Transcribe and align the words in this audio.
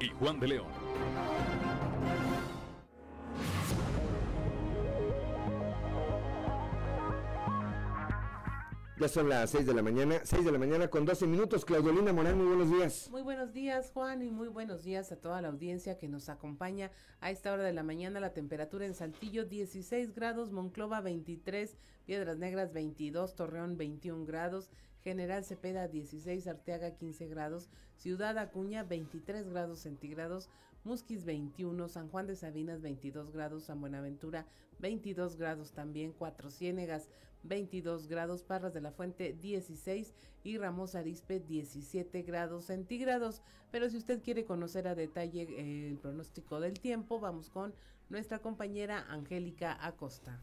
y 0.00 0.08
Juan 0.18 0.40
de 0.40 0.48
León. 0.48 0.66
Ya 8.98 9.08
son 9.08 9.30
las 9.30 9.48
6 9.48 9.64
de 9.64 9.72
la 9.72 9.82
mañana, 9.82 10.20
6 10.22 10.44
de 10.44 10.52
la 10.52 10.58
mañana 10.58 10.88
con 10.88 11.06
12 11.06 11.26
minutos. 11.26 11.64
Claudiolina 11.64 12.12
Morán, 12.12 12.36
muy 12.36 12.48
buenos 12.48 12.70
días. 12.70 13.08
Muy 13.10 13.22
buenos 13.22 13.54
días, 13.54 13.90
Juan, 13.94 14.20
y 14.20 14.30
muy 14.30 14.48
buenos 14.48 14.82
días 14.82 15.10
a 15.10 15.16
toda 15.16 15.40
la 15.40 15.48
audiencia 15.48 15.96
que 15.96 16.06
nos 16.06 16.28
acompaña 16.28 16.90
a 17.20 17.30
esta 17.30 17.50
hora 17.50 17.62
de 17.62 17.72
la 17.72 17.82
mañana. 17.82 18.20
La 18.20 18.34
temperatura 18.34 18.84
en 18.84 18.92
Saltillo 18.92 19.46
16 19.46 20.14
grados, 20.14 20.52
Monclova 20.52 21.00
23, 21.00 21.78
Piedras 22.04 22.36
Negras 22.36 22.74
22, 22.74 23.34
Torreón 23.36 23.78
21 23.78 24.26
grados, 24.26 24.70
General 25.02 25.44
Cepeda 25.44 25.88
16, 25.88 26.46
Arteaga 26.46 26.96
15 26.96 27.28
grados, 27.28 27.68
Ciudad 27.96 28.38
Acuña 28.38 28.82
23 28.82 29.48
grados 29.48 29.80
centígrados, 29.80 30.48
Musquis 30.84 31.24
21, 31.24 31.88
San 31.88 32.08
Juan 32.08 32.26
de 32.26 32.36
Sabinas 32.36 32.80
22 32.80 33.32
grados, 33.32 33.64
San 33.64 33.80
Buenaventura 33.80 34.46
22 34.78 35.36
grados 35.36 35.72
también, 35.72 36.12
Cuatro 36.12 36.50
Ciénegas 36.50 37.08
22 37.42 38.06
grados, 38.06 38.42
Parras 38.42 38.74
de 38.74 38.80
la 38.80 38.92
Fuente 38.92 39.32
16 39.32 40.14
y 40.44 40.58
Ramos 40.58 40.94
Arispe 40.94 41.40
17 41.40 42.22
grados 42.22 42.64
centígrados. 42.64 43.42
Pero 43.70 43.88
si 43.88 43.96
usted 43.96 44.22
quiere 44.22 44.44
conocer 44.44 44.88
a 44.88 44.94
detalle 44.94 45.42
eh, 45.42 45.88
el 45.88 45.98
pronóstico 45.98 46.60
del 46.60 46.80
tiempo, 46.80 47.20
vamos 47.20 47.50
con 47.50 47.74
nuestra 48.08 48.40
compañera 48.40 49.06
Angélica 49.08 49.78
Acosta. 49.80 50.42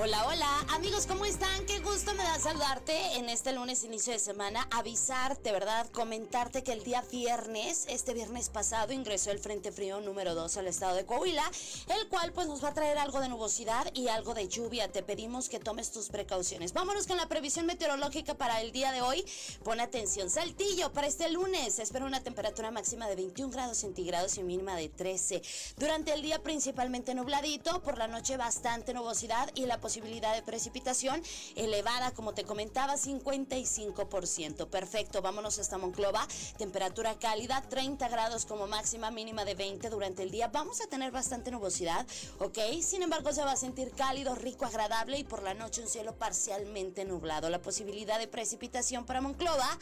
Hola, 0.00 0.28
hola, 0.28 0.60
amigos, 0.76 1.06
¿cómo 1.06 1.24
están? 1.24 1.66
Qué 1.66 1.80
gusto 1.80 2.14
me 2.14 2.22
da 2.22 2.38
saludarte 2.38 3.16
en 3.16 3.28
este 3.28 3.50
lunes 3.50 3.82
inicio 3.82 4.12
de 4.12 4.20
semana, 4.20 4.68
avisarte, 4.70 5.50
¿verdad? 5.50 5.88
Comentarte 5.90 6.62
que 6.62 6.70
el 6.70 6.84
día 6.84 7.02
viernes, 7.10 7.84
este 7.88 8.14
viernes 8.14 8.48
pasado, 8.48 8.92
ingresó 8.92 9.32
el 9.32 9.40
Frente 9.40 9.72
Frío 9.72 10.00
número 10.00 10.36
2 10.36 10.56
al 10.56 10.68
estado 10.68 10.94
de 10.94 11.04
Coahuila, 11.04 11.42
el 11.88 12.06
cual 12.06 12.32
pues 12.32 12.46
nos 12.46 12.62
va 12.62 12.68
a 12.68 12.74
traer 12.74 12.96
algo 12.96 13.18
de 13.18 13.28
nubosidad 13.28 13.92
y 13.92 14.06
algo 14.06 14.34
de 14.34 14.46
lluvia. 14.46 14.86
Te 14.86 15.02
pedimos 15.02 15.48
que 15.48 15.58
tomes 15.58 15.90
tus 15.90 16.10
precauciones. 16.10 16.72
Vámonos 16.74 17.08
con 17.08 17.16
la 17.16 17.26
previsión 17.26 17.66
meteorológica 17.66 18.34
para 18.34 18.60
el 18.60 18.70
día 18.70 18.92
de 18.92 19.02
hoy. 19.02 19.24
Pon 19.64 19.80
atención, 19.80 20.30
Saltillo, 20.30 20.92
para 20.92 21.08
este 21.08 21.28
lunes 21.28 21.80
espero 21.80 22.06
una 22.06 22.22
temperatura 22.22 22.70
máxima 22.70 23.08
de 23.08 23.16
21 23.16 23.52
grados 23.52 23.78
centígrados 23.78 24.38
y 24.38 24.44
mínima 24.44 24.76
de 24.76 24.90
13. 24.90 25.42
Durante 25.76 26.12
el 26.12 26.22
día 26.22 26.40
principalmente 26.40 27.16
nubladito, 27.16 27.82
por 27.82 27.98
la 27.98 28.06
noche 28.06 28.36
bastante 28.36 28.94
nubosidad 28.94 29.50
y 29.56 29.66
la 29.66 29.74
posibilidad 29.74 29.87
de 29.88 30.42
precipitación 30.44 31.22
elevada, 31.56 32.12
como 32.12 32.34
te 32.34 32.44
comentaba, 32.44 32.94
55%. 32.94 34.68
Perfecto, 34.68 35.22
vámonos 35.22 35.58
hasta 35.58 35.78
Monclova. 35.78 36.26
Temperatura 36.58 37.18
cálida, 37.18 37.62
30 37.62 38.06
grados 38.08 38.44
como 38.44 38.66
máxima, 38.66 39.10
mínima 39.10 39.46
de 39.46 39.54
20 39.54 39.88
durante 39.88 40.22
el 40.22 40.30
día. 40.30 40.48
Vamos 40.48 40.82
a 40.82 40.88
tener 40.88 41.10
bastante 41.10 41.50
nubosidad, 41.50 42.06
¿ok? 42.38 42.58
Sin 42.82 43.02
embargo, 43.02 43.32
se 43.32 43.42
va 43.42 43.52
a 43.52 43.56
sentir 43.56 43.92
cálido, 43.92 44.34
rico, 44.34 44.66
agradable 44.66 45.18
y 45.18 45.24
por 45.24 45.42
la 45.42 45.54
noche 45.54 45.80
un 45.80 45.88
cielo 45.88 46.14
parcialmente 46.16 47.06
nublado. 47.06 47.48
La 47.48 47.62
posibilidad 47.62 48.18
de 48.18 48.28
precipitación 48.28 49.06
para 49.06 49.22
Monclova, 49.22 49.78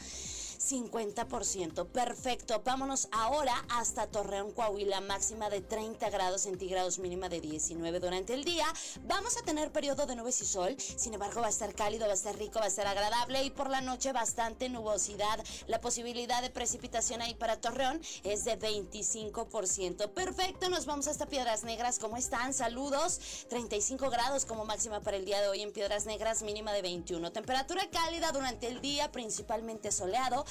50%. 0.59 1.87
Perfecto, 1.87 2.61
vámonos 2.63 3.07
ahora 3.11 3.53
hasta 3.69 4.07
Torreón, 4.07 4.51
Coahuila, 4.51 5.01
máxima 5.01 5.49
de 5.49 5.61
30 5.61 6.09
grados 6.09 6.41
centígrados, 6.41 6.99
mínima 6.99 7.29
de 7.29 7.41
19 7.41 7.99
durante 7.99 8.33
el 8.33 8.43
día. 8.43 8.65
Vamos 9.03 9.37
a 9.37 9.43
tener 9.43 9.71
periodo 9.71 10.05
de 10.05 10.15
nubes 10.15 10.41
y 10.41 10.45
sol, 10.45 10.75
sin 10.77 11.13
embargo 11.13 11.41
va 11.41 11.47
a 11.47 11.51
estar 11.51 11.73
cálido, 11.75 12.05
va 12.05 12.11
a 12.11 12.15
estar 12.15 12.35
rico, 12.37 12.59
va 12.59 12.65
a 12.65 12.69
estar 12.69 12.87
agradable 12.87 13.43
y 13.43 13.51
por 13.51 13.69
la 13.69 13.81
noche 13.81 14.11
bastante 14.11 14.69
nubosidad. 14.69 15.39
La 15.67 15.81
posibilidad 15.81 16.41
de 16.41 16.49
precipitación 16.49 17.21
ahí 17.21 17.35
para 17.35 17.59
Torreón 17.61 18.01
es 18.23 18.45
de 18.45 18.59
25%. 18.59 20.09
Perfecto, 20.11 20.69
nos 20.69 20.85
vamos 20.85 21.07
hasta 21.07 21.27
Piedras 21.27 21.63
Negras. 21.63 21.99
¿Cómo 21.99 22.17
están? 22.17 22.53
Saludos. 22.53 23.19
35 23.49 24.09
grados 24.09 24.45
como 24.45 24.65
máxima 24.65 25.01
para 25.01 25.17
el 25.17 25.25
día 25.25 25.41
de 25.41 25.47
hoy 25.47 25.61
en 25.61 25.71
Piedras 25.71 26.05
Negras, 26.05 26.41
mínima 26.41 26.73
de 26.73 26.81
21. 26.81 27.31
Temperatura 27.31 27.87
cálida 27.89 28.31
durante 28.31 28.67
el 28.67 28.81
día, 28.81 29.11
principalmente 29.11 29.91
soleado 29.91 30.46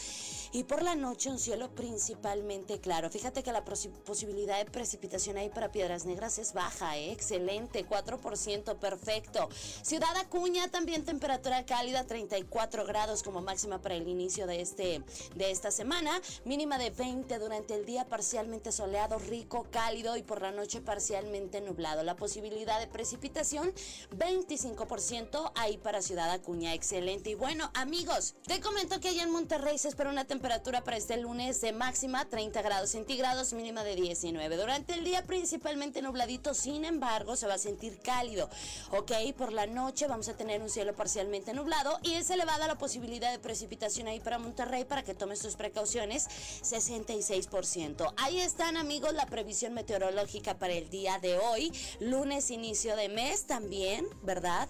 y 0.52 0.64
por 0.64 0.82
la 0.82 0.94
noche 0.94 1.30
un 1.30 1.38
cielo 1.38 1.70
principalmente 1.74 2.80
claro. 2.80 3.10
Fíjate 3.10 3.42
que 3.42 3.52
la 3.52 3.64
posibilidad 3.64 4.58
de 4.58 4.70
precipitación 4.70 5.36
ahí 5.36 5.50
para 5.50 5.70
Piedras 5.70 6.06
Negras 6.06 6.38
es 6.38 6.54
baja, 6.54 6.96
¿eh? 6.96 7.12
excelente, 7.12 7.86
4%, 7.86 8.78
perfecto. 8.78 9.48
Ciudad 9.82 10.16
Acuña 10.16 10.68
también 10.68 11.04
temperatura 11.04 11.66
cálida, 11.66 12.04
34 12.06 12.86
grados 12.86 13.22
como 13.22 13.42
máxima 13.42 13.82
para 13.82 13.96
el 13.96 14.08
inicio 14.08 14.46
de, 14.46 14.60
este, 14.62 15.02
de 15.34 15.50
esta 15.50 15.70
semana. 15.70 16.20
Mínima 16.44 16.78
de 16.78 16.90
20 16.90 17.38
durante 17.38 17.74
el 17.74 17.84
día, 17.84 18.06
parcialmente 18.06 18.72
soleado, 18.72 19.18
rico, 19.18 19.66
cálido 19.70 20.16
y 20.16 20.22
por 20.22 20.40
la 20.40 20.52
noche 20.52 20.80
parcialmente 20.80 21.60
nublado. 21.60 22.02
La 22.02 22.16
posibilidad 22.16 22.80
de 22.80 22.86
precipitación, 22.86 23.72
25% 24.16 25.52
ahí 25.54 25.76
para 25.76 26.02
Ciudad 26.02 26.30
Acuña. 26.30 26.74
Excelente. 26.74 27.30
Y 27.30 27.34
bueno, 27.34 27.70
amigos, 27.74 28.36
te 28.46 28.60
comento 28.60 29.00
que 29.00 29.08
allá 29.08 29.24
en 29.24 29.30
Monterrey 29.30 29.78
se 29.78 29.85
espera 29.88 30.10
una 30.10 30.24
temperatura 30.24 30.82
para 30.82 30.96
este 30.96 31.16
lunes 31.16 31.60
de 31.60 31.72
máxima 31.72 32.24
30 32.24 32.60
grados 32.62 32.90
centígrados, 32.90 33.52
mínima 33.52 33.84
de 33.84 33.94
19. 33.94 34.56
Durante 34.56 34.94
el 34.94 35.04
día 35.04 35.22
principalmente 35.24 36.02
nubladito, 36.02 36.54
sin 36.54 36.84
embargo, 36.84 37.36
se 37.36 37.46
va 37.46 37.54
a 37.54 37.58
sentir 37.58 37.98
cálido. 38.00 38.50
Ok, 38.90 39.12
por 39.36 39.52
la 39.52 39.66
noche 39.66 40.06
vamos 40.06 40.28
a 40.28 40.36
tener 40.36 40.60
un 40.60 40.70
cielo 40.70 40.94
parcialmente 40.94 41.52
nublado 41.54 41.98
y 42.02 42.14
es 42.14 42.28
elevada 42.30 42.66
la 42.66 42.78
posibilidad 42.78 43.30
de 43.30 43.38
precipitación 43.38 44.08
ahí 44.08 44.20
para 44.20 44.38
Monterrey 44.38 44.84
para 44.84 45.02
que 45.02 45.14
tomes 45.14 45.40
tus 45.40 45.56
precauciones, 45.56 46.28
66%. 46.62 48.12
Ahí 48.16 48.40
están 48.40 48.76
amigos 48.76 49.14
la 49.14 49.26
previsión 49.26 49.74
meteorológica 49.74 50.58
para 50.58 50.72
el 50.72 50.90
día 50.90 51.18
de 51.18 51.38
hoy, 51.38 51.72
lunes 52.00 52.50
inicio 52.50 52.96
de 52.96 53.08
mes 53.08 53.46
también, 53.46 54.06
¿verdad? 54.22 54.68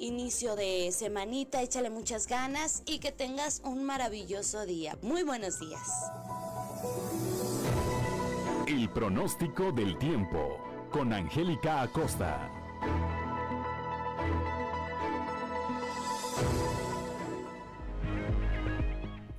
Inicio 0.00 0.54
de 0.54 0.92
semanita, 0.92 1.60
échale 1.60 1.90
muchas 1.90 2.28
ganas 2.28 2.84
y 2.86 3.00
que 3.00 3.10
tengas 3.10 3.60
un 3.64 3.82
maravilloso 3.82 4.64
día. 4.64 4.96
Muy 5.02 5.24
buenos 5.24 5.58
días. 5.58 5.80
El 8.68 8.88
pronóstico 8.90 9.72
del 9.72 9.98
tiempo 9.98 10.60
con 10.92 11.12
Angélica 11.12 11.82
Acosta. 11.82 12.48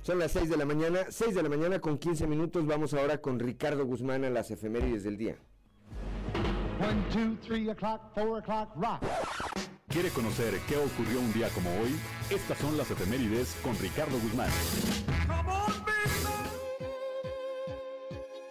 Son 0.02 0.18
las 0.18 0.32
6 0.32 0.50
de 0.50 0.56
la 0.58 0.66
mañana, 0.66 1.06
6 1.08 1.34
de 1.36 1.42
la 1.42 1.48
mañana 1.48 1.80
con 1.80 1.96
15 1.96 2.26
minutos. 2.26 2.66
Vamos 2.66 2.92
ahora 2.92 3.22
con 3.22 3.38
Ricardo 3.38 3.86
Guzmán 3.86 4.24
a 4.24 4.30
las 4.30 4.50
efemérides 4.50 5.04
del 5.04 5.16
día. 5.16 5.36
1, 7.14 7.36
2, 7.38 7.48
3 7.48 7.68
o'clock, 7.70 8.00
4 8.14 8.36
o'clock, 8.36 8.76
rock. 8.76 9.79
¿Quiere 9.90 10.10
conocer 10.10 10.54
qué 10.68 10.76
ocurrió 10.76 11.18
un 11.18 11.32
día 11.32 11.48
como 11.48 11.68
hoy? 11.80 11.90
Estas 12.30 12.58
son 12.58 12.78
las 12.78 12.88
efemérides 12.92 13.56
con 13.60 13.76
Ricardo 13.76 14.20
Guzmán. 14.20 14.48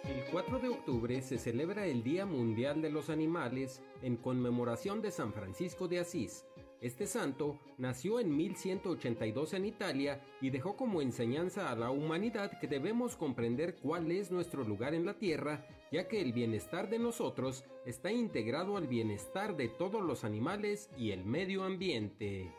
El 0.04 0.22
4 0.30 0.58
de 0.58 0.68
octubre 0.68 1.22
se 1.22 1.38
celebra 1.38 1.86
el 1.86 2.02
Día 2.02 2.26
Mundial 2.26 2.82
de 2.82 2.90
los 2.90 3.08
Animales 3.08 3.80
en 4.02 4.18
conmemoración 4.18 5.00
de 5.00 5.10
San 5.10 5.32
Francisco 5.32 5.88
de 5.88 6.00
Asís, 6.00 6.44
este 6.80 7.06
santo 7.06 7.58
nació 7.76 8.20
en 8.20 8.34
1182 8.34 9.52
en 9.52 9.66
Italia 9.66 10.22
y 10.40 10.48
dejó 10.48 10.76
como 10.76 11.02
enseñanza 11.02 11.70
a 11.70 11.76
la 11.76 11.90
humanidad 11.90 12.58
que 12.58 12.68
debemos 12.68 13.16
comprender 13.16 13.76
cuál 13.76 14.10
es 14.10 14.30
nuestro 14.30 14.64
lugar 14.64 14.94
en 14.94 15.04
la 15.04 15.18
tierra, 15.18 15.66
ya 15.90 16.08
que 16.08 16.20
el 16.20 16.32
bienestar 16.32 16.88
de 16.88 16.98
nosotros 16.98 17.64
está 17.84 18.12
integrado 18.12 18.76
al 18.76 18.86
bienestar 18.86 19.56
de 19.56 19.68
todos 19.68 20.02
los 20.02 20.24
animales 20.24 20.90
y 20.96 21.10
el 21.10 21.24
medio 21.24 21.64
ambiente. 21.64 22.52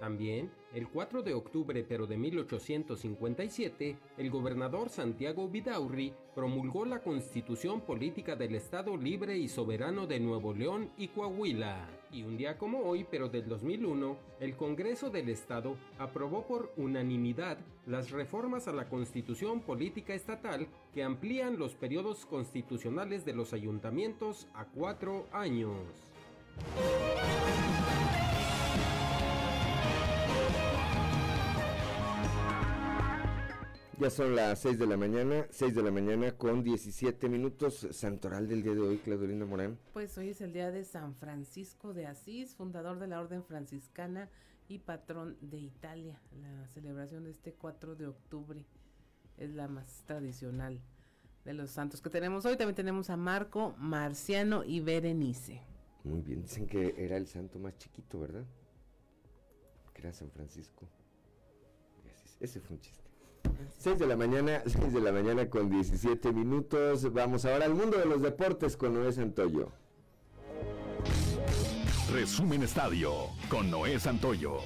También, 0.00 0.50
el 0.74 0.88
4 0.88 1.22
de 1.22 1.34
octubre 1.34 1.84
pero 1.88 2.06
de 2.06 2.16
1857, 2.16 3.96
el 4.18 4.30
gobernador 4.30 4.88
Santiago 4.88 5.48
Vidaurri 5.48 6.12
promulgó 6.34 6.84
la 6.84 7.00
Constitución 7.00 7.80
Política 7.80 8.34
del 8.36 8.56
Estado 8.56 8.96
Libre 8.96 9.38
y 9.38 9.48
Soberano 9.48 10.06
de 10.06 10.20
Nuevo 10.20 10.52
León 10.52 10.90
y 10.98 11.08
Coahuila. 11.08 11.88
Y 12.14 12.22
un 12.22 12.36
día 12.36 12.56
como 12.56 12.78
hoy, 12.78 13.04
pero 13.10 13.28
del 13.28 13.48
2001, 13.48 14.16
el 14.38 14.56
Congreso 14.56 15.10
del 15.10 15.28
Estado 15.28 15.76
aprobó 15.98 16.46
por 16.46 16.72
unanimidad 16.76 17.58
las 17.86 18.12
reformas 18.12 18.68
a 18.68 18.72
la 18.72 18.88
Constitución 18.88 19.60
Política 19.60 20.14
Estatal 20.14 20.68
que 20.92 21.02
amplían 21.02 21.58
los 21.58 21.74
periodos 21.74 22.24
constitucionales 22.24 23.24
de 23.24 23.34
los 23.34 23.52
ayuntamientos 23.52 24.46
a 24.54 24.64
cuatro 24.66 25.26
años. 25.32 25.74
Ya 34.00 34.10
son 34.10 34.34
las 34.34 34.58
6 34.58 34.78
de 34.80 34.86
la 34.88 34.96
mañana, 34.96 35.46
6 35.50 35.72
de 35.72 35.82
la 35.82 35.92
mañana 35.92 36.32
con 36.32 36.64
17 36.64 37.28
minutos. 37.28 37.86
Santoral 37.92 38.48
del 38.48 38.62
día 38.62 38.74
de 38.74 38.80
hoy, 38.80 38.98
Claudelina 38.98 39.46
Morán. 39.46 39.78
Pues 39.92 40.18
hoy 40.18 40.30
es 40.30 40.40
el 40.40 40.52
día 40.52 40.72
de 40.72 40.84
San 40.84 41.14
Francisco 41.14 41.94
de 41.94 42.06
Asís, 42.06 42.56
fundador 42.56 42.98
de 42.98 43.06
la 43.06 43.20
Orden 43.20 43.44
Franciscana 43.44 44.28
y 44.68 44.80
patrón 44.80 45.36
de 45.40 45.58
Italia. 45.58 46.20
La 46.40 46.66
celebración 46.68 47.22
de 47.22 47.30
este 47.30 47.52
4 47.52 47.94
de 47.94 48.08
octubre 48.08 48.66
es 49.36 49.50
la 49.50 49.68
más 49.68 50.02
tradicional 50.06 50.80
de 51.44 51.54
los 51.54 51.70
santos 51.70 52.00
que 52.00 52.10
tenemos 52.10 52.44
hoy. 52.46 52.56
También 52.56 52.74
tenemos 52.74 53.10
a 53.10 53.16
Marco, 53.16 53.76
Marciano 53.78 54.64
y 54.64 54.80
Berenice. 54.80 55.62
Muy 56.02 56.20
bien, 56.20 56.42
dicen 56.42 56.66
que 56.66 56.96
era 56.98 57.16
el 57.16 57.28
santo 57.28 57.60
más 57.60 57.78
chiquito, 57.78 58.18
¿verdad? 58.18 58.44
Que 59.92 60.02
era 60.02 60.12
San 60.12 60.30
Francisco. 60.32 60.88
Ese 62.40 62.60
fue 62.60 62.74
un 62.74 62.80
chiste. 62.80 63.03
6 63.78 63.98
de 63.98 64.06
la 64.06 64.16
mañana, 64.16 64.62
6 64.66 64.92
de 64.92 65.00
la 65.00 65.12
mañana 65.12 65.48
con 65.48 65.68
17 65.70 66.32
minutos. 66.32 67.12
Vamos 67.12 67.44
ahora 67.44 67.66
al 67.66 67.74
mundo 67.74 67.98
de 67.98 68.06
los 68.06 68.22
deportes 68.22 68.76
con 68.76 68.94
Noé 68.94 69.12
Santoyo. 69.12 69.70
Resumen 72.12 72.62
Estadio 72.62 73.12
con 73.48 73.70
Noé 73.70 73.98
Santoyo. 73.98 74.58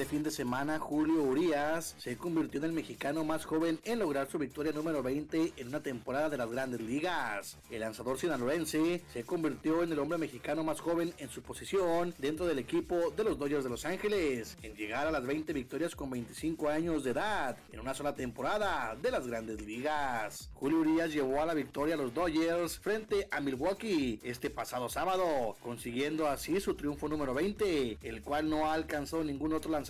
Este 0.00 0.16
fin 0.16 0.22
de 0.22 0.30
semana, 0.30 0.78
Julio 0.78 1.22
Urias 1.22 1.94
se 1.98 2.16
convirtió 2.16 2.56
en 2.58 2.64
el 2.64 2.72
mexicano 2.72 3.22
más 3.22 3.44
joven 3.44 3.78
en 3.84 3.98
lograr 3.98 4.30
su 4.30 4.38
victoria 4.38 4.72
número 4.72 5.02
20 5.02 5.52
en 5.58 5.68
una 5.68 5.82
temporada 5.82 6.30
de 6.30 6.38
las 6.38 6.50
grandes 6.50 6.80
ligas. 6.80 7.58
El 7.70 7.80
lanzador 7.80 8.18
sinaloense 8.18 9.02
se 9.12 9.24
convirtió 9.24 9.82
en 9.82 9.92
el 9.92 9.98
hombre 9.98 10.16
mexicano 10.16 10.64
más 10.64 10.80
joven 10.80 11.12
en 11.18 11.28
su 11.28 11.42
posición 11.42 12.14
dentro 12.16 12.46
del 12.46 12.58
equipo 12.58 13.10
de 13.14 13.24
los 13.24 13.38
Dodgers 13.38 13.62
de 13.62 13.68
Los 13.68 13.84
Ángeles, 13.84 14.56
en 14.62 14.74
llegar 14.74 15.06
a 15.06 15.10
las 15.10 15.26
20 15.26 15.52
victorias 15.52 15.94
con 15.94 16.08
25 16.08 16.70
años 16.70 17.04
de 17.04 17.10
edad 17.10 17.58
en 17.70 17.80
una 17.80 17.92
sola 17.92 18.14
temporada 18.14 18.96
de 18.96 19.10
las 19.10 19.26
grandes 19.26 19.60
ligas. 19.60 20.48
Julio 20.54 20.78
Urias 20.78 21.12
llevó 21.12 21.42
a 21.42 21.46
la 21.46 21.52
victoria 21.52 21.96
a 21.96 21.98
los 21.98 22.14
Dodgers 22.14 22.78
frente 22.78 23.28
a 23.30 23.40
Milwaukee 23.40 24.18
este 24.22 24.48
pasado 24.48 24.88
sábado, 24.88 25.56
consiguiendo 25.62 26.26
así 26.26 26.58
su 26.58 26.74
triunfo 26.74 27.06
número 27.06 27.34
20, 27.34 27.98
el 28.00 28.22
cual 28.22 28.48
no 28.48 28.64
ha 28.64 28.72
alcanzado 28.72 29.22
ningún 29.22 29.52
otro 29.52 29.70
lanzador 29.70 29.89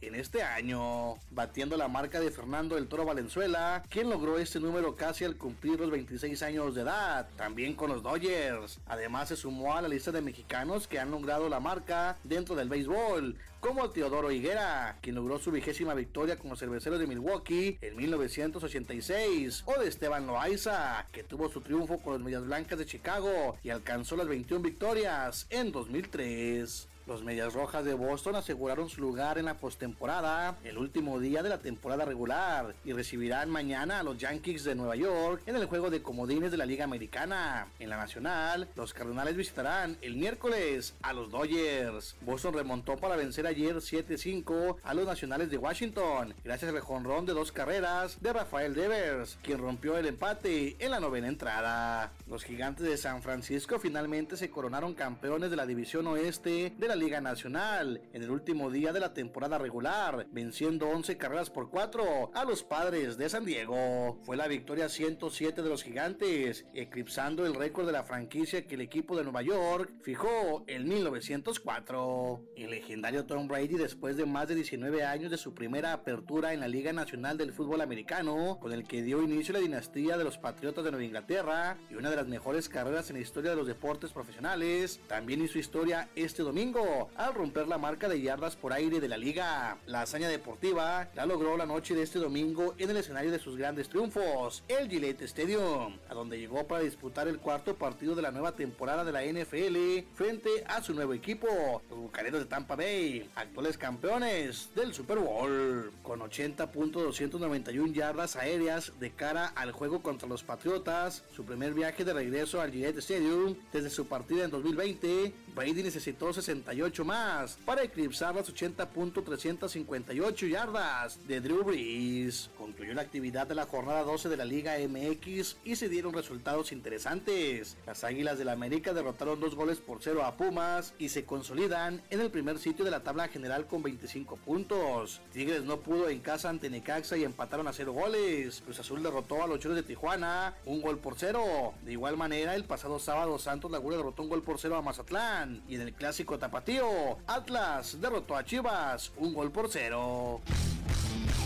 en 0.00 0.16
este 0.16 0.42
año, 0.42 1.14
batiendo 1.30 1.76
la 1.76 1.86
marca 1.86 2.18
de 2.18 2.32
Fernando 2.32 2.76
el 2.76 2.88
Toro 2.88 3.04
Valenzuela, 3.04 3.84
quien 3.88 4.10
logró 4.10 4.38
este 4.38 4.58
número 4.58 4.96
casi 4.96 5.24
al 5.24 5.36
cumplir 5.36 5.78
los 5.78 5.88
26 5.88 6.42
años 6.42 6.74
de 6.74 6.82
edad, 6.82 7.28
también 7.36 7.74
con 7.74 7.90
los 7.90 8.02
Dodgers. 8.02 8.80
Además 8.86 9.28
se 9.28 9.36
sumó 9.36 9.76
a 9.76 9.82
la 9.82 9.88
lista 9.88 10.10
de 10.10 10.20
mexicanos 10.20 10.88
que 10.88 10.98
han 10.98 11.12
logrado 11.12 11.48
la 11.48 11.60
marca 11.60 12.16
dentro 12.24 12.56
del 12.56 12.68
béisbol, 12.68 13.36
como 13.60 13.88
Teodoro 13.90 14.32
Higuera, 14.32 14.98
quien 15.00 15.14
logró 15.14 15.38
su 15.38 15.52
vigésima 15.52 15.94
victoria 15.94 16.36
con 16.36 16.50
los 16.50 16.58
cerveceros 16.58 16.98
de 16.98 17.06
Milwaukee 17.06 17.78
en 17.82 17.96
1986, 17.96 19.62
o 19.64 19.78
de 19.78 19.86
Esteban 19.86 20.26
Loaiza, 20.26 21.06
que 21.12 21.22
tuvo 21.22 21.48
su 21.48 21.60
triunfo 21.60 21.98
con 21.98 22.14
los 22.14 22.22
Medias 22.22 22.44
Blancas 22.44 22.80
de 22.80 22.86
Chicago 22.86 23.56
y 23.62 23.70
alcanzó 23.70 24.16
las 24.16 24.26
21 24.26 24.60
victorias 24.60 25.46
en 25.50 25.70
2003. 25.70 26.88
Los 27.06 27.22
Medias 27.22 27.54
Rojas 27.54 27.84
de 27.84 27.94
Boston 27.94 28.34
aseguraron 28.34 28.88
su 28.88 29.00
lugar 29.00 29.38
en 29.38 29.44
la 29.44 29.54
postemporada 29.54 30.58
el 30.64 30.76
último 30.76 31.20
día 31.20 31.40
de 31.40 31.48
la 31.48 31.58
temporada 31.58 32.04
regular 32.04 32.74
y 32.84 32.92
recibirán 32.92 33.48
mañana 33.48 34.00
a 34.00 34.02
los 34.02 34.18
Yankees 34.18 34.64
de 34.64 34.74
Nueva 34.74 34.96
York 34.96 35.40
en 35.46 35.54
el 35.54 35.66
juego 35.66 35.88
de 35.88 36.02
comodines 36.02 36.50
de 36.50 36.56
la 36.56 36.66
Liga 36.66 36.82
Americana. 36.82 37.68
En 37.78 37.90
la 37.90 37.96
Nacional, 37.96 38.68
los 38.74 38.92
Cardenales 38.92 39.36
visitarán 39.36 39.96
el 40.02 40.16
miércoles 40.16 40.94
a 41.00 41.12
los 41.12 41.30
Dodgers. 41.30 42.16
Boston 42.22 42.54
remontó 42.54 42.96
para 42.96 43.14
vencer 43.14 43.46
ayer 43.46 43.76
7-5 43.76 44.78
a 44.82 44.92
los 44.92 45.06
Nacionales 45.06 45.48
de 45.48 45.58
Washington 45.58 46.34
gracias 46.42 46.74
al 46.74 46.80
jonrón 46.80 47.24
de 47.24 47.34
dos 47.34 47.52
carreras 47.52 48.20
de 48.20 48.32
Rafael 48.32 48.74
Devers, 48.74 49.38
quien 49.44 49.58
rompió 49.58 49.96
el 49.96 50.06
empate 50.06 50.74
en 50.80 50.90
la 50.90 50.98
novena 50.98 51.28
entrada. 51.28 52.10
Los 52.26 52.42
Gigantes 52.42 52.84
de 52.84 52.96
San 52.96 53.22
Francisco 53.22 53.78
finalmente 53.78 54.36
se 54.36 54.50
coronaron 54.50 54.94
campeones 54.94 55.50
de 55.50 55.56
la 55.56 55.66
División 55.66 56.08
Oeste 56.08 56.72
de 56.76 56.88
la 56.88 56.95
Liga 56.96 57.20
Nacional 57.20 58.00
en 58.12 58.22
el 58.22 58.30
último 58.30 58.70
día 58.70 58.92
de 58.92 59.00
la 59.00 59.14
temporada 59.14 59.58
regular, 59.58 60.26
venciendo 60.30 60.88
11 60.88 61.16
carreras 61.16 61.50
por 61.50 61.70
4 61.70 62.30
a 62.34 62.44
los 62.44 62.62
padres 62.62 63.16
de 63.18 63.28
San 63.28 63.44
Diego. 63.44 64.18
Fue 64.24 64.36
la 64.36 64.48
victoria 64.48 64.88
107 64.88 65.62
de 65.62 65.68
los 65.68 65.82
gigantes, 65.82 66.66
eclipsando 66.74 67.46
el 67.46 67.54
récord 67.54 67.86
de 67.86 67.92
la 67.92 68.04
franquicia 68.04 68.66
que 68.66 68.74
el 68.74 68.80
equipo 68.80 69.16
de 69.16 69.24
Nueva 69.24 69.42
York 69.42 69.92
fijó 70.02 70.64
en 70.66 70.88
1904. 70.88 72.40
El 72.56 72.70
legendario 72.70 73.26
Tom 73.26 73.48
Brady, 73.48 73.74
después 73.74 74.16
de 74.16 74.26
más 74.26 74.48
de 74.48 74.54
19 74.54 75.04
años 75.04 75.30
de 75.30 75.38
su 75.38 75.54
primera 75.54 75.92
apertura 75.92 76.52
en 76.52 76.60
la 76.60 76.68
Liga 76.68 76.92
Nacional 76.92 77.36
del 77.36 77.52
Fútbol 77.52 77.80
Americano, 77.80 78.58
con 78.60 78.72
el 78.72 78.84
que 78.84 79.02
dio 79.02 79.22
inicio 79.22 79.54
a 79.54 79.58
la 79.58 79.64
dinastía 79.64 80.16
de 80.16 80.24
los 80.24 80.38
Patriotas 80.38 80.84
de 80.84 80.90
Nueva 80.90 81.04
Inglaterra 81.04 81.78
y 81.90 81.94
una 81.94 82.10
de 82.10 82.16
las 82.16 82.26
mejores 82.26 82.68
carreras 82.68 83.10
en 83.10 83.16
la 83.16 83.22
historia 83.22 83.50
de 83.50 83.56
los 83.56 83.66
deportes 83.66 84.12
profesionales, 84.12 85.00
también 85.06 85.42
hizo 85.42 85.58
historia 85.58 86.08
este 86.14 86.42
domingo 86.42 86.85
al 87.16 87.34
romper 87.34 87.68
la 87.68 87.78
marca 87.78 88.08
de 88.08 88.20
yardas 88.20 88.56
por 88.56 88.72
aire 88.72 89.00
de 89.00 89.08
la 89.08 89.16
liga. 89.16 89.78
La 89.86 90.02
hazaña 90.02 90.28
deportiva 90.28 91.08
la 91.14 91.26
logró 91.26 91.56
la 91.56 91.66
noche 91.66 91.94
de 91.94 92.02
este 92.02 92.18
domingo 92.18 92.74
en 92.78 92.90
el 92.90 92.96
escenario 92.96 93.30
de 93.30 93.38
sus 93.38 93.56
grandes 93.56 93.88
triunfos, 93.88 94.62
el 94.68 94.88
Gillette 94.88 95.22
Stadium, 95.22 95.98
a 96.08 96.14
donde 96.14 96.38
llegó 96.38 96.66
para 96.66 96.82
disputar 96.82 97.28
el 97.28 97.38
cuarto 97.38 97.76
partido 97.76 98.14
de 98.14 98.22
la 98.22 98.30
nueva 98.30 98.52
temporada 98.52 99.04
de 99.04 99.12
la 99.12 99.24
NFL 99.24 100.06
frente 100.14 100.50
a 100.66 100.82
su 100.82 100.94
nuevo 100.94 101.12
equipo, 101.14 101.82
los 101.90 101.98
Bucaneros 101.98 102.40
de 102.40 102.46
Tampa 102.46 102.76
Bay, 102.76 103.28
actuales 103.34 103.78
campeones 103.78 104.70
del 104.74 104.94
Super 104.94 105.18
Bowl, 105.18 105.92
con 106.02 106.20
80.291 106.20 107.92
yardas 107.92 108.36
aéreas 108.36 108.92
de 108.98 109.10
cara 109.10 109.46
al 109.54 109.72
juego 109.72 110.02
contra 110.02 110.28
los 110.28 110.42
Patriotas, 110.42 111.24
su 111.34 111.44
primer 111.44 111.74
viaje 111.74 112.04
de 112.04 112.12
regreso 112.12 112.60
al 112.60 112.70
Gillette 112.70 112.98
Stadium 112.98 113.56
desde 113.72 113.90
su 113.90 114.06
partida 114.06 114.44
en 114.44 114.50
2020, 114.50 115.32
Brady 115.56 115.82
necesitó 115.82 116.30
68 116.34 117.02
más 117.02 117.56
para 117.64 117.82
eclipsar 117.82 118.34
las 118.34 118.52
80.358 118.52 120.50
yardas 120.50 121.18
de 121.26 121.40
Drew 121.40 121.64
Brees. 121.64 122.50
Concluyó 122.58 122.92
la 122.92 123.00
actividad 123.00 123.46
de 123.46 123.54
la 123.54 123.64
jornada 123.64 124.02
12 124.02 124.28
de 124.28 124.36
la 124.36 124.44
Liga 124.44 124.74
MX 124.86 125.56
y 125.64 125.76
se 125.76 125.88
dieron 125.88 126.12
resultados 126.12 126.72
interesantes. 126.72 127.78
Las 127.86 128.04
Águilas 128.04 128.36
del 128.36 128.46
la 128.46 128.52
América 128.52 128.92
derrotaron 128.92 129.40
dos 129.40 129.54
goles 129.54 129.78
por 129.78 130.02
cero 130.02 130.24
a 130.24 130.36
Pumas 130.36 130.92
y 130.98 131.08
se 131.08 131.24
consolidan 131.24 132.02
en 132.10 132.20
el 132.20 132.30
primer 132.30 132.58
sitio 132.58 132.84
de 132.84 132.90
la 132.90 133.02
tabla 133.02 133.28
general 133.28 133.66
con 133.66 133.82
25 133.82 134.36
puntos. 134.36 135.22
Tigres 135.32 135.64
no 135.64 135.80
pudo 135.80 136.10
en 136.10 136.20
casa 136.20 136.50
ante 136.50 136.68
Necaxa 136.68 137.16
y 137.16 137.24
empataron 137.24 137.66
a 137.66 137.72
cero 137.72 137.94
goles. 137.94 138.60
Cruz 138.60 138.78
Azul 138.78 139.02
derrotó 139.02 139.42
a 139.42 139.46
los 139.46 139.58
Choros 139.58 139.76
de 139.76 139.82
Tijuana 139.82 140.54
un 140.66 140.82
gol 140.82 140.98
por 140.98 141.14
cero. 141.16 141.72
De 141.82 141.92
igual 141.92 142.18
manera, 142.18 142.54
el 142.54 142.64
pasado 142.64 142.98
sábado 142.98 143.38
Santos 143.38 143.70
Laguna 143.70 143.96
derrotó 143.96 144.22
un 144.22 144.28
gol 144.28 144.42
por 144.42 144.58
cero 144.58 144.76
a 144.76 144.82
Mazatlán 144.82 145.45
y 145.68 145.74
en 145.76 145.82
el 145.82 145.92
clásico 145.92 146.38
tapatío 146.38 147.18
Atlas 147.26 148.00
derrotó 148.00 148.36
a 148.36 148.44
Chivas 148.44 149.12
un 149.16 149.34
gol 149.34 149.50
por 149.50 149.68
cero. 149.70 150.40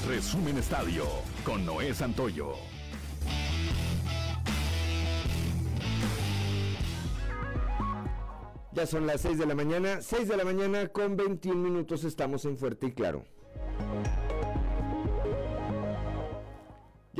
Resumen 0.06 0.58
Estadio 0.58 1.04
con 1.44 1.64
Noé 1.64 1.94
Santoyo. 1.94 2.54
Ya 8.72 8.86
son 8.86 9.06
las 9.06 9.20
6 9.22 9.38
de 9.38 9.46
la 9.46 9.54
mañana, 9.54 10.00
6 10.00 10.28
de 10.28 10.36
la 10.36 10.44
mañana 10.44 10.86
con 10.88 11.16
21 11.16 11.60
minutos 11.60 12.04
estamos 12.04 12.44
en 12.44 12.56
Fuerte 12.56 12.86
y 12.86 12.92
Claro. 12.92 13.24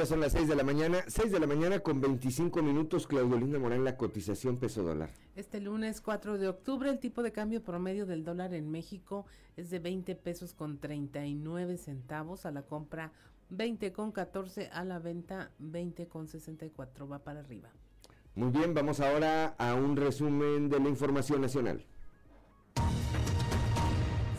Ya 0.01 0.07
son 0.07 0.21
las 0.21 0.33
6 0.33 0.49
de 0.49 0.57
la 0.57 0.63
mañana, 0.63 1.05
6 1.09 1.31
de 1.31 1.39
la 1.39 1.47
mañana 1.47 1.81
con 1.81 2.01
25 2.01 2.63
minutos, 2.63 3.07
Claudelina 3.07 3.59
Morán, 3.59 3.85
la 3.85 3.99
cotización 3.99 4.57
peso 4.57 4.83
dólar. 4.83 5.11
Este 5.37 5.61
lunes 5.61 6.01
4 6.01 6.39
de 6.39 6.49
octubre 6.49 6.89
el 6.89 6.99
tipo 6.99 7.23
de 7.23 7.33
cambio 7.33 7.63
promedio 7.63 8.07
del 8.07 8.25
dólar 8.25 8.55
en 8.55 8.71
México 8.71 9.27
es 9.59 9.69
de 9.69 9.79
20 9.79 10.15
pesos 10.15 10.55
con 10.55 10.79
39 10.79 11.77
centavos 11.77 12.47
a 12.47 12.51
la 12.51 12.63
compra 12.63 13.13
20 13.51 13.93
con 13.93 14.11
14 14.11 14.71
a 14.73 14.85
la 14.85 15.01
venta 15.01 15.51
20 15.59 16.09
con 16.09 16.29
64 16.29 17.07
va 17.07 17.19
para 17.19 17.41
arriba. 17.41 17.69
Muy 18.35 18.49
bien, 18.53 18.73
vamos 18.73 19.01
ahora 19.01 19.49
a 19.59 19.75
un 19.75 19.97
resumen 19.97 20.71
de 20.71 20.81
la 20.81 20.89
información 20.89 21.43
nacional. 21.43 21.85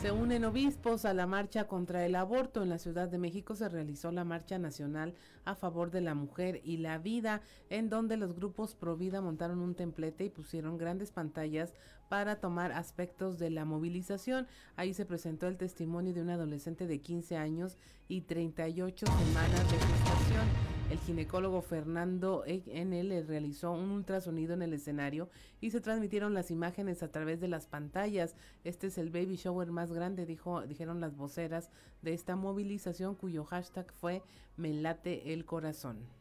Se 0.02 0.12
unen 0.12 0.46
obispos 0.46 1.06
a 1.06 1.14
la 1.14 1.28
marcha 1.28 1.68
contra 1.68 2.04
el 2.08 2.16
aborto. 2.16 2.64
En 2.64 2.70
la 2.70 2.80
Ciudad 2.80 3.08
de 3.08 3.20
México 3.20 3.56
se 3.56 3.70
realizó 3.70 4.12
la 4.12 4.24
marcha 4.24 4.58
nacional 4.58 5.14
a 5.46 5.54
favor 5.54 5.92
de 5.92 6.02
la 6.02 6.16
mujer 6.16 6.60
y 6.64 6.78
la 6.78 6.98
vida, 6.98 7.42
en 7.70 7.88
donde 7.88 8.18
los 8.18 8.34
grupos 8.34 8.74
pro 8.74 8.98
vida 8.98 9.22
montaron 9.22 9.60
un 9.60 9.76
templete 9.76 10.26
y 10.26 10.30
pusieron 10.30 10.80
grandes 10.80 11.12
pantallas 11.12 11.76
para 12.10 12.38
tomar 12.38 12.72
aspectos 12.72 13.38
de 13.38 13.52
la 13.52 13.64
movilización. 13.64 14.48
Ahí 14.76 14.96
se 14.96 15.06
presentó 15.06 15.48
el 15.48 15.58
testimonio 15.58 16.16
de 16.16 16.24
un 16.24 16.32
adolescente 16.32 16.88
de 16.88 17.00
15 17.00 17.38
años 17.38 17.78
y 18.08 18.22
38 18.22 19.06
semanas 19.06 19.72
de 19.72 19.78
gestación 19.78 20.81
El 20.92 21.00
ginecólogo 21.00 21.62
Fernando 21.62 22.44
NL 22.46 23.26
realizó 23.26 23.72
un 23.72 23.92
ultrasonido 23.92 24.56
en 24.56 24.62
el 24.62 24.74
escenario 24.74 25.30
y 25.62 25.72
se 25.72 25.80
transmitieron 25.80 26.34
las 26.34 26.52
imágenes 26.52 27.02
a 27.02 27.10
través 27.10 27.40
de 27.40 27.48
las 27.48 27.66
pantallas. 27.66 28.36
Este 28.66 28.88
es 28.88 28.98
el 28.98 29.10
baby 29.10 29.38
shower 29.38 29.72
más 29.72 29.94
grande, 29.94 30.26
dijo, 30.26 30.68
dijeron 30.68 31.00
las 31.00 31.16
voceras 31.16 31.70
de 32.02 32.14
esta 32.14 32.36
movilización 32.36 33.16
cuyo 33.16 33.46
hashtag 33.46 33.90
fue 33.94 34.22
Me 34.58 34.74
late 34.74 35.32
el 35.32 35.46
corazón. 35.46 36.21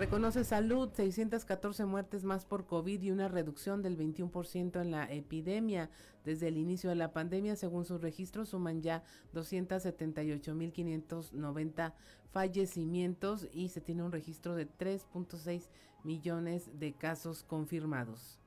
Reconoce 0.00 0.44
salud, 0.44 0.90
614 0.94 1.84
muertes 1.84 2.24
más 2.24 2.46
por 2.46 2.64
COVID 2.64 3.02
y 3.02 3.10
una 3.10 3.28
reducción 3.28 3.82
del 3.82 3.98
21% 3.98 4.80
en 4.80 4.92
la 4.92 5.04
epidemia. 5.12 5.90
Desde 6.24 6.48
el 6.48 6.56
inicio 6.56 6.88
de 6.88 6.96
la 6.96 7.12
pandemia, 7.12 7.54
según 7.54 7.84
sus 7.84 8.00
registros, 8.00 8.48
suman 8.48 8.80
ya 8.80 9.02
278.590 9.34 11.92
fallecimientos 12.32 13.46
y 13.52 13.68
se 13.68 13.82
tiene 13.82 14.02
un 14.02 14.10
registro 14.10 14.54
de 14.54 14.66
3.6 14.66 15.68
millones 16.02 16.70
de 16.78 16.94
casos 16.94 17.42
confirmados. 17.42 18.39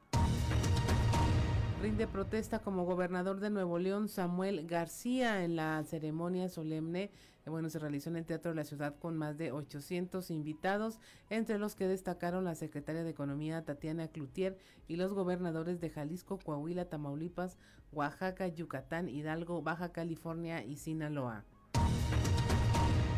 Rinde 1.84 2.08
protesta 2.08 2.60
como 2.60 2.86
gobernador 2.86 3.42
de 3.42 3.50
Nuevo 3.50 3.78
León 3.78 4.08
Samuel 4.08 4.66
García 4.66 5.44
en 5.44 5.58
la 5.58 5.84
ceremonia 5.84 6.48
solemne 6.48 7.12
bueno, 7.46 7.70
se 7.70 7.78
realizó 7.78 8.10
en 8.10 8.16
el 8.16 8.26
Teatro 8.26 8.52
de 8.52 8.56
la 8.56 8.64
Ciudad 8.64 8.96
con 8.98 9.18
más 9.18 9.38
de 9.38 9.52
800 9.52 10.32
invitados, 10.32 11.02
entre 11.30 11.60
los 11.60 11.76
que 11.76 11.88
destacaron 11.88 12.46
la 12.46 12.56
secretaria 12.56 13.04
de 13.04 13.10
Economía 13.10 13.66
Tatiana 13.66 14.08
Cloutier 14.08 14.58
y 14.88 14.96
los 14.96 15.14
gobernadores 15.14 15.82
de 15.82 15.90
Jalisco, 15.90 16.40
Coahuila, 16.40 16.86
Tamaulipas, 16.86 17.58
Oaxaca, 17.92 18.48
Yucatán, 18.48 19.10
Hidalgo, 19.10 19.62
Baja 19.62 19.92
California 19.92 20.64
y 20.64 20.78
Sinaloa. 20.78 21.44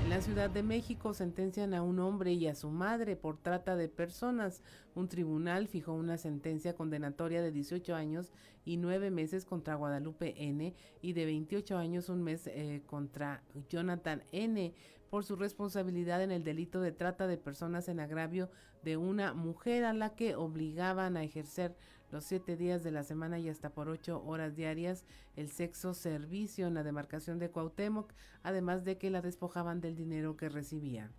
En 0.06 0.12
la 0.12 0.22
Ciudad 0.22 0.52
de 0.52 0.62
México 0.62 1.16
sentencian 1.16 1.74
a 1.74 1.82
un 1.82 1.98
hombre 1.98 2.32
y 2.34 2.46
a 2.46 2.54
su 2.54 2.70
madre 2.70 3.16
por 3.16 3.40
trata 3.40 3.76
de 3.76 3.90
personas. 3.90 4.62
Un 4.94 5.08
tribunal 5.08 5.68
fijó 5.68 5.94
una 5.94 6.20
sentencia 6.20 6.76
condenatoria 6.76 7.42
de 7.42 7.52
18 7.52 7.96
años 7.96 8.32
y 8.66 8.78
9 8.78 9.10
meses 9.10 9.46
contra 9.46 9.74
Guadalupe 9.74 10.36
N 10.38 10.76
y 11.02 11.14
de 11.14 11.26
28 11.26 11.80
años 11.80 12.10
un 12.10 12.22
mes 12.22 12.46
eh, 12.46 12.84
contra 12.86 13.42
Jonathan 13.68 14.24
N 14.32 14.76
por 15.10 15.26
su 15.26 15.36
responsabilidad 15.36 16.22
en 16.22 16.32
el 16.32 16.44
delito 16.44 16.82
de 16.82 16.92
trata 16.92 17.26
de 17.26 17.38
personas 17.38 17.90
en 17.90 18.00
agravio 18.00 18.52
de 18.84 18.98
una 18.98 19.34
mujer 19.34 19.86
a 19.86 19.94
la 19.94 20.16
que 20.16 20.36
obligaban 20.36 21.18
a 21.18 21.24
ejercer 21.24 21.76
los 22.16 22.24
siete 22.24 22.56
días 22.56 22.82
de 22.82 22.92
la 22.92 23.04
semana 23.04 23.40
y 23.40 23.50
hasta 23.50 23.72
por 23.72 23.90
ocho 23.90 24.24
horas 24.26 24.56
diarias 24.56 25.04
el 25.36 25.50
sexo 25.52 25.94
servicio 25.94 26.66
en 26.66 26.74
la 26.74 26.82
demarcación 26.82 27.40
de 27.40 27.50
Cuauhtémoc, 27.50 28.14
además 28.42 28.86
de 28.86 28.98
que 28.98 29.10
la 29.10 29.22
despojaban 29.22 29.82
del 29.82 29.98
dinero 29.98 30.38
que 30.38 30.48
recibía. 30.48 31.12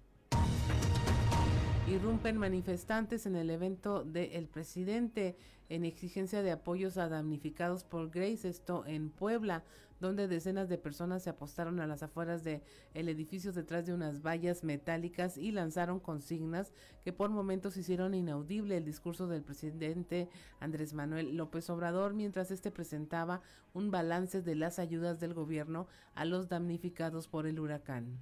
Irrumpen 1.87 2.39
manifestantes 2.39 3.27
en 3.27 3.37
el 3.37 3.51
evento 3.51 4.05
del 4.05 4.49
presidente 4.49 5.37
en 5.69 5.85
exigencia 5.85 6.41
de 6.41 6.53
apoyos 6.53 6.97
a 6.97 7.11
damnificados 7.11 7.85
por 7.85 8.09
Grace, 8.09 8.49
esto 8.49 8.87
en 8.87 9.11
Puebla, 9.11 9.65
donde 10.01 10.29
decenas 10.29 10.69
de 10.69 10.79
personas 10.79 11.23
se 11.23 11.31
apostaron 11.31 11.81
a 11.81 11.87
las 11.87 12.03
afueras 12.03 12.45
del 12.45 12.63
el 12.95 13.09
edificio 13.09 13.53
detrás 13.53 13.87
de 13.87 13.95
unas 13.95 14.23
vallas 14.23 14.65
metálicas 14.65 15.37
y 15.39 15.53
lanzaron 15.53 16.01
consignas 16.01 16.73
que 17.05 17.13
por 17.13 17.31
momentos 17.31 17.77
hicieron 17.77 18.15
inaudible 18.15 18.77
el 18.77 18.85
discurso 18.85 19.27
del 19.27 19.43
presidente 19.43 20.29
Andrés 20.61 20.93
Manuel 20.93 21.37
López 21.37 21.71
Obrador 21.71 22.15
mientras 22.15 22.51
este 22.51 22.71
presentaba 22.71 23.43
un 23.75 23.91
balance 23.91 24.43
de 24.43 24.55
las 24.55 24.79
ayudas 24.79 25.21
del 25.21 25.35
gobierno 25.35 25.87
a 26.15 26.25
los 26.25 26.49
damnificados 26.49 27.29
por 27.29 27.47
el 27.47 27.61
huracán. 27.61 28.19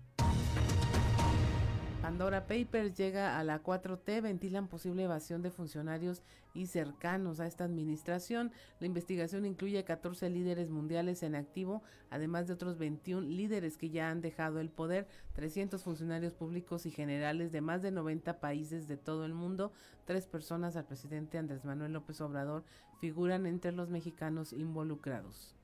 Pandora 2.05 2.47
Papers 2.47 2.95
llega 2.99 3.39
a 3.39 3.45
la 3.45 3.63
4T, 3.63 4.21
ventilan 4.21 4.69
posible 4.69 5.05
evasión 5.05 5.41
de 5.41 5.51
funcionarios 5.51 6.23
y 6.53 6.67
cercanos 6.67 7.41
a 7.41 7.47
esta 7.47 7.65
administración. 7.65 8.53
La 8.79 8.87
investigación 8.87 9.47
incluye 9.47 9.83
14 9.85 10.29
líderes 10.29 10.69
mundiales 10.69 11.23
en 11.23 11.35
activo, 11.35 11.83
además 12.11 12.47
de 12.47 12.53
otros 12.53 12.77
21 12.77 13.27
líderes 13.27 13.79
que 13.79 13.89
ya 13.89 14.11
han 14.11 14.21
dejado 14.21 14.61
el 14.61 14.69
poder, 14.69 15.09
300 15.33 15.83
funcionarios 15.83 16.35
públicos 16.35 16.85
y 16.85 16.91
generales 16.91 17.53
de 17.53 17.63
más 17.63 17.81
de 17.81 17.91
90 17.91 18.39
países 18.39 18.87
de 18.87 18.99
todo 18.99 19.25
el 19.25 19.33
mundo. 19.33 19.73
Tres 20.05 20.27
personas 20.27 20.77
al 20.77 20.85
presidente 20.85 21.39
Andrés 21.39 21.65
Manuel 21.65 21.95
López 21.95 22.21
Obrador 22.21 22.65
figuran 23.01 23.47
entre 23.47 23.73
los 23.73 23.89
mexicanos 23.89 24.53
involucrados. 24.53 25.55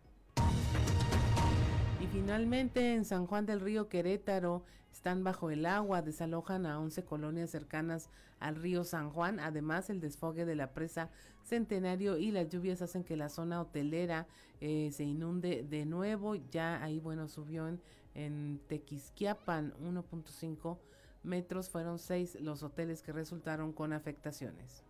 Y 2.01 2.07
finalmente 2.07 2.95
en 2.95 3.05
San 3.05 3.27
Juan 3.27 3.45
del 3.45 3.61
Río 3.61 3.91
Querétaro 3.91 4.65
están 4.93 5.25
bajo 5.25 5.51
el 5.51 5.67
agua, 5.67 6.03
desalojan 6.03 6.67
a 6.67 6.79
11 6.79 7.05
colonias 7.05 7.51
cercanas 7.51 8.11
al 8.39 8.57
río 8.57 8.85
San 8.85 9.11
Juan. 9.11 9.41
Además, 9.41 9.91
el 9.91 10.01
desfogue 10.01 10.45
de 10.45 10.57
la 10.57 10.73
presa 10.73 11.11
Centenario 11.45 12.17
y 12.17 12.31
las 12.31 12.49
lluvias 12.49 12.83
hacen 12.83 13.03
que 13.03 13.17
la 13.17 13.29
zona 13.29 13.61
hotelera 13.61 14.27
eh, 14.61 14.91
se 14.93 15.05
inunde 15.05 15.65
de 15.69 15.87
nuevo. 15.87 16.35
Ya 16.35 16.83
ahí, 16.83 16.99
bueno, 17.01 17.29
subió 17.29 17.67
en, 17.67 17.81
en 18.15 18.61
Tequisquiapan 18.69 19.75
1.5 19.83 20.79
metros. 21.23 21.71
Fueron 21.71 21.99
seis 21.99 22.37
los 22.41 22.63
hoteles 22.63 23.03
que 23.03 23.13
resultaron 23.13 23.73
con 23.73 23.93
afectaciones. 23.93 24.85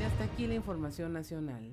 Y 0.00 0.02
hasta 0.02 0.24
aquí 0.24 0.46
la 0.46 0.54
información 0.54 1.12
nacional. 1.12 1.72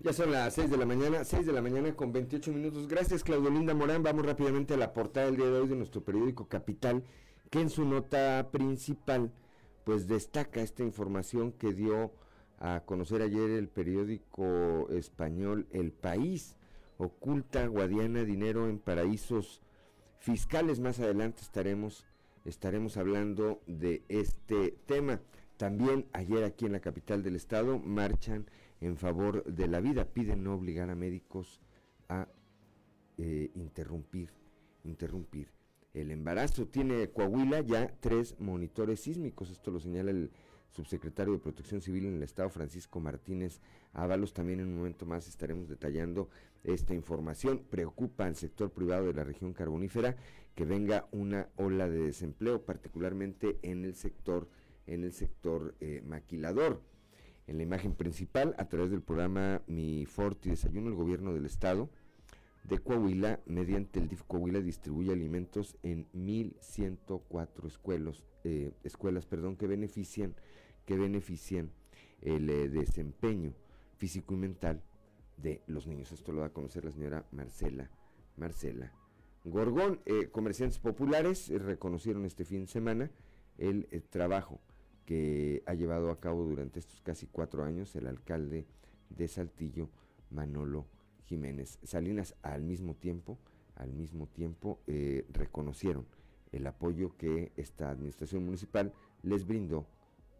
Ya 0.00 0.12
son 0.12 0.30
las 0.30 0.54
6 0.54 0.70
de 0.70 0.76
la 0.76 0.86
mañana, 0.86 1.24
6 1.24 1.44
de 1.44 1.52
la 1.52 1.60
mañana 1.60 1.92
con 1.96 2.12
28 2.12 2.52
minutos. 2.52 2.86
Gracias, 2.86 3.24
Claudio 3.24 3.50
Linda 3.50 3.74
Morán. 3.74 4.04
Vamos 4.04 4.24
rápidamente 4.24 4.74
a 4.74 4.76
la 4.76 4.92
portada 4.92 5.26
del 5.26 5.36
día 5.36 5.46
de 5.46 5.58
hoy 5.58 5.66
de 5.66 5.74
nuestro 5.74 6.04
periódico 6.04 6.46
Capital, 6.46 7.02
que 7.50 7.60
en 7.60 7.68
su 7.68 7.84
nota 7.84 8.48
principal, 8.52 9.32
pues 9.82 10.06
destaca 10.06 10.60
esta 10.60 10.84
información 10.84 11.50
que 11.50 11.72
dio 11.72 12.12
a 12.60 12.84
conocer 12.86 13.22
ayer 13.22 13.50
el 13.50 13.68
periódico 13.68 14.88
español 14.90 15.66
El 15.72 15.90
País. 15.90 16.54
Oculta 16.98 17.66
Guadiana 17.66 18.22
dinero 18.22 18.68
en 18.68 18.78
paraísos 18.78 19.62
fiscales. 20.20 20.78
Más 20.78 21.00
adelante 21.00 21.42
estaremos, 21.42 22.06
estaremos 22.44 22.96
hablando 22.96 23.60
de 23.66 24.04
este 24.08 24.76
tema. 24.86 25.20
También 25.56 26.06
ayer 26.12 26.44
aquí 26.44 26.66
en 26.66 26.72
la 26.72 26.80
capital 26.80 27.24
del 27.24 27.34
estado 27.34 27.80
marchan 27.80 28.46
en 28.80 28.96
favor 28.96 29.44
de 29.44 29.68
la 29.68 29.80
vida. 29.80 30.04
Piden 30.06 30.44
no 30.44 30.54
obligar 30.54 30.90
a 30.90 30.94
médicos 30.94 31.60
a 32.08 32.28
eh, 33.16 33.50
interrumpir, 33.54 34.30
interrumpir 34.84 35.48
el 35.94 36.10
embarazo. 36.10 36.66
Tiene 36.66 37.10
Coahuila 37.10 37.60
ya 37.60 37.88
tres 38.00 38.38
monitores 38.38 39.00
sísmicos. 39.00 39.50
Esto 39.50 39.70
lo 39.70 39.80
señala 39.80 40.10
el 40.10 40.30
subsecretario 40.70 41.32
de 41.32 41.38
Protección 41.38 41.80
Civil 41.80 42.06
en 42.06 42.16
el 42.16 42.22
Estado, 42.22 42.50
Francisco 42.50 43.00
Martínez 43.00 43.60
Ábalos. 43.92 44.32
También 44.32 44.60
en 44.60 44.68
un 44.68 44.76
momento 44.76 45.06
más 45.06 45.28
estaremos 45.28 45.68
detallando 45.68 46.28
esta 46.64 46.94
información. 46.94 47.64
Preocupa 47.70 48.26
al 48.26 48.36
sector 48.36 48.70
privado 48.70 49.06
de 49.06 49.14
la 49.14 49.24
región 49.24 49.52
carbonífera 49.52 50.16
que 50.54 50.64
venga 50.64 51.08
una 51.12 51.48
ola 51.56 51.88
de 51.88 52.02
desempleo, 52.02 52.64
particularmente 52.64 53.58
en 53.62 53.84
el 53.84 53.94
sector, 53.94 54.48
en 54.86 55.04
el 55.04 55.12
sector 55.12 55.74
eh, 55.80 56.02
maquilador. 56.04 56.82
En 57.48 57.56
la 57.56 57.62
imagen 57.62 57.94
principal, 57.94 58.54
a 58.58 58.68
través 58.68 58.90
del 58.90 59.00
programa 59.00 59.62
Mi 59.66 60.04
Forti 60.04 60.50
Desayuno, 60.50 60.90
el 60.90 60.94
gobierno 60.94 61.32
del 61.32 61.46
estado 61.46 61.88
de 62.64 62.78
Coahuila, 62.78 63.40
mediante 63.46 63.98
el 63.98 64.06
DIF 64.06 64.22
Coahuila, 64.24 64.60
distribuye 64.60 65.14
alimentos 65.14 65.78
en 65.82 66.06
1.104 66.12 67.66
escuelas, 67.66 68.22
eh, 68.44 68.72
escuelas 68.84 69.24
perdón, 69.24 69.56
que 69.56 69.66
benefician, 69.66 70.34
que 70.84 70.98
benefician 70.98 71.70
el 72.20 72.50
eh, 72.50 72.68
desempeño 72.68 73.54
físico 73.96 74.34
y 74.34 74.36
mental 74.36 74.82
de 75.38 75.62
los 75.66 75.86
niños. 75.86 76.12
Esto 76.12 76.32
lo 76.32 76.42
va 76.42 76.48
a 76.48 76.52
conocer 76.52 76.84
la 76.84 76.90
señora 76.90 77.24
Marcela, 77.32 77.90
Marcela 78.36 78.92
Gorgón. 79.46 80.00
Eh, 80.04 80.28
comerciantes 80.30 80.80
populares 80.80 81.48
reconocieron 81.48 82.26
este 82.26 82.44
fin 82.44 82.66
de 82.66 82.66
semana 82.66 83.10
el 83.56 83.86
trabajo 84.10 84.60
que 85.08 85.62
ha 85.64 85.72
llevado 85.72 86.10
a 86.10 86.20
cabo 86.20 86.44
durante 86.44 86.80
estos 86.80 87.00
casi 87.00 87.26
cuatro 87.28 87.64
años 87.64 87.96
el 87.96 88.06
alcalde 88.06 88.66
de 89.08 89.26
Saltillo, 89.26 89.88
Manolo 90.28 90.84
Jiménez 91.24 91.78
Salinas. 91.82 92.34
Al 92.42 92.62
mismo 92.62 92.94
tiempo, 92.94 93.38
al 93.76 93.90
mismo 93.90 94.26
tiempo 94.26 94.80
eh, 94.86 95.24
reconocieron 95.32 96.04
el 96.52 96.66
apoyo 96.66 97.16
que 97.16 97.52
esta 97.56 97.88
administración 97.88 98.44
municipal 98.44 98.92
les 99.22 99.46
brindó 99.46 99.86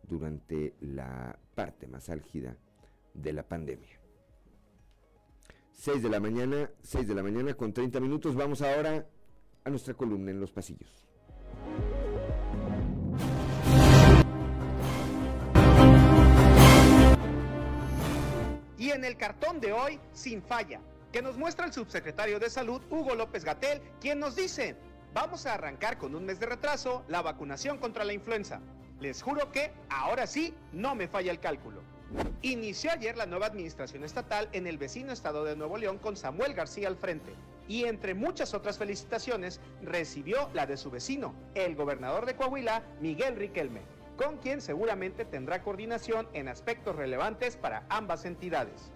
durante 0.06 0.74
la 0.82 1.38
parte 1.54 1.86
más 1.86 2.10
álgida 2.10 2.54
de 3.14 3.32
la 3.32 3.48
pandemia. 3.48 3.98
6 5.72 6.02
de 6.02 6.10
la 6.10 6.20
mañana, 6.20 6.70
6 6.82 7.08
de 7.08 7.14
la 7.14 7.22
mañana 7.22 7.54
con 7.54 7.72
30 7.72 8.00
minutos. 8.00 8.34
Vamos 8.34 8.60
ahora 8.60 9.08
a 9.64 9.70
nuestra 9.70 9.94
columna 9.94 10.30
en 10.30 10.40
los 10.40 10.52
pasillos. 10.52 11.07
En 18.90 19.04
el 19.04 19.18
cartón 19.18 19.60
de 19.60 19.72
hoy, 19.72 20.00
sin 20.14 20.42
falla 20.42 20.80
que 21.12 21.20
nos 21.20 21.36
muestra 21.36 21.66
el 21.66 21.72
subsecretario 21.74 22.38
de 22.40 22.48
Salud, 22.48 22.80
Hugo 22.90 23.14
López 23.14 23.44
Gatel, 23.44 23.82
quien 24.00 24.18
nos 24.18 24.34
dice, 24.34 24.76
vamos 25.12 25.44
a 25.44 25.54
arrancar 25.54 25.98
con 25.98 26.14
un 26.14 26.24
mes 26.24 26.40
de 26.40 26.46
retraso 26.46 27.04
la 27.06 27.20
vacunación 27.20 27.76
contra 27.76 28.02
la 28.04 28.14
influenza. 28.14 28.60
Les 28.98 29.22
juro 29.22 29.52
que, 29.52 29.72
ahora 29.90 30.26
sí, 30.26 30.54
no 30.72 30.94
me 30.94 31.06
falla 31.06 31.30
el 31.30 31.38
cálculo. 31.38 31.82
Inició 32.40 32.90
ayer 32.90 33.16
la 33.16 33.26
nueva 33.26 33.46
administración 33.46 34.04
estatal 34.04 34.48
en 34.52 34.66
el 34.66 34.78
vecino 34.78 35.12
estado 35.12 35.44
de 35.44 35.54
Nuevo 35.54 35.76
León 35.76 35.98
con 35.98 36.16
Samuel 36.16 36.54
García 36.54 36.88
al 36.88 36.96
frente 36.96 37.34
y 37.68 37.84
entre 37.84 38.14
muchas 38.14 38.54
otras 38.54 38.78
felicitaciones 38.78 39.60
recibió 39.82 40.48
la 40.54 40.66
de 40.66 40.78
su 40.78 40.90
vecino, 40.90 41.34
el 41.54 41.76
gobernador 41.76 42.24
de 42.24 42.36
Coahuila, 42.36 42.82
Miguel 43.00 43.36
Riquelme, 43.36 43.82
con 44.18 44.38
quien 44.38 44.60
seguramente 44.60 45.24
tendrá 45.24 45.62
coordinación 45.62 46.28
en 46.34 46.48
aspectos 46.48 46.96
relevantes 46.96 47.56
para 47.56 47.86
ambas 47.88 48.24
entidades. 48.24 48.90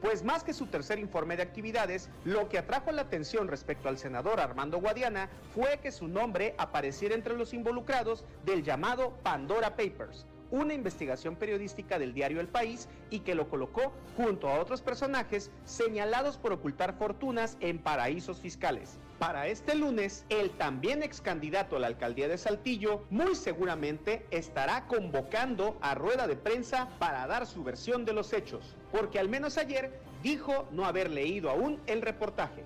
Pues 0.00 0.24
más 0.24 0.42
que 0.42 0.54
su 0.54 0.66
tercer 0.66 0.98
informe 0.98 1.36
de 1.36 1.42
actividades, 1.42 2.08
lo 2.24 2.48
que 2.48 2.58
atrajo 2.58 2.90
la 2.90 3.02
atención 3.02 3.46
respecto 3.46 3.88
al 3.88 3.98
senador 3.98 4.40
Armando 4.40 4.80
Guadiana 4.80 5.28
fue 5.54 5.78
que 5.82 5.92
su 5.92 6.08
nombre 6.08 6.54
apareciera 6.56 7.14
entre 7.14 7.36
los 7.36 7.52
involucrados 7.52 8.24
del 8.46 8.64
llamado 8.64 9.12
Pandora 9.22 9.76
Papers, 9.76 10.26
una 10.50 10.72
investigación 10.72 11.36
periodística 11.36 11.98
del 11.98 12.14
diario 12.14 12.40
El 12.40 12.48
País 12.48 12.88
y 13.10 13.20
que 13.20 13.34
lo 13.34 13.50
colocó 13.50 13.92
junto 14.16 14.48
a 14.48 14.58
otros 14.58 14.80
personajes 14.80 15.50
señalados 15.66 16.38
por 16.38 16.52
ocultar 16.52 16.94
fortunas 16.94 17.58
en 17.60 17.78
paraísos 17.78 18.40
fiscales. 18.40 18.98
Para 19.22 19.46
este 19.46 19.76
lunes, 19.76 20.24
el 20.30 20.50
también 20.50 21.04
ex 21.04 21.20
candidato 21.20 21.76
a 21.76 21.78
la 21.78 21.86
alcaldía 21.86 22.26
de 22.26 22.36
Saltillo 22.36 23.04
muy 23.08 23.36
seguramente 23.36 24.26
estará 24.32 24.88
convocando 24.88 25.78
a 25.80 25.94
rueda 25.94 26.26
de 26.26 26.34
prensa 26.34 26.88
para 26.98 27.24
dar 27.28 27.46
su 27.46 27.62
versión 27.62 28.04
de 28.04 28.14
los 28.14 28.32
hechos, 28.32 28.74
porque 28.90 29.20
al 29.20 29.28
menos 29.28 29.58
ayer 29.58 29.92
dijo 30.24 30.66
no 30.72 30.86
haber 30.86 31.08
leído 31.08 31.50
aún 31.50 31.80
el 31.86 32.02
reportaje. 32.02 32.64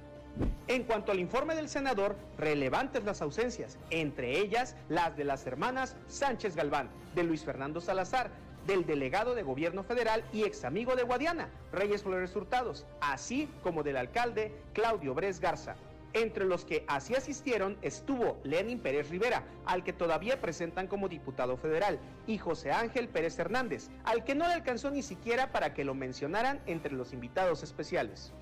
En 0.67 0.85
cuanto 0.85 1.13
al 1.13 1.21
informe 1.21 1.55
del 1.55 1.69
senador, 1.69 2.17
relevantes 2.39 3.05
las 3.05 3.21
ausencias, 3.21 3.77
entre 3.91 4.39
ellas 4.39 4.77
las 4.89 5.15
de 5.15 5.25
las 5.25 5.47
hermanas 5.47 5.95
Sánchez 6.07 6.57
Galván, 6.57 6.89
de 7.15 7.25
Luis 7.25 7.45
Fernando 7.45 7.83
Salazar, 7.83 8.31
del 8.67 8.87
delegado 8.87 9.35
de 9.35 9.43
gobierno 9.43 9.85
federal 9.85 10.25
y 10.33 10.45
ex 10.45 10.65
amigo 10.65 10.97
de 10.97 11.03
Guadiana, 11.03 11.51
Reyes 11.71 12.03
Flores 12.03 12.35
Hurtados, 12.35 12.87
así 13.03 13.47
como 13.63 13.83
del 13.83 13.99
alcalde 13.99 14.55
Claudio 14.73 15.13
Bres 15.13 15.39
Garza. 15.39 15.77
Entre 16.17 16.47
los 16.47 16.65
que 16.65 16.83
así 16.89 17.15
asistieron 17.15 17.77
estuvo 17.83 18.41
Lenin 18.43 18.81
Pérez 18.81 19.11
Rivera, 19.11 19.45
al 19.67 19.85
que 19.85 19.93
todavía 19.93 20.41
presentan 20.41 20.87
como 20.87 21.11
diputado 21.11 21.59
federal, 21.59 21.99
y 22.27 22.39
José 22.39 22.73
Ángel 22.73 23.11
Pérez 23.11 23.39
Hernández, 23.39 23.91
al 24.03 24.25
que 24.25 24.35
no 24.35 24.49
le 24.49 24.55
alcanzó 24.55 24.91
ni 24.91 25.03
siquiera 25.03 25.53
para 25.53 25.75
que 25.75 25.85
lo 25.85 25.93
mencionaran 25.95 26.63
entre 26.65 26.95
los 26.95 27.13
invitados 27.13 27.63
especiales. 27.63 28.33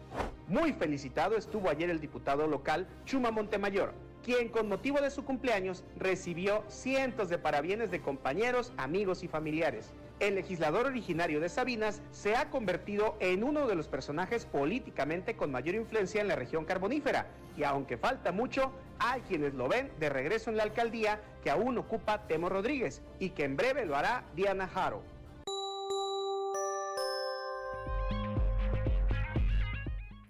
Muy 0.47 0.73
felicitado 0.73 1.37
estuvo 1.37 1.69
ayer 1.69 1.90
el 1.90 1.99
diputado 1.99 2.47
local 2.47 2.87
Chuma 3.07 3.33
Montemayor, 3.33 3.93
quien 4.23 4.50
con 4.50 4.69
motivo 4.69 5.00
de 5.00 5.11
su 5.11 5.25
cumpleaños 5.25 5.83
recibió 5.97 6.62
cientos 6.69 7.28
de 7.28 7.38
parabienes 7.38 7.90
de 7.90 8.00
compañeros, 8.00 8.73
amigos 8.76 9.25
y 9.25 9.28
familiares 9.28 9.93
el 10.21 10.37
legislador 10.37 10.87
originario 10.87 11.40
de 11.40 11.49
Sabinas 11.49 12.00
se 12.11 12.37
ha 12.37 12.50
convertido 12.50 13.16
en 13.21 13.44
uno 13.44 13.66
de 13.66 13.75
los 13.75 13.88
personajes 13.88 14.47
políticamente 14.47 15.37
con 15.37 15.50
mayor 15.50 15.75
influencia 15.75 16.21
en 16.21 16.28
la 16.28 16.37
región 16.37 16.64
carbonífera. 16.64 17.26
Y 17.56 17.64
aunque 17.64 17.97
falta 17.97 18.33
mucho, 18.33 18.73
hay 18.99 19.21
quienes 19.23 19.54
lo 19.54 19.68
ven 19.68 19.90
de 19.99 20.09
regreso 20.09 20.50
en 20.50 20.56
la 20.56 20.62
alcaldía 20.62 21.21
que 21.42 21.50
aún 21.50 21.78
ocupa 21.78 22.26
Temo 22.26 22.49
Rodríguez 22.49 23.02
y 23.18 23.30
que 23.30 23.44
en 23.44 23.56
breve 23.56 23.87
lo 23.87 23.97
hará 23.97 24.25
Diana 24.35 24.66
Jaro. 24.66 25.02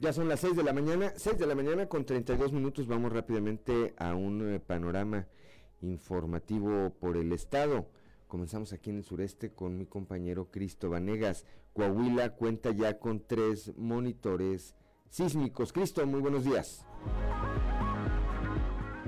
Ya 0.00 0.12
son 0.12 0.28
las 0.28 0.40
6 0.40 0.56
de 0.56 0.62
la 0.62 0.74
mañana, 0.74 1.14
6 1.16 1.38
de 1.38 1.46
la 1.46 1.54
mañana 1.54 1.86
con 1.86 2.04
32 2.04 2.52
minutos. 2.52 2.86
Vamos 2.86 3.10
rápidamente 3.10 3.94
a 3.96 4.14
un 4.14 4.54
eh, 4.54 4.60
panorama 4.60 5.26
informativo 5.80 6.90
por 7.00 7.16
el 7.16 7.32
estado. 7.32 7.86
Comenzamos 8.34 8.72
aquí 8.72 8.90
en 8.90 8.96
el 8.96 9.04
sureste 9.04 9.52
con 9.52 9.78
mi 9.78 9.86
compañero 9.86 10.50
Cristo 10.50 10.90
Vanegas. 10.90 11.46
Coahuila 11.72 12.34
cuenta 12.34 12.72
ya 12.72 12.98
con 12.98 13.24
tres 13.24 13.72
monitores 13.76 14.74
sísmicos. 15.08 15.72
Cristo, 15.72 16.04
muy 16.04 16.18
buenos 16.18 16.42
días. 16.42 16.84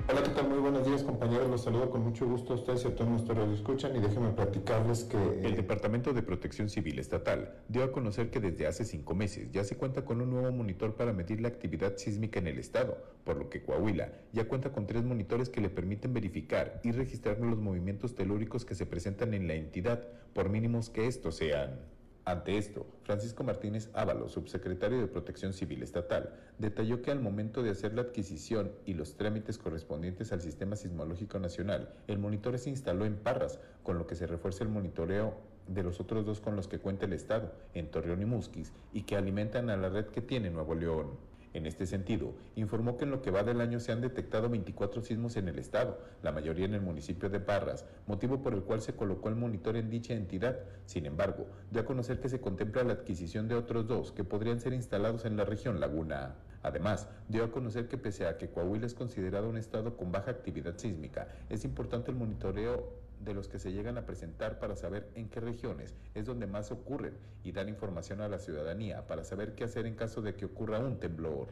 Hola, 0.09 0.23
¿qué 0.23 0.29
tal? 0.29 0.47
Muy 0.47 0.59
buenos 0.59 0.87
días, 0.87 1.03
compañeros. 1.03 1.49
Los 1.49 1.65
saludo 1.65 1.89
con 1.89 2.01
mucho 2.01 2.25
gusto 2.25 2.53
a 2.53 2.55
ustedes 2.55 2.85
y 2.85 2.87
a 2.87 2.95
todos 2.95 3.09
nuestros 3.09 3.53
escuchan 3.53 3.93
y 3.93 3.99
déjenme 3.99 4.29
platicarles 4.29 5.03
que... 5.03 5.17
El 5.45 5.57
Departamento 5.57 6.13
de 6.13 6.23
Protección 6.23 6.69
Civil 6.69 6.97
Estatal 6.97 7.55
dio 7.67 7.83
a 7.83 7.91
conocer 7.91 8.29
que 8.29 8.39
desde 8.39 8.67
hace 8.67 8.85
cinco 8.85 9.15
meses 9.15 9.51
ya 9.51 9.65
se 9.65 9.75
cuenta 9.75 10.05
con 10.05 10.21
un 10.21 10.29
nuevo 10.29 10.49
monitor 10.53 10.95
para 10.95 11.11
medir 11.11 11.41
la 11.41 11.49
actividad 11.49 11.97
sísmica 11.97 12.39
en 12.39 12.47
el 12.47 12.57
estado, 12.57 12.97
por 13.25 13.35
lo 13.35 13.49
que 13.49 13.61
Coahuila 13.61 14.13
ya 14.31 14.47
cuenta 14.47 14.71
con 14.71 14.87
tres 14.87 15.03
monitores 15.03 15.49
que 15.49 15.59
le 15.59 15.69
permiten 15.69 16.13
verificar 16.13 16.79
y 16.85 16.93
registrar 16.93 17.41
los 17.41 17.57
movimientos 17.57 18.15
telúricos 18.15 18.63
que 18.63 18.75
se 18.75 18.85
presentan 18.85 19.33
en 19.33 19.45
la 19.45 19.55
entidad, 19.55 20.07
por 20.31 20.47
mínimos 20.47 20.89
que 20.89 21.07
estos 21.07 21.35
sean. 21.35 21.81
Ante 22.27 22.57
esto, 22.57 22.85
Francisco 23.03 23.45
Martínez 23.45 23.89
Ábalos, 23.93 24.33
subsecretario 24.33 24.99
de 24.99 25.07
Protección 25.07 25.53
Civil 25.53 25.81
Estatal, 25.81 26.35
detalló 26.57 27.01
que 27.01 27.09
al 27.09 27.21
momento 27.21 27.63
de 27.63 27.69
hacer 27.69 27.93
la 27.93 28.01
adquisición 28.01 28.73
y 28.85 28.95
los 28.95 29.15
trámites 29.15 29.57
correspondientes 29.57 30.33
al 30.33 30.41
Sistema 30.41 30.75
Sismológico 30.75 31.39
Nacional, 31.39 31.93
el 32.07 32.19
monitor 32.19 32.59
se 32.59 32.69
instaló 32.69 33.05
en 33.05 33.15
Parras, 33.15 33.61
con 33.81 33.97
lo 33.97 34.07
que 34.07 34.15
se 34.15 34.27
refuerza 34.27 34.65
el 34.65 34.69
monitoreo 34.69 35.35
de 35.69 35.83
los 35.83 36.01
otros 36.01 36.25
dos 36.25 36.41
con 36.41 36.57
los 36.57 36.67
que 36.67 36.79
cuenta 36.79 37.05
el 37.05 37.13
Estado, 37.13 37.53
en 37.73 37.89
Torreón 37.89 38.21
y 38.21 38.25
Musquis, 38.25 38.73
y 38.91 39.03
que 39.03 39.15
alimentan 39.15 39.69
a 39.69 39.77
la 39.77 39.87
red 39.87 40.07
que 40.07 40.19
tiene 40.19 40.49
Nuevo 40.49 40.75
León. 40.75 41.11
En 41.53 41.65
este 41.65 41.85
sentido, 41.85 42.33
informó 42.55 42.97
que 42.97 43.05
en 43.05 43.11
lo 43.11 43.21
que 43.21 43.31
va 43.31 43.43
del 43.43 43.61
año 43.61 43.79
se 43.79 43.91
han 43.91 44.01
detectado 44.01 44.49
24 44.49 45.01
sismos 45.01 45.37
en 45.37 45.47
el 45.47 45.59
estado, 45.59 45.99
la 46.21 46.31
mayoría 46.31 46.65
en 46.65 46.73
el 46.73 46.81
municipio 46.81 47.29
de 47.29 47.39
Parras, 47.39 47.85
motivo 48.05 48.41
por 48.41 48.53
el 48.53 48.63
cual 48.63 48.81
se 48.81 48.95
colocó 48.95 49.29
el 49.29 49.35
monitor 49.35 49.75
en 49.75 49.89
dicha 49.89 50.13
entidad. 50.13 50.59
Sin 50.85 51.05
embargo, 51.05 51.47
dio 51.71 51.81
a 51.81 51.85
conocer 51.85 52.19
que 52.19 52.29
se 52.29 52.41
contempla 52.41 52.83
la 52.83 52.93
adquisición 52.93 53.47
de 53.47 53.55
otros 53.55 53.87
dos 53.87 54.11
que 54.11 54.23
podrían 54.23 54.59
ser 54.59 54.73
instalados 54.73 55.25
en 55.25 55.37
la 55.37 55.45
región 55.45 55.79
Laguna. 55.79 56.35
Además, 56.63 57.07
dio 57.29 57.43
a 57.43 57.51
conocer 57.51 57.87
que 57.87 57.97
pese 57.97 58.27
a 58.27 58.37
que 58.37 58.49
Coahuila 58.49 58.85
es 58.85 58.93
considerado 58.93 59.49
un 59.49 59.57
estado 59.57 59.95
con 59.95 60.11
baja 60.11 60.31
actividad 60.31 60.77
sísmica, 60.77 61.27
es 61.49 61.63
importante 61.63 62.11
el 62.11 62.17
monitoreo 62.17 63.06
de 63.19 63.33
los 63.33 63.47
que 63.47 63.59
se 63.59 63.71
llegan 63.71 63.97
a 63.97 64.05
presentar 64.05 64.59
para 64.59 64.75
saber 64.75 65.09
en 65.15 65.29
qué 65.29 65.39
regiones 65.39 65.95
es 66.13 66.25
donde 66.25 66.47
más 66.47 66.71
ocurren 66.71 67.17
y 67.43 67.51
dar 67.51 67.67
información 67.69 68.21
a 68.21 68.27
la 68.27 68.39
ciudadanía 68.39 69.07
para 69.07 69.23
saber 69.23 69.55
qué 69.55 69.63
hacer 69.63 69.85
en 69.85 69.95
caso 69.95 70.21
de 70.21 70.35
que 70.35 70.45
ocurra 70.45 70.79
un 70.79 70.99
temblor. 70.99 71.49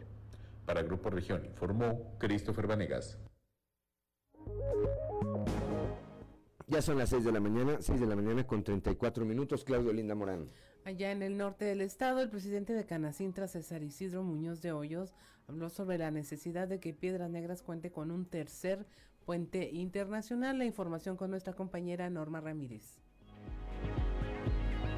Para 0.66 0.82
Grupo 0.84 1.10
Región 1.10 1.46
informó 1.46 2.16
Christopher 2.18 2.68
Vanegas. 2.68 3.18
Ya 6.68 6.82
son 6.82 6.98
las 6.98 7.10
6 7.10 7.24
de 7.24 7.32
la 7.32 7.40
mañana, 7.40 7.78
6 7.80 8.00
de 8.00 8.08
la 8.08 8.16
mañana 8.16 8.48
con 8.48 8.64
34 8.64 9.24
minutos. 9.24 9.64
Claudio 9.64 9.94
Linda 9.94 10.16
Morán. 10.16 10.50
Allá 10.84 11.12
en 11.12 11.22
el 11.22 11.38
norte 11.38 11.66
del 11.66 11.82
estado, 11.82 12.22
el 12.22 12.30
presidente 12.30 12.74
de 12.74 12.86
Canacintra, 12.86 13.48
César 13.48 13.84
Isidro 13.84 14.24
Muñoz 14.24 14.62
de 14.62 14.72
Hoyos, 14.72 15.14
habló 15.48 15.70
sobre 15.70 16.00
la 16.00 16.10
necesidad 16.10 16.68
de 16.68 16.80
que 16.80 16.94
Piedras 16.94 17.30
Negras 17.30 17.62
cuente 17.62 17.92
con 17.92 18.10
un 18.10 18.26
tercer 18.26 18.86
Puente 19.26 19.72
Internacional. 19.74 20.60
La 20.60 20.66
información 20.66 21.18
con 21.18 21.32
nuestra 21.32 21.54
compañera 21.54 22.10
Norma 22.10 22.40
Ramírez. 22.42 23.00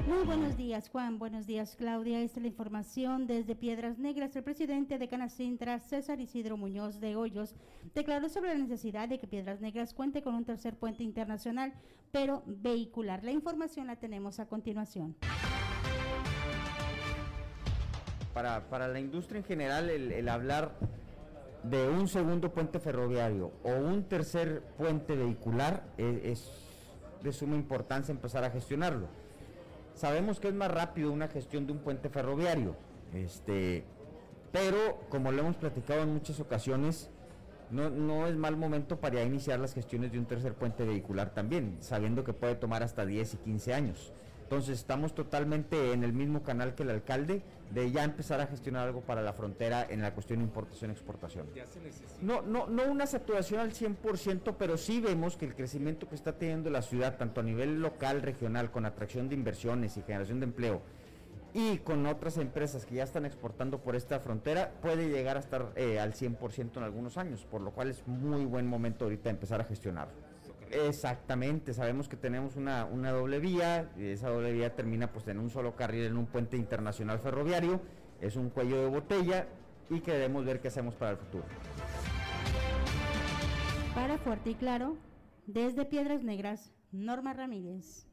Muy 0.06 0.24
buenos 0.24 0.56
días, 0.56 0.88
Juan. 0.88 1.18
Buenos 1.18 1.46
días, 1.46 1.76
Claudia. 1.76 2.22
Esta 2.22 2.40
es 2.40 2.42
la 2.42 2.48
información 2.48 3.26
desde 3.26 3.54
Piedras 3.54 3.98
Negras. 3.98 4.34
El 4.36 4.42
presidente 4.42 4.98
de 4.98 5.06
Canacintra, 5.06 5.80
César 5.80 6.18
Isidro 6.20 6.56
Muñoz 6.56 6.98
de 6.98 7.14
Hoyos, 7.14 7.54
declaró 7.94 8.30
sobre 8.30 8.54
la 8.54 8.58
necesidad 8.58 9.08
de 9.08 9.18
que 9.18 9.26
Piedras 9.26 9.60
Negras 9.60 9.92
cuente 9.92 10.22
con 10.22 10.34
un 10.34 10.46
tercer 10.46 10.76
puente 10.76 11.02
internacional, 11.02 11.74
pero 12.10 12.42
vehicular. 12.46 13.22
La 13.22 13.32
información 13.32 13.86
la 13.86 13.96
tenemos 13.96 14.40
a 14.40 14.46
continuación. 14.46 15.14
Para, 18.32 18.68
para 18.70 18.88
la 18.88 19.00
industria 19.00 19.40
en 19.40 19.44
general, 19.44 19.90
el, 19.90 20.12
el 20.12 20.28
hablar 20.30 20.78
de 21.62 21.88
un 21.88 22.08
segundo 22.08 22.52
puente 22.52 22.78
ferroviario 22.78 23.52
o 23.62 23.70
un 23.70 24.04
tercer 24.04 24.62
puente 24.76 25.16
vehicular 25.16 25.84
eh, 25.98 26.22
es, 26.24 26.50
de 27.22 27.32
suma 27.32 27.56
importancia 27.56 28.12
empezar 28.12 28.44
a 28.44 28.50
gestionarlo. 28.50 29.08
Sabemos 29.94 30.38
que 30.38 30.48
es 30.48 30.54
más 30.54 30.70
rápido 30.70 31.10
una 31.10 31.28
gestión 31.28 31.66
de 31.66 31.72
un 31.72 31.78
puente 31.78 32.08
ferroviario, 32.08 32.76
este, 33.12 33.84
pero 34.52 35.00
como 35.08 35.32
lo 35.32 35.40
hemos 35.40 35.56
platicado 35.56 36.02
en 36.02 36.14
muchas 36.14 36.38
ocasiones, 36.38 37.10
no, 37.70 37.90
no 37.90 38.26
es 38.26 38.36
mal 38.36 38.56
momento 38.56 38.98
para 38.98 39.22
iniciar 39.22 39.58
las 39.58 39.74
gestiones 39.74 40.12
de 40.12 40.18
un 40.18 40.26
tercer 40.26 40.54
puente 40.54 40.84
vehicular 40.84 41.34
también, 41.34 41.78
sabiendo 41.80 42.24
que 42.24 42.32
puede 42.32 42.54
tomar 42.54 42.82
hasta 42.82 43.04
10 43.04 43.34
y 43.34 43.36
15 43.38 43.74
años. 43.74 44.12
Entonces 44.48 44.78
estamos 44.78 45.14
totalmente 45.14 45.92
en 45.92 46.02
el 46.02 46.14
mismo 46.14 46.42
canal 46.42 46.74
que 46.74 46.82
el 46.82 46.88
alcalde 46.88 47.42
de 47.70 47.90
ya 47.90 48.02
empezar 48.02 48.40
a 48.40 48.46
gestionar 48.46 48.86
algo 48.86 49.02
para 49.02 49.20
la 49.20 49.34
frontera 49.34 49.86
en 49.90 50.00
la 50.00 50.14
cuestión 50.14 50.38
de 50.38 50.46
importación-exportación. 50.46 51.48
No, 52.22 52.40
no, 52.40 52.66
no 52.66 52.84
una 52.84 53.06
saturación 53.06 53.60
al 53.60 53.74
100%, 53.74 54.54
pero 54.58 54.78
sí 54.78 55.02
vemos 55.02 55.36
que 55.36 55.44
el 55.44 55.54
crecimiento 55.54 56.08
que 56.08 56.14
está 56.14 56.32
teniendo 56.38 56.70
la 56.70 56.80
ciudad, 56.80 57.18
tanto 57.18 57.42
a 57.42 57.44
nivel 57.44 57.82
local, 57.82 58.22
regional, 58.22 58.70
con 58.70 58.86
atracción 58.86 59.28
de 59.28 59.34
inversiones 59.34 59.98
y 59.98 60.02
generación 60.02 60.40
de 60.40 60.46
empleo, 60.46 60.80
y 61.52 61.76
con 61.80 62.06
otras 62.06 62.38
empresas 62.38 62.86
que 62.86 62.94
ya 62.94 63.04
están 63.04 63.26
exportando 63.26 63.80
por 63.80 63.96
esta 63.96 64.18
frontera 64.18 64.72
puede 64.80 65.10
llegar 65.10 65.36
a 65.36 65.40
estar 65.40 65.72
eh, 65.76 66.00
al 66.00 66.14
100% 66.14 66.78
en 66.78 66.82
algunos 66.82 67.18
años, 67.18 67.44
por 67.50 67.60
lo 67.60 67.72
cual 67.72 67.90
es 67.90 68.02
muy 68.06 68.46
buen 68.46 68.66
momento 68.66 69.04
ahorita 69.04 69.28
empezar 69.28 69.60
a 69.60 69.64
gestionarlo. 69.64 70.27
Exactamente, 70.70 71.72
sabemos 71.74 72.08
que 72.08 72.16
tenemos 72.16 72.56
una, 72.56 72.84
una 72.84 73.10
doble 73.10 73.38
vía, 73.38 73.90
y 73.96 74.06
esa 74.06 74.28
doble 74.28 74.52
vía 74.52 74.74
termina 74.74 75.12
pues 75.12 75.26
en 75.28 75.38
un 75.38 75.50
solo 75.50 75.76
carril 75.76 76.04
en 76.04 76.16
un 76.16 76.26
puente 76.26 76.56
internacional 76.56 77.18
ferroviario, 77.18 77.80
es 78.20 78.36
un 78.36 78.50
cuello 78.50 78.82
de 78.82 78.88
botella 78.88 79.46
y 79.90 80.00
queremos 80.00 80.44
ver 80.44 80.60
qué 80.60 80.68
hacemos 80.68 80.94
para 80.94 81.12
el 81.12 81.16
futuro. 81.16 81.44
Para 83.94 84.18
Fuerte 84.18 84.50
y 84.50 84.54
Claro, 84.54 84.96
desde 85.46 85.84
Piedras 85.84 86.22
Negras, 86.22 86.72
Norma 86.92 87.32
Ramírez. 87.32 88.06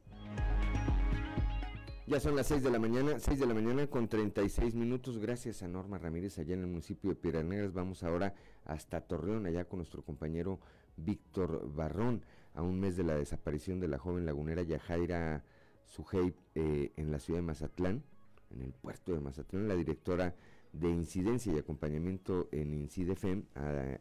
Ya 2.06 2.20
son 2.20 2.36
las 2.36 2.46
6 2.46 2.62
de 2.62 2.70
la 2.70 2.78
mañana, 2.78 3.18
6 3.18 3.40
de 3.40 3.46
la 3.46 3.54
mañana 3.54 3.86
con 3.88 4.06
36 4.06 4.76
minutos. 4.76 5.18
Gracias 5.18 5.64
a 5.64 5.68
Norma 5.68 5.98
Ramírez 5.98 6.38
allá 6.38 6.54
en 6.54 6.60
el 6.60 6.68
municipio 6.68 7.10
de 7.10 7.16
Piedras 7.16 7.44
Negras. 7.44 7.72
Vamos 7.72 8.04
ahora 8.04 8.32
hasta 8.64 9.00
Torreón, 9.00 9.46
allá 9.46 9.64
con 9.64 9.78
nuestro 9.78 10.02
compañero 10.02 10.60
Víctor 10.96 11.68
Barrón 11.74 12.22
a 12.56 12.62
un 12.62 12.80
mes 12.80 12.96
de 12.96 13.04
la 13.04 13.14
desaparición 13.14 13.80
de 13.80 13.88
la 13.88 13.98
joven 13.98 14.26
lagunera 14.26 14.62
Yajaira 14.62 15.44
Sujei 15.84 16.34
eh, 16.54 16.92
en 16.96 17.12
la 17.12 17.20
ciudad 17.20 17.38
de 17.38 17.46
Mazatlán, 17.46 18.02
en 18.50 18.62
el 18.62 18.72
puerto 18.72 19.12
de 19.12 19.20
Mazatlán, 19.20 19.68
la 19.68 19.76
directora 19.76 20.34
de 20.72 20.88
incidencia 20.88 21.52
y 21.52 21.58
acompañamiento 21.58 22.48
en 22.52 22.74
INCIDEFEM, 22.74 23.44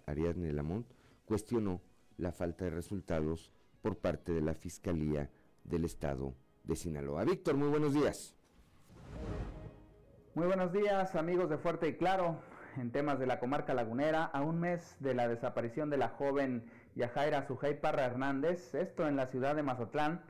Ariadne 0.05 0.51
Lamont, 0.53 0.87
cuestionó 1.25 1.81
la 2.17 2.31
falta 2.31 2.65
de 2.65 2.71
resultados 2.71 3.51
por 3.81 3.97
parte 3.97 4.33
de 4.33 4.41
la 4.41 4.53
Fiscalía 4.53 5.29
del 5.63 5.85
Estado 5.85 6.33
de 6.63 6.75
Sinaloa. 6.75 7.23
Víctor, 7.23 7.55
muy 7.55 7.67
buenos 7.67 7.93
días. 7.93 8.35
Muy 10.33 10.47
buenos 10.47 10.71
días, 10.71 11.15
amigos 11.15 11.49
de 11.49 11.57
Fuerte 11.57 11.87
y 11.89 11.95
Claro. 11.95 12.39
En 12.77 12.91
temas 12.91 13.19
de 13.19 13.25
la 13.25 13.39
comarca 13.39 13.73
lagunera, 13.73 14.25
a 14.25 14.41
un 14.41 14.59
mes 14.59 14.97
de 14.99 15.13
la 15.13 15.29
desaparición 15.29 15.89
de 15.89 15.97
la 15.97 16.09
joven 16.09 16.65
Yajaira 16.95 17.45
Sujei 17.45 17.73
Parra 17.73 18.05
Hernández, 18.05 18.73
esto 18.73 19.08
en 19.08 19.17
la 19.17 19.27
ciudad 19.27 19.55
de 19.55 19.63
Mazatlán, 19.63 20.21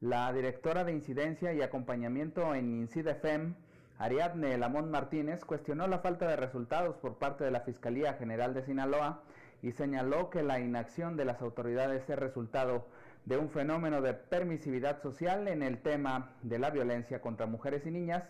la 0.00 0.32
directora 0.32 0.84
de 0.84 0.92
incidencia 0.92 1.52
y 1.52 1.60
acompañamiento 1.60 2.54
en 2.54 2.72
INCIDEFEM, 2.82 3.54
Ariadne 3.98 4.56
Lamont 4.56 4.88
Martínez, 4.88 5.44
cuestionó 5.44 5.88
la 5.88 5.98
falta 5.98 6.28
de 6.28 6.36
resultados 6.36 6.96
por 6.96 7.18
parte 7.18 7.42
de 7.42 7.50
la 7.50 7.60
Fiscalía 7.60 8.14
General 8.14 8.54
de 8.54 8.62
Sinaloa 8.62 9.22
y 9.60 9.72
señaló 9.72 10.30
que 10.30 10.44
la 10.44 10.60
inacción 10.60 11.16
de 11.16 11.24
las 11.24 11.40
autoridades 11.42 12.08
es 12.08 12.18
resultado 12.18 12.86
de 13.24 13.36
un 13.36 13.50
fenómeno 13.50 14.00
de 14.00 14.14
permisividad 14.14 15.02
social 15.02 15.48
en 15.48 15.62
el 15.62 15.78
tema 15.78 16.32
de 16.42 16.58
la 16.60 16.70
violencia 16.70 17.20
contra 17.20 17.46
mujeres 17.46 17.86
y 17.86 17.90
niñas. 17.90 18.22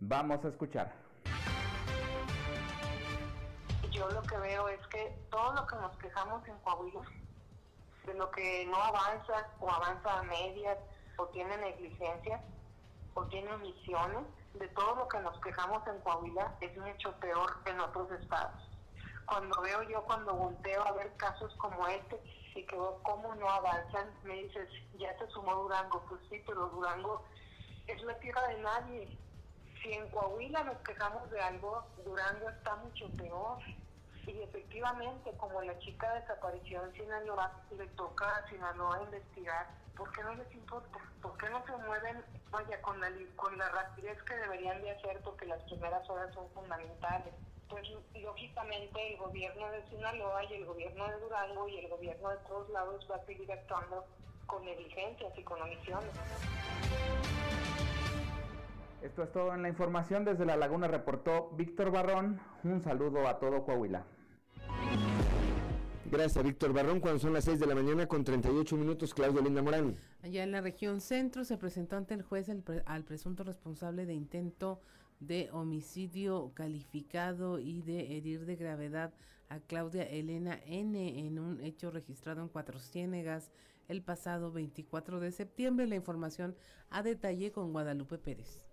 Vamos 0.00 0.44
a 0.44 0.48
escuchar. 0.48 1.03
Yo 4.04 4.10
lo 4.10 4.22
que 4.22 4.36
veo 4.36 4.68
es 4.68 4.86
que 4.88 5.16
todo 5.30 5.54
lo 5.54 5.66
que 5.66 5.76
nos 5.76 5.96
quejamos 5.96 6.46
en 6.46 6.58
Coahuila, 6.58 7.00
de 8.04 8.12
lo 8.12 8.30
que 8.32 8.66
no 8.66 8.76
avanza 8.76 9.48
o 9.60 9.70
avanza 9.70 10.18
a 10.18 10.22
medias 10.24 10.76
o 11.16 11.26
tiene 11.28 11.56
negligencia 11.56 12.38
o 13.14 13.24
tiene 13.28 13.50
omisiones, 13.54 14.26
de 14.52 14.68
todo 14.68 14.96
lo 14.96 15.08
que 15.08 15.20
nos 15.20 15.40
quejamos 15.40 15.86
en 15.86 15.98
Coahuila 16.00 16.54
es 16.60 16.72
hecho 16.86 17.12
peor 17.12 17.56
en 17.64 17.80
otros 17.80 18.10
estados. 18.20 18.68
Cuando 19.24 19.62
veo 19.62 19.82
yo, 19.84 20.02
cuando 20.04 20.34
volteo 20.34 20.86
a 20.86 20.92
ver 20.92 21.10
casos 21.16 21.54
como 21.56 21.88
este 21.88 22.20
y 22.54 22.66
que 22.66 22.76
veo 22.76 23.00
cómo 23.04 23.34
no 23.36 23.48
avanzan, 23.48 24.12
me 24.22 24.34
dices, 24.34 24.68
ya 24.98 25.18
se 25.18 25.26
sumó 25.28 25.54
Durango, 25.54 26.04
pues 26.10 26.20
sí, 26.28 26.42
pero 26.46 26.68
Durango 26.68 27.24
es 27.86 28.02
la 28.02 28.18
tierra 28.18 28.48
de 28.48 28.60
nadie. 28.60 29.18
Si 29.80 29.94
en 29.94 30.10
Coahuila 30.10 30.62
nos 30.64 30.76
quejamos 30.82 31.30
de 31.30 31.40
algo, 31.40 31.86
Durango 32.04 32.50
está 32.50 32.76
mucho 32.76 33.08
peor. 33.16 33.58
Y 34.26 34.40
efectivamente, 34.42 35.32
como 35.36 35.60
la 35.62 35.78
chica 35.78 36.12
desapareció 36.14 36.82
en 36.84 36.92
Sinaloa, 36.94 37.52
le 37.76 37.86
toca 37.88 38.36
a 38.36 38.48
Sinaloa 38.48 39.02
investigar. 39.02 39.66
¿Por 39.96 40.10
qué 40.12 40.22
no 40.22 40.34
les 40.34 40.52
importa? 40.52 40.98
¿Por 41.20 41.36
qué 41.36 41.50
no 41.50 41.64
se 41.66 41.76
mueven, 41.86 42.24
vaya, 42.50 42.80
con 42.82 43.00
la, 43.00 43.08
con 43.36 43.56
la 43.58 43.68
rapidez 43.68 44.20
que 44.22 44.34
deberían 44.34 44.80
de 44.82 44.90
hacer? 44.92 45.20
Porque 45.22 45.46
las 45.46 45.62
primeras 45.64 46.08
horas 46.08 46.32
son 46.34 46.48
fundamentales. 46.50 47.34
Pues 47.68 47.88
lógicamente 48.22 49.12
el 49.12 49.18
gobierno 49.18 49.70
de 49.70 49.88
Sinaloa 49.88 50.44
y 50.44 50.54
el 50.54 50.66
gobierno 50.66 51.06
de 51.06 51.20
Durango 51.20 51.68
y 51.68 51.78
el 51.78 51.88
gobierno 51.88 52.30
de 52.30 52.36
todos 52.48 52.68
lados 52.70 53.06
va 53.10 53.16
a 53.16 53.26
seguir 53.26 53.50
actuando 53.52 54.04
con 54.46 54.64
negligencias 54.64 55.32
y 55.36 55.42
con 55.42 55.60
omisiones. 55.60 56.10
Esto 59.02 59.22
es 59.22 59.32
todo 59.32 59.54
en 59.54 59.62
la 59.62 59.68
información. 59.68 60.24
Desde 60.24 60.46
La 60.46 60.56
Laguna 60.56 60.88
reportó 60.88 61.50
Víctor 61.50 61.90
Barrón. 61.90 62.40
Un 62.62 62.82
saludo 62.82 63.28
a 63.28 63.38
todo 63.38 63.64
Coahuila. 63.64 64.02
Gracias, 66.10 66.44
Víctor 66.44 66.72
Barrón. 66.72 67.00
Cuando 67.00 67.18
son 67.18 67.32
las 67.32 67.44
6 67.44 67.60
de 67.60 67.66
la 67.66 67.74
mañana 67.74 68.06
con 68.06 68.24
38 68.24 68.76
minutos, 68.76 69.14
Claudio 69.14 69.40
Linda 69.40 69.62
Morán. 69.62 69.96
Allá 70.22 70.42
en 70.42 70.52
la 70.52 70.60
región 70.60 71.00
centro 71.00 71.44
se 71.44 71.56
presentó 71.56 71.96
ante 71.96 72.14
el 72.14 72.22
juez 72.22 72.48
al 72.86 73.04
presunto 73.04 73.42
responsable 73.42 74.06
de 74.06 74.14
intento 74.14 74.80
de 75.20 75.48
homicidio 75.52 76.52
calificado 76.54 77.58
y 77.58 77.82
de 77.82 78.16
herir 78.16 78.44
de 78.44 78.56
gravedad 78.56 79.14
a 79.48 79.60
Claudia 79.60 80.04
Elena 80.04 80.60
N. 80.66 81.26
en 81.26 81.38
un 81.38 81.60
hecho 81.60 81.90
registrado 81.90 82.42
en 82.42 82.48
Cuatro 82.48 82.78
Ciénegas 82.78 83.50
el 83.88 84.02
pasado 84.02 84.52
24 84.52 85.20
de 85.20 85.32
septiembre. 85.32 85.86
La 85.86 85.96
información 85.96 86.54
a 86.90 87.02
detalle 87.02 87.52
con 87.52 87.72
Guadalupe 87.72 88.18
Pérez. 88.18 88.64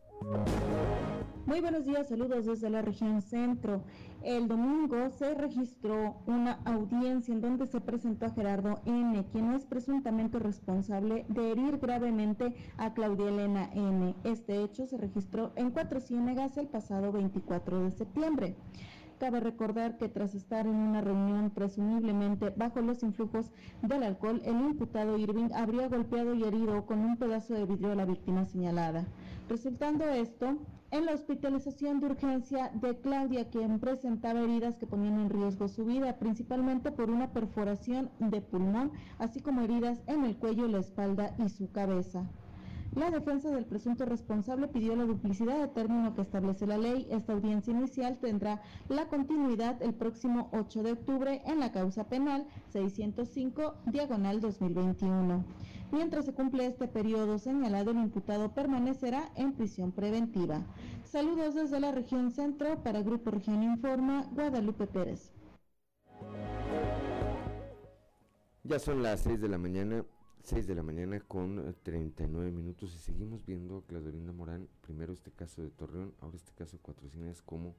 Muy 1.46 1.60
buenos 1.60 1.86
días, 1.86 2.08
saludos 2.08 2.46
desde 2.46 2.70
la 2.70 2.82
región 2.82 3.22
centro. 3.22 3.84
El 4.24 4.48
domingo 4.48 5.10
se 5.10 5.34
registró 5.34 6.16
una 6.28 6.60
audiencia 6.64 7.34
en 7.34 7.42
donde 7.42 7.66
se 7.68 7.82
presentó 7.82 8.28
a 8.28 8.30
Gerardo 8.30 8.80
N., 8.86 9.26
quien 9.32 9.52
es 9.52 9.66
presuntamente 9.66 10.40
responsable 10.40 11.26
de 11.28 11.52
herir 11.52 11.80
gravemente 11.80 12.54
a 12.78 12.94
Claudia 12.94 13.30
Elena 13.30 13.70
N. 13.74 14.16
Este 14.24 14.64
hecho 14.64 14.86
se 14.86 14.98
registró 14.98 15.52
en 15.56 15.72
Cuatro 15.72 16.00
Ciénegas 16.00 16.56
el 16.58 16.68
pasado 16.68 17.12
24 17.12 17.84
de 17.84 17.92
septiembre. 17.92 18.56
Cabe 19.22 19.40
recordar 19.40 20.00
que 20.00 20.10
tras 20.10 20.34
estar 20.34 20.66
en 20.66 20.74
una 20.74 21.00
reunión 21.00 21.52
presumiblemente 21.52 22.50
bajo 22.58 22.82
los 22.82 23.04
influjos 23.04 23.52
del 23.84 24.02
alcohol, 24.02 24.42
el 24.44 24.56
imputado 24.56 25.16
Irving 25.16 25.50
habría 25.54 25.90
golpeado 25.90 26.34
y 26.34 26.44
herido 26.44 26.88
con 26.88 27.02
un 27.02 27.18
pedazo 27.18 27.54
de 27.54 27.66
vidrio 27.66 27.92
a 27.92 27.96
la 27.96 28.06
víctima 28.06 28.46
señalada. 28.46 29.06
Resultando 29.48 30.06
esto 30.06 30.58
en 30.90 31.06
la 31.06 31.14
hospitalización 31.14 32.00
de 32.00 32.08
urgencia 32.08 32.72
de 32.74 32.98
Claudia, 32.98 33.48
quien 33.48 33.80
presentaba 33.80 34.42
heridas 34.42 34.78
que 34.78 34.88
ponían 34.88 35.20
en 35.20 35.30
riesgo 35.30 35.68
su 35.68 35.86
vida, 35.86 36.18
principalmente 36.18 36.92
por 36.92 37.12
una 37.12 37.32
perforación 37.32 38.10
de 38.18 38.42
pulmón, 38.42 38.92
así 39.20 39.40
como 39.40 39.62
heridas 39.62 40.02
en 40.08 40.26
el 40.26 40.36
cuello, 40.36 40.68
la 40.68 40.80
espalda 40.80 41.36
y 41.38 41.48
su 41.50 41.72
cabeza. 41.72 42.28
La 42.96 43.10
defensa 43.10 43.50
del 43.50 43.66
presunto 43.66 44.06
responsable 44.06 44.68
pidió 44.68 44.98
la 44.98 45.06
duplicidad 45.06 45.60
de 45.60 45.70
término 45.70 46.14
que 46.14 46.22
establece 46.22 46.68
la 46.68 46.78
ley. 46.78 47.08
Esta 47.10 47.32
audiencia 47.32 47.72
inicial 47.72 48.18
tendrá 48.20 48.62
la 48.90 49.08
continuidad 49.08 49.82
el 49.82 49.94
próximo 49.94 50.50
8 50.52 50.84
de 50.84 50.92
octubre 50.92 51.42
en 51.46 51.62
la 51.62 51.72
causa 51.72 52.10
penal 52.10 52.46
605 52.68 53.76
diagonal 53.86 54.42
2021. 54.42 55.46
Mientras 55.94 56.26
se 56.26 56.34
cumple 56.34 56.66
este 56.66 56.90
periodo 56.90 57.40
señalado, 57.40 57.92
el 57.92 57.98
imputado 57.98 58.54
permanecerá 58.54 59.32
en 59.36 59.54
prisión 59.54 59.94
preventiva. 59.94 60.62
Saludos 61.06 61.56
desde 61.56 61.80
la 61.80 61.92
región 61.92 62.32
centro 62.32 62.84
para 62.84 63.02
Grupo 63.02 63.32
Región 63.32 63.64
Informa, 63.64 64.26
Guadalupe 64.34 64.88
Pérez. 64.88 65.32
Ya 68.64 68.80
son 68.80 69.02
las 69.02 69.22
6 69.22 69.40
de 69.40 69.50
la 69.50 69.58
mañana 69.58 70.06
6 70.44 70.66
de 70.66 70.76
la 70.76 70.82
mañana 70.82 71.20
con 71.20 71.76
39 71.84 72.50
eh, 72.50 72.52
minutos 72.52 72.96
y 72.96 72.98
seguimos 72.98 73.46
viendo, 73.46 73.84
Claudelina 73.88 74.32
Morán, 74.32 74.68
primero 74.82 75.14
este 75.14 75.32
caso 75.32 75.62
de 75.62 75.70
Torreón, 75.70 76.14
ahora 76.20 76.36
este 76.36 76.52
caso 76.54 76.78
de 76.78 76.82
Cuatro 76.82 77.08
como 77.46 77.76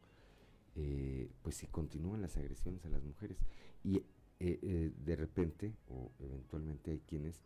eh, 0.76 1.28
pues 1.42 1.56
si 1.56 1.66
continúan 1.66 2.22
las 2.22 2.36
agresiones 2.36 2.84
a 2.84 2.88
las 2.88 3.02
mujeres 3.02 3.38
y 3.82 4.02
eh, 4.38 4.92
de 4.96 5.16
repente 5.16 5.74
o 5.88 6.12
eventualmente 6.20 6.92
hay 6.92 7.00
quienes 7.00 7.40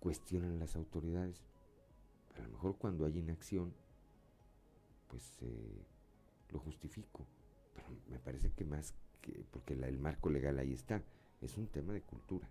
cuestionan 0.00 0.58
las 0.58 0.74
autoridades. 0.76 1.44
A 2.36 2.42
lo 2.42 2.48
mejor 2.48 2.76
cuando 2.76 3.06
hay 3.06 3.18
inacción, 3.18 3.72
pues 5.08 5.38
lo 6.50 6.58
justifico, 6.58 7.24
pero 7.72 7.86
me 8.10 8.18
parece 8.18 8.50
que 8.50 8.64
más 8.64 8.94
que, 9.22 9.44
porque 9.52 9.74
el 9.74 9.98
marco 9.98 10.28
legal 10.28 10.58
ahí 10.58 10.72
está, 10.72 11.02
es 11.40 11.56
un 11.56 11.68
tema 11.68 11.92
de 11.92 12.02
cultura. 12.02 12.48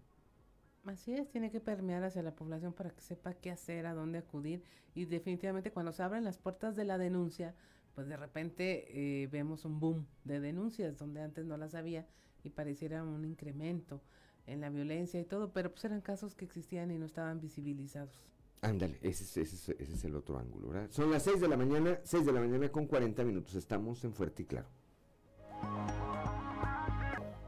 Así 0.85 1.13
es, 1.13 1.29
tiene 1.29 1.49
que 1.49 1.61
permear 1.61 2.03
hacia 2.03 2.21
la 2.23 2.35
población 2.35 2.73
para 2.73 2.89
que 2.89 3.01
sepa 3.01 3.33
qué 3.33 3.51
hacer, 3.51 3.85
a 3.85 3.93
dónde 3.93 4.17
acudir 4.17 4.63
y 4.93 5.05
definitivamente 5.05 5.71
cuando 5.71 5.93
se 5.93 6.03
abren 6.03 6.25
las 6.25 6.37
puertas 6.37 6.75
de 6.75 6.83
la 6.83 6.97
denuncia, 6.97 7.55
pues 7.95 8.07
de 8.07 8.17
repente 8.17 8.85
eh, 9.23 9.27
vemos 9.27 9.63
un 9.63 9.79
boom 9.79 10.05
de 10.25 10.41
denuncias 10.41 10.97
donde 10.97 11.21
antes 11.21 11.45
no 11.45 11.55
las 11.57 11.73
había 11.73 12.05
y 12.43 12.49
pareciera 12.49 13.03
un 13.03 13.23
incremento 13.23 14.01
en 14.45 14.59
la 14.59 14.69
violencia 14.69 15.21
y 15.21 15.23
todo, 15.23 15.53
pero 15.53 15.71
pues 15.71 15.85
eran 15.85 16.01
casos 16.01 16.35
que 16.35 16.43
existían 16.43 16.91
y 16.91 16.97
no 16.97 17.05
estaban 17.05 17.39
visibilizados. 17.39 18.21
Ándale, 18.61 18.97
ese, 19.01 19.23
ese, 19.23 19.41
ese, 19.41 19.93
es 19.93 20.03
el 20.03 20.15
otro 20.15 20.37
ángulo, 20.37 20.69
¿verdad? 20.69 20.89
Son 20.91 21.09
las 21.11 21.23
6 21.23 21.39
de 21.39 21.47
la 21.47 21.57
mañana, 21.57 21.99
6 22.03 22.25
de 22.25 22.31
la 22.33 22.39
mañana 22.41 22.69
con 22.69 22.87
40 22.87 23.23
minutos. 23.23 23.55
Estamos 23.55 24.03
en 24.03 24.13
Fuerte 24.13 24.43
y 24.43 24.45
Claro. 24.45 24.67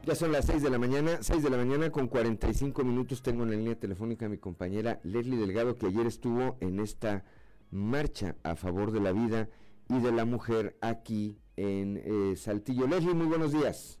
Ya 0.06 0.14
son 0.14 0.30
las 0.30 0.46
6 0.46 0.62
de 0.62 0.70
la 0.70 0.78
mañana, 0.78 1.18
6 1.20 1.42
de 1.42 1.50
la 1.50 1.56
mañana 1.56 1.90
con 1.90 2.06
45 2.06 2.84
minutos. 2.84 3.22
Tengo 3.22 3.42
en 3.42 3.50
la 3.50 3.56
línea 3.56 3.74
telefónica 3.74 4.26
a 4.26 4.28
mi 4.28 4.38
compañera 4.38 5.00
Leslie 5.02 5.36
Delgado, 5.36 5.78
que 5.78 5.86
ayer 5.86 6.06
estuvo 6.06 6.56
en 6.60 6.78
esta 6.78 7.24
marcha 7.72 8.36
a 8.44 8.54
favor 8.54 8.92
de 8.92 9.00
la 9.00 9.10
vida 9.10 9.48
y 9.88 9.98
de 9.98 10.12
la 10.12 10.24
mujer 10.24 10.76
aquí 10.80 11.40
en 11.56 11.96
eh, 12.04 12.36
Saltillo. 12.36 12.86
Leslie, 12.86 13.14
muy 13.14 13.26
buenos 13.26 13.50
días. 13.50 13.98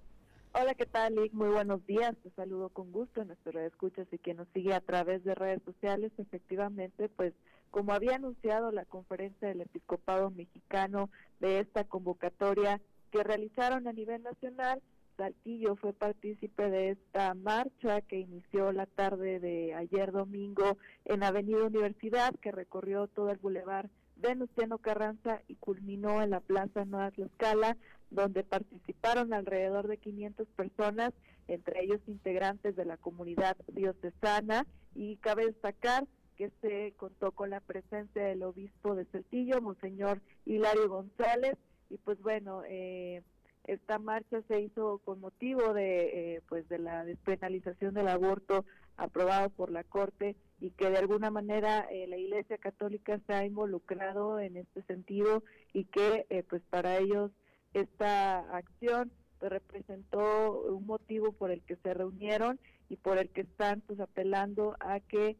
Hola, 0.52 0.76
¿qué 0.76 0.86
tal, 0.86 1.16
Lick? 1.16 1.32
Muy 1.32 1.48
buenos 1.48 1.84
días. 1.86 2.14
Te 2.22 2.30
saludo 2.36 2.68
con 2.68 2.92
gusto 2.92 3.22
en 3.22 3.26
nuestro 3.26 3.58
escuchas 3.58 4.06
y 4.12 4.18
quien 4.18 4.36
nos 4.36 4.46
sigue 4.54 4.74
a 4.74 4.80
través 4.80 5.24
de 5.24 5.34
redes 5.34 5.60
sociales. 5.64 6.12
Efectivamente, 6.18 7.08
pues 7.08 7.34
como 7.72 7.92
había 7.92 8.14
anunciado 8.14 8.70
la 8.70 8.84
conferencia 8.84 9.48
del 9.48 9.62
Episcopado 9.62 10.30
Mexicano 10.30 11.10
de 11.40 11.58
esta 11.58 11.82
convocatoria 11.82 12.80
que 13.10 13.24
realizaron 13.24 13.88
a 13.88 13.92
nivel 13.92 14.22
nacional, 14.22 14.80
Saltillo 15.16 15.76
fue 15.76 15.92
partícipe 15.92 16.70
de 16.70 16.90
esta 16.90 17.34
marcha 17.34 18.00
que 18.02 18.20
inició 18.20 18.72
la 18.72 18.86
tarde 18.86 19.40
de 19.40 19.74
ayer 19.74 20.12
domingo 20.12 20.76
en 21.04 21.22
Avenida 21.22 21.64
Universidad, 21.64 22.34
que 22.36 22.52
recorrió 22.52 23.06
todo 23.06 23.30
el 23.30 23.38
bulevar 23.38 23.88
Venustiano 24.16 24.78
Carranza 24.78 25.42
y 25.48 25.56
culminó 25.56 26.22
en 26.22 26.30
la 26.30 26.40
Plaza 26.40 26.84
Nueva 26.84 27.10
Tlaxcala, 27.10 27.76
donde 28.10 28.44
participaron 28.44 29.32
alrededor 29.32 29.88
de 29.88 29.98
500 29.98 30.46
personas, 30.48 31.12
entre 31.48 31.84
ellos 31.84 32.00
integrantes 32.06 32.76
de 32.76 32.84
la 32.84 32.96
comunidad 32.96 33.56
diocesana, 33.68 34.66
y 34.94 35.16
cabe 35.16 35.46
destacar 35.46 36.06
que 36.36 36.50
se 36.60 36.92
contó 36.96 37.32
con 37.32 37.50
la 37.50 37.60
presencia 37.60 38.24
del 38.24 38.42
obispo 38.42 38.94
de 38.94 39.06
Saltillo, 39.06 39.60
Monseñor 39.60 40.20
Hilario 40.44 40.88
González, 40.88 41.56
y 41.88 41.98
pues 41.98 42.20
bueno, 42.20 42.62
eh, 42.68 43.22
esta 43.66 43.98
marcha 43.98 44.40
se 44.48 44.60
hizo 44.60 44.98
con 45.04 45.20
motivo 45.20 45.74
de, 45.74 46.34
eh, 46.36 46.42
pues 46.48 46.68
de 46.68 46.78
la 46.78 47.04
despenalización 47.04 47.94
del 47.94 48.08
aborto 48.08 48.64
aprobado 48.96 49.50
por 49.50 49.70
la 49.70 49.84
Corte 49.84 50.36
y 50.60 50.70
que 50.70 50.88
de 50.88 50.98
alguna 50.98 51.30
manera 51.30 51.86
eh, 51.90 52.06
la 52.06 52.16
Iglesia 52.16 52.58
Católica 52.58 53.20
se 53.26 53.34
ha 53.34 53.44
involucrado 53.44 54.38
en 54.38 54.56
este 54.56 54.82
sentido 54.82 55.42
y 55.72 55.84
que 55.84 56.26
eh, 56.30 56.44
pues 56.48 56.62
para 56.70 56.98
ellos 56.98 57.32
esta 57.74 58.38
acción 58.56 59.10
pues, 59.40 59.50
representó 59.50 60.62
un 60.62 60.86
motivo 60.86 61.32
por 61.32 61.50
el 61.50 61.60
que 61.62 61.76
se 61.76 61.92
reunieron 61.92 62.60
y 62.88 62.96
por 62.96 63.18
el 63.18 63.28
que 63.30 63.42
están 63.42 63.80
pues 63.80 63.98
apelando 64.00 64.76
a 64.80 65.00
que 65.00 65.36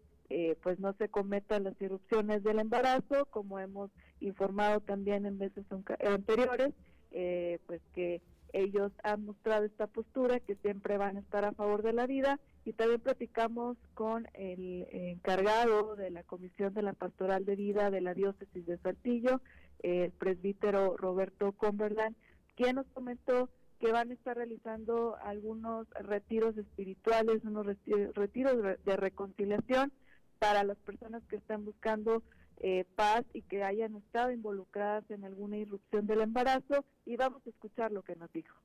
pues 0.60 0.80
no 0.80 0.92
se 0.94 1.08
cometan 1.08 1.62
las 1.62 1.80
irrupciones 1.80 2.42
del 2.42 2.58
embarazo 2.58 3.26
como 3.26 3.60
hemos 3.60 3.92
informado 4.18 4.80
también 4.80 5.24
en 5.24 5.38
veces 5.38 5.64
anteriores 5.70 6.74
eh, 7.10 7.58
pues 7.66 7.80
que 7.94 8.20
ellos 8.52 8.92
han 9.02 9.24
mostrado 9.24 9.64
esta 9.64 9.86
postura, 9.86 10.40
que 10.40 10.54
siempre 10.56 10.96
van 10.96 11.16
a 11.16 11.20
estar 11.20 11.44
a 11.44 11.52
favor 11.52 11.82
de 11.82 11.92
la 11.92 12.06
vida. 12.06 12.38
Y 12.64 12.72
también 12.72 13.00
platicamos 13.00 13.76
con 13.94 14.26
el 14.34 14.86
encargado 14.90 15.94
de 15.94 16.10
la 16.10 16.22
Comisión 16.22 16.74
de 16.74 16.82
la 16.82 16.94
Pastoral 16.94 17.44
de 17.44 17.54
Vida 17.54 17.90
de 17.90 18.00
la 18.00 18.14
Diócesis 18.14 18.66
de 18.66 18.78
Saltillo, 18.78 19.40
el 19.82 20.10
presbítero 20.10 20.96
Roberto 20.96 21.52
Cumberland, 21.52 22.16
quien 22.56 22.76
nos 22.76 22.86
comentó 22.88 23.50
que 23.78 23.92
van 23.92 24.10
a 24.10 24.14
estar 24.14 24.36
realizando 24.36 25.16
algunos 25.22 25.86
retiros 25.90 26.56
espirituales, 26.56 27.44
unos 27.44 27.66
retiros 28.14 28.56
de 28.84 28.96
reconciliación 28.96 29.92
para 30.38 30.64
las 30.64 30.78
personas 30.78 31.22
que 31.28 31.36
están 31.36 31.64
buscando 31.64 32.22
eh, 32.58 32.84
paz 32.94 33.24
y 33.32 33.42
que 33.42 33.62
hayan 33.62 33.96
estado 33.96 34.30
involucradas 34.30 35.10
en 35.10 35.24
alguna 35.24 35.56
irrupción 35.56 36.06
del 36.06 36.22
embarazo 36.22 36.84
y 37.04 37.16
vamos 37.16 37.42
a 37.46 37.50
escuchar 37.50 37.92
lo 37.92 38.02
que 38.02 38.16
nos 38.16 38.32
dijo. 38.32 38.56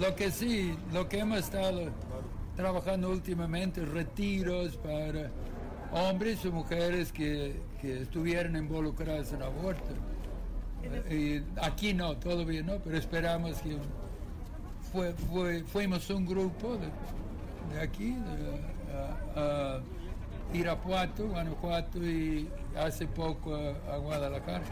Lo 0.00 0.14
que 0.16 0.30
sí, 0.30 0.76
lo 0.92 1.08
que 1.08 1.20
hemos 1.20 1.38
estado 1.38 1.90
trabajando 2.56 3.10
últimamente, 3.10 3.84
retiros 3.84 4.76
para 4.78 5.30
hombres 5.92 6.44
o 6.44 6.52
mujeres 6.52 7.12
que, 7.12 7.60
que 7.80 8.02
estuvieran 8.02 8.56
involucrados 8.56 9.32
en 9.32 9.42
aborto. 9.42 9.92
Eh, 10.82 11.44
y 11.56 11.60
aquí 11.60 11.94
no, 11.94 12.16
todavía 12.16 12.62
no, 12.62 12.78
pero 12.78 12.96
esperamos 12.96 13.60
que 13.60 13.76
fue, 14.92 15.12
fue, 15.12 15.62
fuimos 15.64 16.08
un 16.10 16.26
grupo 16.26 16.76
de, 16.76 16.88
de 17.74 17.80
aquí, 17.80 18.10
de, 18.12 18.81
a, 19.36 19.78
Irapuato, 20.54 21.28
Guanajuato 21.28 21.98
y 21.98 22.46
hace 22.76 23.06
poco 23.06 23.54
a, 23.54 23.96
Guadalajara. 23.96 24.62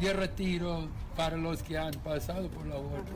Y 0.00 0.06
el 0.06 0.16
retiro 0.16 0.88
para 1.16 1.36
los 1.36 1.62
que 1.62 1.78
han 1.78 1.94
pasado 1.94 2.48
por 2.48 2.66
la 2.66 2.74
aborto 2.74 3.12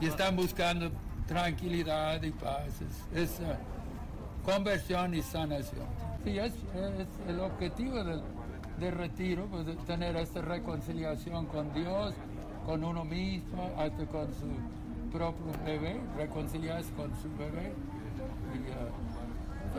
y 0.00 0.06
están 0.06 0.36
buscando 0.36 0.90
tranquilidad 1.26 2.22
y 2.22 2.30
paz. 2.30 2.80
Es, 3.14 3.38
conversión 4.44 5.14
y 5.14 5.22
sanación. 5.22 5.86
Sí, 6.24 6.38
es, 6.38 6.52
el 7.28 7.40
objetivo 7.40 8.02
del, 8.04 8.22
retiro, 8.92 9.46
pues, 9.46 9.66
tener 9.86 10.16
esta 10.16 10.40
reconciliación 10.40 11.46
con 11.46 11.72
Dios, 11.74 12.14
con 12.64 12.84
uno 12.84 13.04
mismo, 13.04 13.72
hasta 13.76 14.06
con 14.06 14.28
su 14.34 15.10
propio 15.12 15.46
bebé, 15.64 16.00
reconciliarse 16.16 16.92
con 16.92 17.10
su 17.20 17.28
bebé. 17.36 17.72
Uh, 17.72 19.15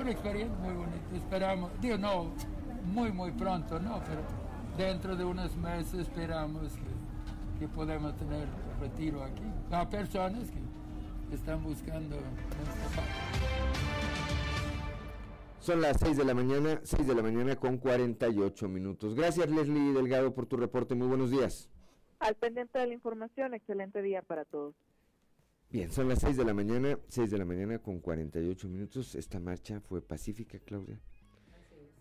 una 0.01 0.11
experiencia 0.11 0.57
muy 0.59 0.73
bonita. 0.73 1.15
Esperamos, 1.15 1.71
digo, 1.81 1.97
no 1.97 2.31
muy, 2.85 3.11
muy 3.11 3.31
pronto, 3.31 3.79
no, 3.79 4.01
pero 4.05 4.21
dentro 4.77 5.15
de 5.15 5.25
unos 5.25 5.55
meses 5.57 6.01
esperamos 6.01 6.73
que, 6.73 7.59
que 7.59 7.67
podamos 7.67 8.15
tener 8.17 8.47
retiro 8.79 9.23
aquí. 9.23 9.43
A 9.71 9.89
personas 9.89 10.49
que 10.49 11.35
están 11.35 11.63
buscando 11.63 12.15
Son 15.59 15.81
las 15.81 15.97
6 15.99 16.17
de 16.17 16.25
la 16.25 16.33
mañana, 16.33 16.79
6 16.83 17.07
de 17.07 17.15
la 17.15 17.21
mañana 17.21 17.55
con 17.55 17.77
48 17.77 18.69
minutos. 18.69 19.15
Gracias 19.15 19.49
Leslie 19.49 19.93
Delgado 19.93 20.33
por 20.33 20.45
tu 20.45 20.57
reporte. 20.57 20.95
Muy 20.95 21.07
buenos 21.07 21.31
días. 21.31 21.69
Al 22.19 22.35
pendiente 22.35 22.79
de 22.79 22.87
la 22.87 22.93
información, 22.93 23.53
excelente 23.53 24.01
día 24.01 24.21
para 24.21 24.45
todos. 24.45 24.75
Bien, 25.69 25.91
son 25.91 26.07
las 26.07 26.19
6 26.19 26.37
de 26.37 26.45
la 26.45 26.53
mañana, 26.53 26.97
6 27.09 27.29
de 27.29 27.37
la 27.37 27.43
mañana 27.43 27.79
con 27.79 27.99
48 27.99 28.69
minutos. 28.69 29.15
Esta 29.15 29.39
marcha 29.39 29.81
fue 29.81 30.01
pacífica, 30.01 30.59
Claudia. 30.59 30.97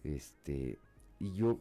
Este, 0.04 0.78
y 1.18 1.32
yo, 1.32 1.58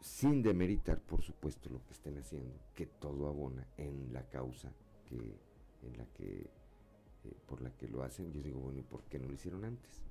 sin 0.00 0.40
demeritar, 0.40 1.00
por 1.00 1.22
supuesto, 1.22 1.68
lo 1.68 1.84
que 1.84 1.94
estén 1.94 2.16
haciendo, 2.18 2.54
que 2.76 2.86
todo 2.86 3.28
abona 3.28 3.66
en 3.76 4.12
la 4.12 4.22
causa 4.28 4.72
que, 5.04 5.16
en 5.82 5.98
la 5.98 6.06
que, 6.14 6.42
eh, 7.24 7.36
por 7.46 7.60
la 7.60 7.70
que 7.70 7.88
lo 7.88 8.04
hacen, 8.04 8.30
yo 8.32 8.40
digo, 8.40 8.60
bueno, 8.60 8.78
¿y 8.78 8.84
por 8.84 9.02
qué 9.04 9.18
no 9.18 9.26
lo 9.26 9.34
hicieron 9.34 9.64
antes? 9.64 10.04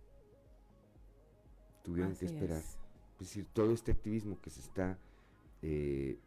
Tuvieron 1.81 2.13
que 2.17 2.25
esperar. 2.25 2.57
Es. 2.59 2.77
decir, 3.19 3.47
todo 3.53 3.71
este 3.71 3.93
activismo 3.93 4.41
que 4.41 4.49
se 4.49 4.59
está 4.59 4.99
eh, 5.61 6.19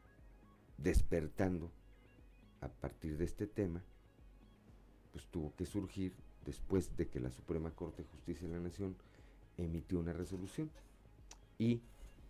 despertando 0.78 1.70
a 2.62 2.68
partir 2.68 3.18
de 3.18 3.26
este 3.26 3.46
tema, 3.46 3.84
pues 5.18 5.26
tuvo 5.32 5.52
que 5.56 5.66
surgir 5.66 6.12
después 6.46 6.96
de 6.96 7.08
que 7.08 7.18
la 7.18 7.32
Suprema 7.32 7.72
Corte 7.72 8.02
de 8.04 8.08
Justicia 8.08 8.46
de 8.46 8.54
la 8.54 8.60
Nación 8.60 8.94
emitió 9.56 9.98
una 9.98 10.12
resolución 10.12 10.70
y 11.58 11.82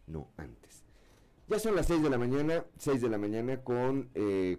no 0.06 0.28
antes. 0.38 0.84
Ya 1.48 1.58
son 1.58 1.76
las 1.76 1.86
6 1.88 2.02
de 2.02 2.08
la 2.08 2.16
mañana, 2.16 2.64
6 2.78 3.02
de 3.02 3.10
la 3.10 3.18
mañana 3.18 3.62
con 3.62 4.08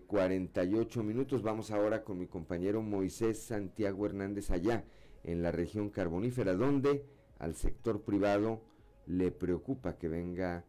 48 0.06 1.00
eh, 1.00 1.04
minutos. 1.04 1.42
Vamos 1.42 1.72
ahora 1.72 2.04
con 2.04 2.20
mi 2.20 2.28
compañero 2.28 2.84
Moisés 2.84 3.42
Santiago 3.42 4.06
Hernández 4.06 4.52
allá 4.52 4.86
en 5.24 5.42
la 5.42 5.52
región 5.52 5.90
carbonífera, 5.90 6.54
donde 6.54 7.04
al 7.40 7.56
sector 7.56 8.04
privado 8.04 8.62
le 9.08 9.32
preocupa 9.32 9.98
que 9.98 10.08
venga 10.08 10.66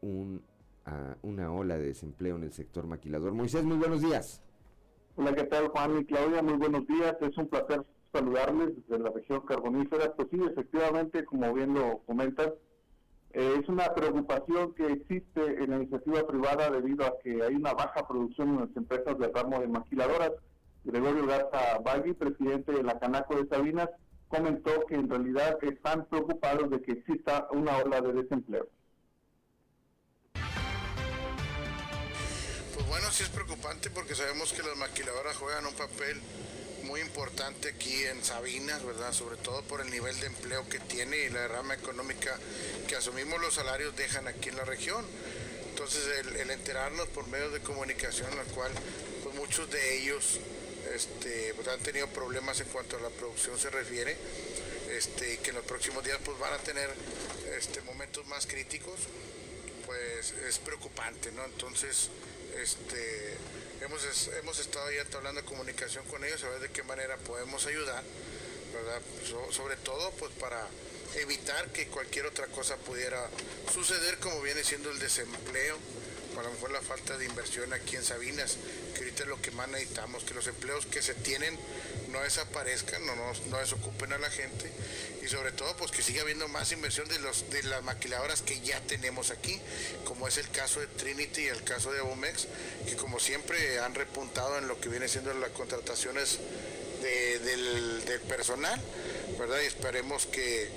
un, 0.00 0.44
una 1.22 1.52
ola 1.52 1.76
de 1.76 1.86
desempleo 1.86 2.36
en 2.36 2.44
el 2.44 2.52
sector 2.52 2.86
maquilador. 2.86 3.32
Moisés, 3.32 3.64
muy 3.64 3.78
buenos 3.78 4.00
días. 4.00 4.44
Hola, 5.20 5.34
¿qué 5.34 5.44
tal 5.44 5.68
Juan 5.68 5.98
y 5.98 6.06
Claudia? 6.06 6.40
Muy 6.40 6.54
buenos 6.54 6.86
días. 6.86 7.14
Es 7.20 7.36
un 7.36 7.46
placer 7.46 7.84
saludarles 8.10 8.70
desde 8.74 9.02
la 9.04 9.10
región 9.10 9.42
carbonífera. 9.42 10.14
Pues 10.14 10.28
sí, 10.30 10.40
efectivamente, 10.42 11.26
como 11.26 11.52
bien 11.52 11.74
lo 11.74 11.98
comentas, 12.06 12.54
eh, 13.32 13.56
es 13.60 13.68
una 13.68 13.92
preocupación 13.92 14.72
que 14.72 14.86
existe 14.86 15.62
en 15.62 15.72
la 15.72 15.76
iniciativa 15.76 16.26
privada 16.26 16.70
debido 16.70 17.04
a 17.04 17.18
que 17.22 17.42
hay 17.42 17.54
una 17.54 17.74
baja 17.74 18.08
producción 18.08 18.48
en 18.48 18.60
las 18.60 18.74
empresas 18.74 19.18
de 19.18 19.28
ramo 19.28 19.60
de 19.60 19.68
maquiladoras. 19.68 20.32
Gregorio 20.84 21.26
Garza 21.26 21.80
Bagui, 21.84 22.14
presidente 22.14 22.72
de 22.72 22.82
la 22.82 22.98
Canaco 22.98 23.36
de 23.36 23.46
Sabinas, 23.46 23.90
comentó 24.28 24.86
que 24.88 24.94
en 24.94 25.10
realidad 25.10 25.58
están 25.60 26.06
preocupados 26.06 26.70
de 26.70 26.80
que 26.80 26.92
exista 26.92 27.46
una 27.52 27.76
ola 27.76 28.00
de 28.00 28.14
desempleo. 28.14 28.68
Bueno, 32.90 33.12
sí 33.12 33.22
es 33.22 33.28
preocupante 33.28 33.88
porque 33.88 34.16
sabemos 34.16 34.52
que 34.52 34.64
las 34.64 34.76
maquiladoras 34.76 35.36
juegan 35.36 35.64
un 35.64 35.74
papel 35.74 36.20
muy 36.82 37.00
importante 37.00 37.68
aquí 37.68 38.02
en 38.02 38.24
Sabinas, 38.24 38.84
¿verdad? 38.84 39.12
Sobre 39.12 39.36
todo 39.36 39.62
por 39.62 39.80
el 39.80 39.88
nivel 39.92 40.18
de 40.18 40.26
empleo 40.26 40.68
que 40.68 40.80
tiene 40.80 41.16
y 41.18 41.28
la 41.28 41.42
derrama 41.42 41.74
económica 41.74 42.36
que 42.88 42.96
asumimos 42.96 43.40
los 43.40 43.54
salarios 43.54 43.94
dejan 43.94 44.26
aquí 44.26 44.48
en 44.48 44.56
la 44.56 44.64
región. 44.64 45.06
Entonces 45.68 46.02
el, 46.18 46.50
enterarnos 46.50 47.06
por 47.10 47.28
medios 47.28 47.52
de 47.52 47.60
comunicación, 47.60 48.28
al 48.36 48.46
cual 48.46 48.72
pues 49.22 49.36
muchos 49.36 49.70
de 49.70 49.98
ellos 49.98 50.40
este, 50.92 51.54
pues, 51.54 51.68
han 51.68 51.78
tenido 51.78 52.08
problemas 52.08 52.58
en 52.58 52.66
cuanto 52.70 52.96
a 52.96 53.00
la 53.00 53.10
producción 53.10 53.56
se 53.56 53.70
refiere, 53.70 54.16
este, 54.90 55.38
que 55.38 55.50
en 55.50 55.56
los 55.56 55.64
próximos 55.64 56.02
días 56.02 56.18
pues 56.24 56.36
van 56.40 56.54
a 56.54 56.58
tener 56.58 56.92
este, 57.56 57.82
momentos 57.82 58.26
más 58.26 58.48
críticos, 58.48 58.98
pues 59.86 60.32
es 60.48 60.58
preocupante, 60.58 61.30
¿no? 61.30 61.44
Entonces, 61.44 62.10
este, 62.58 63.36
hemos, 63.80 64.28
hemos 64.40 64.58
estado 64.58 64.90
ya 64.90 65.04
hablando 65.16 65.40
de 65.40 65.46
comunicación 65.46 66.04
con 66.06 66.24
ellos, 66.24 66.42
a 66.44 66.48
ver 66.48 66.60
de 66.60 66.70
qué 66.70 66.82
manera 66.82 67.16
podemos 67.18 67.66
ayudar, 67.66 68.02
¿verdad? 68.72 69.00
sobre 69.50 69.76
todo 69.76 70.10
pues 70.12 70.32
para 70.32 70.66
evitar 71.16 71.72
que 71.72 71.86
cualquier 71.88 72.26
otra 72.26 72.46
cosa 72.48 72.76
pudiera 72.76 73.28
suceder 73.72 74.18
como 74.18 74.40
viene 74.42 74.62
siendo 74.64 74.90
el 74.90 74.98
desempleo, 74.98 75.76
a 76.38 76.42
lo 76.42 76.50
mejor 76.52 76.70
la 76.70 76.80
falta 76.80 77.18
de 77.18 77.26
inversión 77.26 77.72
aquí 77.72 77.96
en 77.96 78.04
Sabinas, 78.04 78.56
ahorita 79.04 79.24
es 79.24 79.28
lo 79.28 79.40
que 79.40 79.50
más 79.52 79.68
necesitamos, 79.68 80.24
que 80.24 80.34
los 80.34 80.46
empleos 80.46 80.86
que 80.86 81.02
se 81.02 81.14
tienen 81.14 81.58
no 82.10 82.20
desaparezcan, 82.20 83.04
no, 83.06 83.14
no, 83.14 83.58
desocupen 83.58 84.12
a 84.12 84.18
la 84.18 84.30
gente 84.30 84.70
y 85.22 85.28
sobre 85.28 85.52
todo 85.52 85.76
pues 85.76 85.90
que 85.90 86.02
siga 86.02 86.22
habiendo 86.22 86.48
más 86.48 86.72
inversión 86.72 87.08
de, 87.08 87.18
los, 87.18 87.48
de 87.50 87.62
las 87.64 87.82
maquiladoras 87.82 88.42
que 88.42 88.60
ya 88.60 88.80
tenemos 88.80 89.30
aquí, 89.30 89.60
como 90.04 90.26
es 90.26 90.38
el 90.38 90.48
caso 90.50 90.80
de 90.80 90.86
Trinity 90.86 91.42
y 91.42 91.46
el 91.46 91.62
caso 91.62 91.92
de 91.92 92.00
Abomex, 92.00 92.46
que 92.86 92.96
como 92.96 93.20
siempre 93.20 93.78
han 93.80 93.94
repuntado 93.94 94.58
en 94.58 94.68
lo 94.68 94.80
que 94.80 94.88
viene 94.88 95.08
siendo 95.08 95.32
las 95.34 95.50
contrataciones 95.50 96.38
del 97.00 98.20
personal, 98.28 98.80
¿verdad? 99.38 99.60
Y 99.62 99.66
esperemos 99.66 100.26
que 100.26 100.68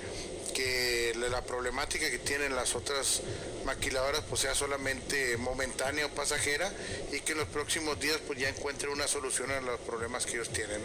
que 0.54 1.12
la 1.30 1.42
problemática 1.42 2.08
que 2.08 2.18
tienen 2.18 2.54
las 2.54 2.74
otras 2.74 3.22
maquiladoras 3.66 4.22
pues 4.28 4.42
sea 4.42 4.54
solamente 4.54 5.36
momentánea 5.36 6.06
o 6.06 6.08
pasajera 6.10 6.72
y 7.12 7.20
que 7.20 7.32
en 7.32 7.38
los 7.38 7.48
próximos 7.48 7.98
días 8.00 8.18
pues 8.26 8.38
ya 8.38 8.48
encuentren 8.48 8.92
una 8.92 9.06
solución 9.06 9.50
a 9.50 9.60
los 9.60 9.80
problemas 9.80 10.24
que 10.24 10.34
ellos 10.34 10.50
tienen. 10.50 10.80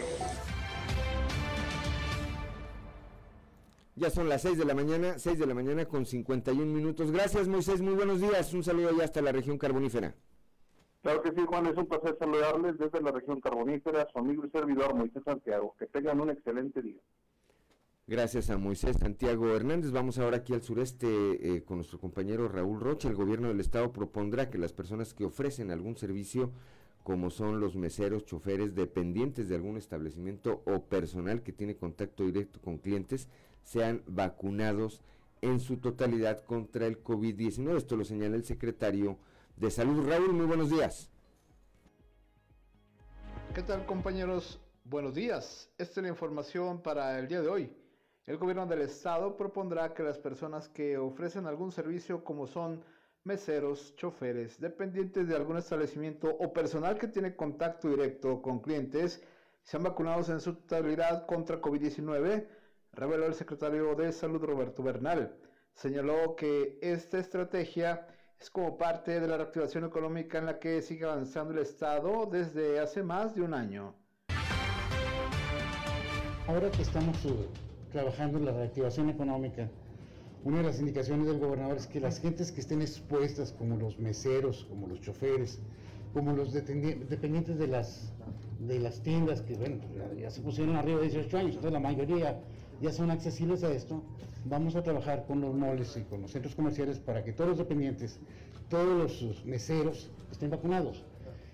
Ya 3.96 4.10
son 4.10 4.28
las 4.28 4.42
6 4.42 4.58
de 4.58 4.64
la 4.64 4.74
mañana, 4.74 5.18
6 5.18 5.38
de 5.38 5.46
la 5.46 5.54
mañana 5.54 5.84
con 5.86 6.04
51 6.04 6.66
minutos. 6.66 7.12
Gracias 7.12 7.48
Moisés, 7.48 7.80
muy 7.80 7.94
buenos 7.94 8.20
días. 8.20 8.52
Un 8.52 8.64
saludo 8.64 8.90
ya 8.96 9.04
hasta 9.04 9.22
la 9.22 9.32
región 9.32 9.56
carbonífera. 9.56 10.14
Claro 11.02 11.22
que 11.22 11.30
sí, 11.30 11.40
Juan, 11.46 11.66
es 11.66 11.76
un 11.76 11.86
placer 11.86 12.16
saludarles 12.18 12.76
desde 12.76 13.00
la 13.00 13.10
región 13.10 13.40
carbonífera, 13.40 14.06
su 14.12 14.18
amigo 14.18 14.44
y 14.44 14.50
servidor 14.50 14.94
Moisés 14.94 15.22
Santiago. 15.24 15.74
Que 15.78 15.86
tengan 15.86 16.20
un 16.20 16.30
excelente 16.30 16.82
día. 16.82 17.00
Gracias 18.10 18.50
a 18.50 18.58
Moisés 18.58 18.96
Santiago 18.96 19.54
Hernández. 19.54 19.92
Vamos 19.92 20.18
ahora 20.18 20.38
aquí 20.38 20.52
al 20.52 20.64
sureste 20.64 21.06
eh, 21.06 21.62
con 21.62 21.76
nuestro 21.76 22.00
compañero 22.00 22.48
Raúl 22.48 22.80
Rocha. 22.80 23.08
El 23.08 23.14
gobierno 23.14 23.46
del 23.46 23.60
estado 23.60 23.92
propondrá 23.92 24.50
que 24.50 24.58
las 24.58 24.72
personas 24.72 25.14
que 25.14 25.24
ofrecen 25.24 25.70
algún 25.70 25.96
servicio, 25.96 26.50
como 27.04 27.30
son 27.30 27.60
los 27.60 27.76
meseros, 27.76 28.24
choferes, 28.24 28.74
dependientes 28.74 29.48
de 29.48 29.54
algún 29.54 29.76
establecimiento 29.76 30.60
o 30.66 30.86
personal 30.86 31.44
que 31.44 31.52
tiene 31.52 31.76
contacto 31.76 32.24
directo 32.24 32.60
con 32.60 32.78
clientes, 32.78 33.28
sean 33.62 34.02
vacunados 34.08 35.02
en 35.40 35.60
su 35.60 35.76
totalidad 35.76 36.44
contra 36.44 36.88
el 36.88 37.04
COVID-19. 37.04 37.76
Esto 37.76 37.96
lo 37.96 38.04
señala 38.04 38.34
el 38.34 38.44
secretario 38.44 39.18
de 39.56 39.70
Salud. 39.70 40.04
Raúl, 40.04 40.32
muy 40.32 40.46
buenos 40.46 40.68
días. 40.68 41.12
¿Qué 43.54 43.62
tal 43.62 43.86
compañeros? 43.86 44.58
Buenos 44.82 45.14
días. 45.14 45.70
Esta 45.78 46.00
es 46.00 46.02
la 46.02 46.08
información 46.08 46.82
para 46.82 47.16
el 47.16 47.28
día 47.28 47.40
de 47.40 47.46
hoy. 47.46 47.79
El 48.26 48.36
gobierno 48.36 48.66
del 48.66 48.82
estado 48.82 49.36
propondrá 49.36 49.94
que 49.94 50.02
las 50.02 50.18
personas 50.18 50.68
que 50.68 50.98
ofrecen 50.98 51.46
algún 51.46 51.72
servicio 51.72 52.22
como 52.22 52.46
son 52.46 52.84
meseros, 53.24 53.94
choferes, 53.96 54.60
dependientes 54.60 55.26
de 55.28 55.36
algún 55.36 55.56
establecimiento 55.56 56.28
o 56.28 56.52
personal 56.52 56.98
que 56.98 57.08
tiene 57.08 57.34
contacto 57.34 57.88
directo 57.88 58.40
con 58.40 58.60
clientes 58.60 59.22
sean 59.62 59.82
vacunados 59.82 60.28
en 60.28 60.40
su 60.40 60.54
totalidad 60.54 61.26
contra 61.26 61.60
COVID-19, 61.60 62.46
reveló 62.92 63.26
el 63.26 63.34
secretario 63.34 63.94
de 63.94 64.12
Salud 64.12 64.42
Roberto 64.42 64.82
Bernal. 64.82 65.36
Señaló 65.74 66.34
que 66.34 66.78
esta 66.80 67.18
estrategia 67.18 68.06
es 68.38 68.50
como 68.50 68.78
parte 68.78 69.20
de 69.20 69.28
la 69.28 69.36
reactivación 69.36 69.84
económica 69.84 70.38
en 70.38 70.46
la 70.46 70.58
que 70.58 70.80
sigue 70.82 71.04
avanzando 71.04 71.52
el 71.52 71.60
Estado 71.60 72.26
desde 72.26 72.80
hace 72.80 73.02
más 73.02 73.34
de 73.34 73.42
un 73.42 73.54
año. 73.54 73.94
Ahora 76.46 76.70
que 76.70 76.82
estamos 76.82 77.16
trabajando 77.90 78.38
en 78.38 78.46
la 78.46 78.52
reactivación 78.52 79.10
económica, 79.10 79.68
una 80.42 80.58
de 80.58 80.62
las 80.62 80.80
indicaciones 80.80 81.26
del 81.26 81.38
gobernador 81.38 81.76
es 81.76 81.86
que 81.86 82.00
las 82.00 82.18
gentes 82.18 82.50
que 82.50 82.60
estén 82.60 82.80
expuestas, 82.80 83.52
como 83.52 83.76
los 83.76 83.98
meseros, 83.98 84.64
como 84.70 84.86
los 84.86 85.00
choferes, 85.02 85.60
como 86.14 86.32
los 86.32 86.52
dependientes 86.52 87.58
de 87.58 87.66
las, 87.66 88.12
de 88.58 88.78
las 88.78 89.02
tiendas, 89.02 89.42
que 89.42 89.54
bueno, 89.54 89.76
ya, 90.18 90.30
se 90.30 90.40
pusieron 90.40 90.76
arriba 90.76 91.00
de 91.00 91.08
18 91.08 91.36
años, 91.36 91.50
entonces 91.50 91.72
la 91.72 91.80
mayoría 91.80 92.40
ya 92.80 92.92
son 92.92 93.10
accesibles 93.10 93.62
a 93.64 93.70
esto, 93.70 94.02
vamos 94.46 94.74
a 94.76 94.82
trabajar 94.82 95.26
con 95.26 95.42
los 95.42 95.54
moles 95.54 95.96
y 95.96 96.02
con 96.02 96.22
los 96.22 96.30
centros 96.30 96.54
comerciales 96.54 96.98
para 96.98 97.22
que 97.22 97.32
todos 97.32 97.50
los 97.50 97.58
dependientes, 97.58 98.18
todos 98.70 99.20
los 99.22 99.44
meseros 99.44 100.10
estén 100.32 100.50
vacunados 100.50 101.04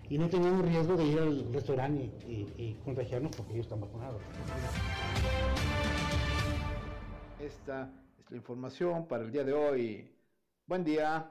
y 0.08 0.18
no 0.18 0.28
tengamos 0.28 0.64
riesgo 0.64 0.96
de 0.96 1.04
ir 1.04 1.18
al 1.18 1.52
restaurante 1.52 2.10
y 2.28 2.76
contagiarnos 2.84 3.34
porque 3.34 3.54
ellos 3.54 3.66
están 3.66 3.80
vacunados. 3.80 4.22
Esta 7.46 7.92
es 8.18 8.28
la 8.28 8.38
información 8.38 9.06
para 9.06 9.22
el 9.22 9.30
día 9.30 9.44
de 9.44 9.52
hoy. 9.52 10.10
Buen 10.66 10.82
día. 10.82 11.30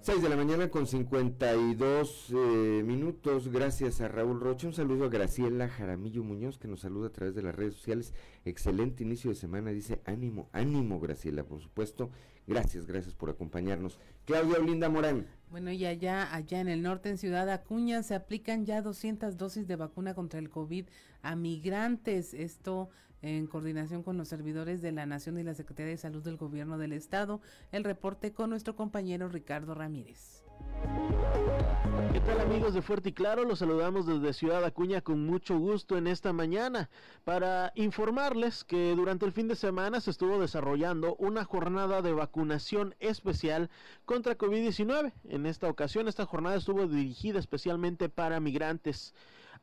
6 0.00 0.22
de 0.22 0.28
la 0.28 0.34
mañana 0.34 0.68
con 0.70 0.88
52 0.88 2.30
eh, 2.30 2.82
minutos. 2.84 3.46
Gracias 3.52 4.00
a 4.00 4.08
Raúl 4.08 4.40
Rocha. 4.40 4.66
Un 4.66 4.72
saludo 4.72 5.04
a 5.04 5.08
Graciela 5.08 5.68
Jaramillo 5.68 6.24
Muñoz 6.24 6.58
que 6.58 6.66
nos 6.66 6.80
saluda 6.80 7.06
a 7.06 7.12
través 7.12 7.36
de 7.36 7.42
las 7.42 7.54
redes 7.54 7.74
sociales. 7.74 8.12
Excelente 8.44 9.04
inicio 9.04 9.30
de 9.30 9.36
semana. 9.36 9.70
Dice 9.70 10.02
ánimo, 10.04 10.48
ánimo 10.50 10.98
Graciela, 10.98 11.44
por 11.44 11.60
supuesto. 11.60 12.10
Gracias, 12.48 12.86
gracias 12.86 13.14
por 13.14 13.30
acompañarnos. 13.30 14.00
Claudia 14.24 14.58
Olinda 14.58 14.88
Morán. 14.88 15.28
Bueno, 15.48 15.70
y 15.70 15.86
allá, 15.86 16.34
allá 16.34 16.60
en 16.60 16.68
el 16.68 16.82
norte, 16.82 17.08
en 17.08 17.18
Ciudad 17.18 17.48
Acuña, 17.48 18.02
se 18.02 18.16
aplican 18.16 18.66
ya 18.66 18.82
200 18.82 19.36
dosis 19.36 19.68
de 19.68 19.76
vacuna 19.76 20.12
contra 20.12 20.40
el 20.40 20.50
COVID 20.50 20.86
a 21.22 21.36
migrantes. 21.36 22.34
Esto 22.34 22.90
en 23.24 23.46
coordinación 23.46 24.02
con 24.02 24.18
los 24.18 24.28
servidores 24.28 24.82
de 24.82 24.92
la 24.92 25.06
Nación 25.06 25.38
y 25.38 25.42
la 25.42 25.54
Secretaría 25.54 25.92
de 25.92 25.96
Salud 25.96 26.22
del 26.22 26.36
Gobierno 26.36 26.76
del 26.76 26.92
Estado. 26.92 27.40
El 27.72 27.82
reporte 27.82 28.32
con 28.32 28.50
nuestro 28.50 28.76
compañero 28.76 29.28
Ricardo 29.28 29.74
Ramírez. 29.74 30.44
¿Qué 32.12 32.20
tal 32.20 32.40
amigos 32.40 32.74
de 32.74 32.82
Fuerte 32.82 33.08
y 33.08 33.12
Claro? 33.12 33.44
Los 33.44 33.60
saludamos 33.60 34.06
desde 34.06 34.34
Ciudad 34.34 34.62
Acuña 34.64 35.00
con 35.00 35.24
mucho 35.24 35.58
gusto 35.58 35.96
en 35.96 36.06
esta 36.06 36.32
mañana 36.34 36.90
para 37.24 37.72
informarles 37.76 38.62
que 38.62 38.94
durante 38.94 39.24
el 39.24 39.32
fin 39.32 39.48
de 39.48 39.56
semana 39.56 40.00
se 40.00 40.10
estuvo 40.10 40.38
desarrollando 40.38 41.16
una 41.16 41.44
jornada 41.44 42.02
de 42.02 42.12
vacunación 42.12 42.94
especial 43.00 43.70
contra 44.04 44.36
COVID-19. 44.36 45.12
En 45.24 45.46
esta 45.46 45.68
ocasión 45.68 46.08
esta 46.08 46.26
jornada 46.26 46.56
estuvo 46.56 46.86
dirigida 46.86 47.38
especialmente 47.38 48.10
para 48.10 48.38
migrantes. 48.38 49.14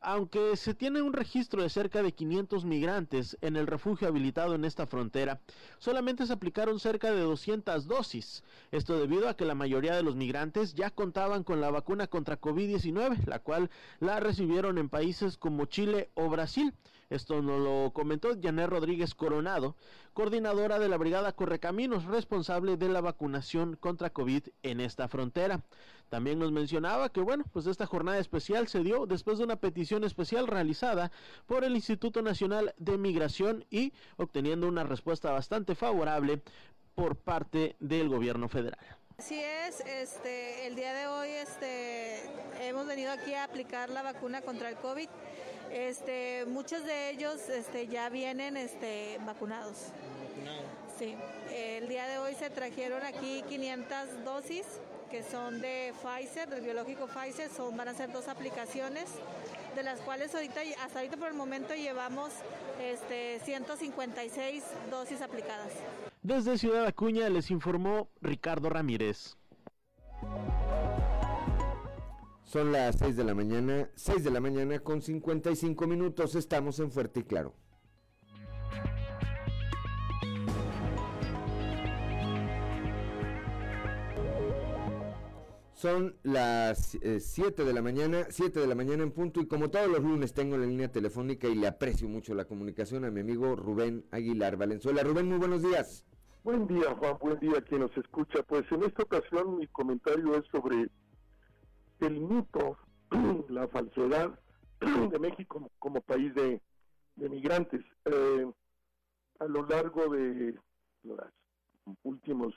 Aunque 0.04 0.56
se 0.56 0.74
tiene 0.74 1.00
un 1.00 1.12
registro 1.12 1.62
de 1.62 1.68
cerca 1.68 2.02
de 2.02 2.10
500 2.10 2.64
migrantes 2.64 3.38
en 3.40 3.54
el 3.54 3.68
refugio 3.68 4.08
habilitado 4.08 4.56
en 4.56 4.64
esta 4.64 4.84
frontera, 4.88 5.40
solamente 5.78 6.26
se 6.26 6.32
aplicaron 6.32 6.80
cerca 6.80 7.12
de 7.12 7.20
200 7.20 7.86
dosis. 7.86 8.42
Esto 8.72 8.98
debido 8.98 9.28
a 9.28 9.36
que 9.36 9.44
la 9.44 9.54
mayoría 9.54 9.94
de 9.94 10.02
los 10.02 10.16
migrantes 10.16 10.74
ya 10.74 10.90
contaban 10.90 11.44
con 11.44 11.60
la 11.60 11.70
vacuna 11.70 12.08
contra 12.08 12.40
COVID-19, 12.40 13.26
la 13.26 13.38
cual 13.38 13.70
la 14.00 14.18
recibieron 14.18 14.76
en 14.78 14.88
países 14.88 15.36
como 15.36 15.66
Chile 15.66 16.10
o 16.14 16.28
Brasil. 16.28 16.74
Esto 17.12 17.42
nos 17.42 17.60
lo 17.60 17.92
comentó 17.92 18.30
Janet 18.42 18.70
Rodríguez 18.70 19.14
Coronado, 19.14 19.76
coordinadora 20.14 20.78
de 20.78 20.88
la 20.88 20.96
Brigada 20.96 21.32
Correcaminos, 21.32 22.06
responsable 22.06 22.78
de 22.78 22.88
la 22.88 23.02
vacunación 23.02 23.76
contra 23.76 24.08
COVID 24.08 24.44
en 24.62 24.80
esta 24.80 25.08
frontera. 25.08 25.60
También 26.08 26.38
nos 26.38 26.52
mencionaba 26.52 27.10
que, 27.10 27.20
bueno, 27.20 27.44
pues 27.52 27.66
esta 27.66 27.84
jornada 27.84 28.18
especial 28.18 28.66
se 28.66 28.82
dio 28.82 29.04
después 29.04 29.36
de 29.36 29.44
una 29.44 29.56
petición 29.56 30.04
especial 30.04 30.46
realizada 30.46 31.12
por 31.44 31.64
el 31.64 31.76
Instituto 31.76 32.22
Nacional 32.22 32.74
de 32.78 32.96
Migración 32.96 33.66
y 33.68 33.92
obteniendo 34.16 34.66
una 34.66 34.84
respuesta 34.84 35.32
bastante 35.32 35.74
favorable 35.74 36.40
por 36.94 37.16
parte 37.16 37.76
del 37.78 38.08
gobierno 38.08 38.48
federal. 38.48 38.80
Así 39.18 39.38
es, 39.38 39.80
este, 39.80 40.66
el 40.66 40.76
día 40.76 40.94
de 40.94 41.06
hoy 41.06 41.28
este, 41.28 42.22
hemos 42.66 42.86
venido 42.86 43.12
aquí 43.12 43.34
a 43.34 43.44
aplicar 43.44 43.90
la 43.90 44.02
vacuna 44.02 44.40
contra 44.40 44.70
el 44.70 44.76
COVID. 44.76 45.08
Este, 45.72 46.44
muchos 46.46 46.84
de 46.84 47.10
ellos 47.10 47.48
este, 47.48 47.86
ya 47.86 48.08
vienen 48.10 48.56
este, 48.56 49.18
vacunados. 49.24 49.88
Sí, 50.98 51.16
el 51.50 51.88
día 51.88 52.06
de 52.06 52.18
hoy 52.18 52.34
se 52.34 52.50
trajeron 52.50 53.02
aquí 53.02 53.42
500 53.48 54.24
dosis 54.24 54.66
que 55.12 55.22
son 55.22 55.60
de 55.60 55.92
Pfizer, 56.02 56.48
del 56.48 56.62
biológico 56.62 57.06
Pfizer, 57.06 57.50
son, 57.50 57.76
van 57.76 57.88
a 57.88 57.92
ser 57.92 58.10
dos 58.10 58.28
aplicaciones, 58.28 59.10
de 59.76 59.82
las 59.82 60.00
cuales 60.00 60.34
ahorita, 60.34 60.60
hasta 60.82 61.00
ahorita 61.00 61.18
por 61.18 61.28
el 61.28 61.34
momento 61.34 61.74
llevamos 61.74 62.30
este, 62.80 63.38
156 63.44 64.64
dosis 64.90 65.20
aplicadas. 65.20 65.70
Desde 66.22 66.56
Ciudad 66.56 66.86
Acuña 66.86 67.28
les 67.28 67.50
informó 67.50 68.08
Ricardo 68.22 68.70
Ramírez. 68.70 69.36
Son 72.52 72.70
las 72.70 72.98
6 72.98 73.16
de 73.16 73.24
la 73.24 73.34
mañana, 73.34 73.88
6 73.94 74.24
de 74.24 74.30
la 74.30 74.38
mañana 74.38 74.78
con 74.80 75.00
55 75.00 75.86
minutos, 75.86 76.34
estamos 76.34 76.78
en 76.80 76.90
Fuerte 76.90 77.20
y 77.20 77.22
Claro. 77.22 77.54
Son 85.72 86.14
las 86.24 86.98
7 87.00 87.62
eh, 87.62 87.64
de 87.64 87.72
la 87.72 87.80
mañana, 87.80 88.26
7 88.28 88.60
de 88.60 88.66
la 88.66 88.74
mañana 88.74 89.02
en 89.02 89.12
punto 89.12 89.40
y 89.40 89.46
como 89.46 89.70
todos 89.70 89.88
los 89.88 90.02
lunes 90.02 90.34
tengo 90.34 90.58
la 90.58 90.66
línea 90.66 90.92
telefónica 90.92 91.48
y 91.48 91.54
le 91.54 91.68
aprecio 91.68 92.06
mucho 92.06 92.34
la 92.34 92.44
comunicación 92.44 93.06
a 93.06 93.10
mi 93.10 93.20
amigo 93.20 93.56
Rubén 93.56 94.04
Aguilar 94.10 94.58
Valenzuela. 94.58 95.02
Rubén, 95.02 95.26
muy 95.26 95.38
buenos 95.38 95.62
días. 95.62 96.04
Buen 96.44 96.66
día, 96.66 96.94
Juan, 96.98 97.16
buen 97.18 97.38
día 97.38 97.62
quien 97.62 97.80
nos 97.80 97.96
escucha. 97.96 98.42
Pues 98.42 98.70
en 98.72 98.82
esta 98.82 99.04
ocasión 99.04 99.56
mi 99.56 99.66
comentario 99.68 100.36
es 100.36 100.44
sobre 100.52 100.90
el 102.02 102.20
mito, 102.20 102.78
la 103.48 103.68
falsedad 103.68 104.38
de 105.10 105.18
México 105.18 105.70
como, 105.78 106.00
país 106.00 106.34
de, 106.34 106.60
migrantes. 107.16 107.84
Eh, 108.04 108.50
a 109.38 109.44
lo 109.46 109.66
largo 109.66 110.08
de 110.08 110.58
los 111.02 111.18
últimos 112.02 112.54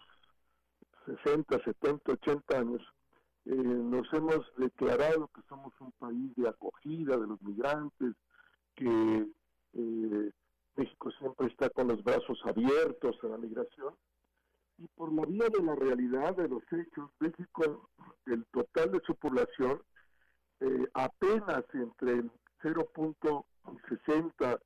60, 1.06 1.64
70, 1.64 2.12
80 2.12 2.58
años, 2.58 2.82
eh, 3.46 3.54
nos 3.56 4.12
hemos 4.14 4.42
declarado 4.58 5.30
que 5.34 5.42
somos 5.48 5.74
un 5.80 5.92
país 5.94 6.36
de 6.36 6.50
acogida 6.50 7.18
de 7.18 7.28
los 7.28 7.42
migrantes, 7.42 8.16
que 8.76 9.28
eh, 9.74 10.32
México 10.76 11.12
siempre 11.20 11.48
está 11.48 11.70
con 11.70 11.88
los 11.88 12.04
brazos 12.04 12.40
abiertos 12.44 13.18
a 13.24 13.28
la 13.28 13.38
migración. 13.38 13.94
Y 14.78 14.88
por 14.96 15.14
la 15.14 15.26
vía 15.26 15.50
de 15.50 15.64
la 15.64 15.76
realidad 15.76 16.36
de 16.36 16.50
los 16.50 16.64
hechos, 16.72 17.10
México, 17.20 17.90
el 18.26 18.46
total 18.48 18.92
de 18.92 19.00
su 19.06 19.16
población, 19.16 19.82
eh, 20.60 20.88
apenas 20.94 21.64
entre 21.74 22.12
el 22.14 22.32
0.60 22.62 24.60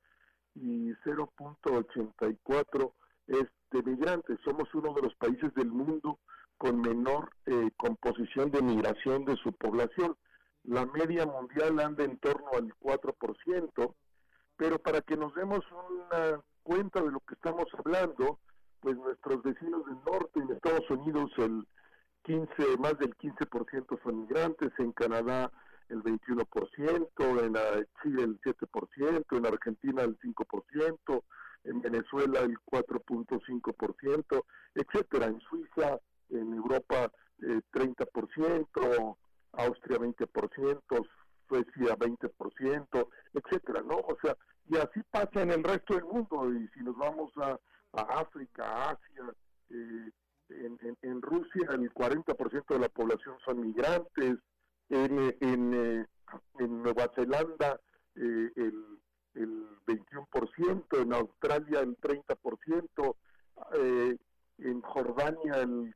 y 0.54 0.92
0.84 1.04 2.92
es 3.28 3.46
de 3.70 3.82
migrantes. 3.82 4.38
Somos 4.44 4.74
uno 4.74 4.92
de 4.94 5.02
los 5.02 5.14
países 5.16 5.54
del 5.54 5.70
mundo 5.70 6.18
con 6.58 6.80
menor 6.80 7.30
eh, 7.46 7.70
composición 7.76 8.50
de 8.50 8.62
migración 8.62 9.24
de 9.24 9.36
su 9.36 9.52
población. 9.52 10.16
La 10.64 10.84
media 10.86 11.24
mundial 11.24 11.80
anda 11.80 12.04
en 12.04 12.18
torno 12.18 12.50
al 12.52 12.74
4%, 12.80 13.94
pero 14.56 14.78
para 14.78 15.00
que 15.00 15.16
nos 15.16 15.34
demos 15.34 15.64
una 15.72 16.42
cuenta 16.62 17.00
de 17.00 17.12
lo 17.12 17.20
que 17.20 17.34
estamos 17.34 17.66
hablando, 17.78 18.40
pues 18.80 18.96
nuestros 18.96 19.42
vecinos 19.42 19.84
del 19.86 19.96
norte, 20.04 20.40
en 20.40 20.50
Estados 20.50 20.88
Unidos 20.90 21.30
el 21.38 21.66
15, 22.22 22.76
más 22.78 22.98
del 22.98 23.16
15% 23.16 24.02
son 24.02 24.20
migrantes, 24.22 24.72
en 24.78 24.92
Canadá 24.92 25.50
el 25.88 26.02
21%, 26.02 27.44
en 27.44 27.86
Chile 28.02 28.22
el 28.22 28.40
7%, 28.40 29.36
en 29.36 29.46
Argentina 29.46 30.02
el 30.02 30.18
5%, 30.18 31.22
en 31.64 31.80
Venezuela 31.80 32.40
el 32.40 32.58
4.5%, 32.60 34.44
etcétera, 34.74 35.26
en 35.26 35.40
Suiza 35.40 35.98
en 36.30 36.54
Europa 36.54 37.10
eh, 37.42 37.60
30%, 37.72 39.16
Austria 39.52 39.98
20%, 39.98 41.08
Suecia 41.48 41.96
20%, 41.96 43.08
etcétera, 43.34 43.82
¿no? 43.82 43.96
O 43.96 44.16
sea, 44.22 44.36
y 44.68 44.76
así 44.76 45.02
pasa 45.10 45.42
en 45.42 45.50
el 45.50 45.64
resto 45.64 45.94
del 45.94 46.04
mundo, 46.04 46.52
y 46.52 46.68
si 46.68 46.80
nos 46.80 46.96
vamos 46.96 47.32
a, 47.38 47.58
África, 47.92 48.64
a 48.64 48.90
Asia, 48.90 49.34
eh, 49.70 50.10
en, 50.50 50.96
en, 51.02 51.22
Rusia 51.22 51.68
el 51.82 51.92
40% 51.94 52.66
de 52.68 52.78
la 52.78 52.88
población 52.88 53.36
son 53.44 53.60
migrantes, 53.60 54.36
en, 54.88 55.36
en, 55.40 55.74
eh, 55.74 56.06
en 56.58 56.82
Nueva 56.82 57.10
Zelanda 57.14 57.80
eh, 58.16 58.50
el, 58.56 58.98
el 59.34 59.66
21%, 59.86 61.02
en 61.02 61.12
Australia 61.12 61.80
el 61.80 61.96
30%, 61.98 63.14
eh, 63.74 64.16
en 64.58 64.82
Jordania 64.82 65.60
el 65.62 65.94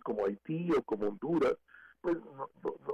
como 0.00 0.26
Haití 0.26 0.70
o 0.76 0.82
como 0.82 1.08
Honduras, 1.08 1.56
pues 2.00 2.16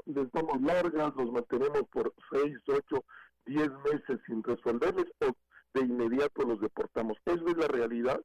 les 0.07 0.30
damos 0.32 0.61
largas, 0.61 1.14
los 1.16 1.32
mantenemos 1.32 1.82
por 1.90 2.12
seis, 2.30 2.59
ocho, 2.68 3.05
diez 3.46 3.70
meses 3.84 4.20
sin 4.26 4.42
resolverles 4.42 5.07
o 5.20 5.32
de 5.74 5.80
inmediato 5.80 6.42
los 6.42 6.61
deportamos. 6.61 7.16
Esa 7.24 7.44
es 7.44 7.57
la 7.57 7.68
realidad. 7.68 8.20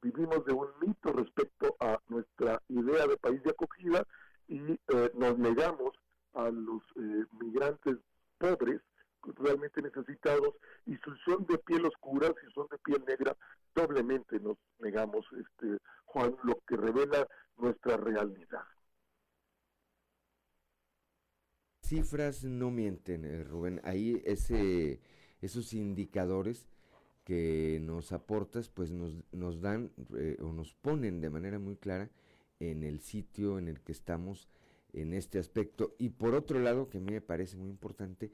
Vivimos 0.00 0.44
de 0.46 0.52
un 0.52 0.68
mito 0.80 1.12
respecto 1.12 1.76
a 1.80 1.98
nuestra 2.08 2.60
idea 2.68 3.06
de 3.06 3.16
país 3.18 3.42
de 3.42 3.50
acogida 3.50 4.04
y 4.48 4.58
eh, 4.72 5.10
nos 5.14 5.38
negamos 5.38 5.92
a 6.34 6.50
los 6.50 6.82
eh, 6.96 7.24
migrantes 7.40 7.98
pobres 8.38 8.80
realmente 9.36 9.82
necesitados 9.82 10.54
y 10.86 10.94
si 10.96 11.10
son 11.24 11.46
de 11.46 11.58
piel 11.58 11.84
oscura, 11.86 12.32
si 12.40 12.52
son 12.52 12.66
de 12.70 12.78
piel 12.78 13.04
negra, 13.06 13.36
doblemente 13.74 14.38
nos 14.40 14.56
negamos, 14.78 15.24
este 15.32 15.78
Juan, 16.06 16.36
lo 16.44 16.60
que 16.66 16.76
revela 16.76 17.26
nuestra 17.56 17.96
realidad. 17.96 18.64
cifras 21.92 22.42
no 22.42 22.70
mienten, 22.70 23.26
eh, 23.26 23.44
Rubén. 23.44 23.78
Ahí 23.84 24.22
ese, 24.24 25.00
esos 25.42 25.74
indicadores 25.74 26.66
que 27.22 27.80
nos 27.82 28.12
aportas, 28.12 28.70
pues 28.70 28.90
nos, 28.90 29.14
nos 29.30 29.60
dan 29.60 29.92
eh, 30.16 30.38
o 30.40 30.54
nos 30.54 30.72
ponen 30.72 31.20
de 31.20 31.28
manera 31.28 31.58
muy 31.58 31.76
clara 31.76 32.10
en 32.60 32.82
el 32.82 33.00
sitio 33.00 33.58
en 33.58 33.68
el 33.68 33.82
que 33.82 33.92
estamos 33.92 34.48
en 34.94 35.12
este 35.12 35.38
aspecto. 35.38 35.94
Y 35.98 36.08
por 36.08 36.34
otro 36.34 36.60
lado, 36.60 36.88
que 36.88 36.96
a 36.96 37.00
mí 37.02 37.12
me 37.12 37.20
parece 37.20 37.58
muy 37.58 37.68
importante, 37.68 38.32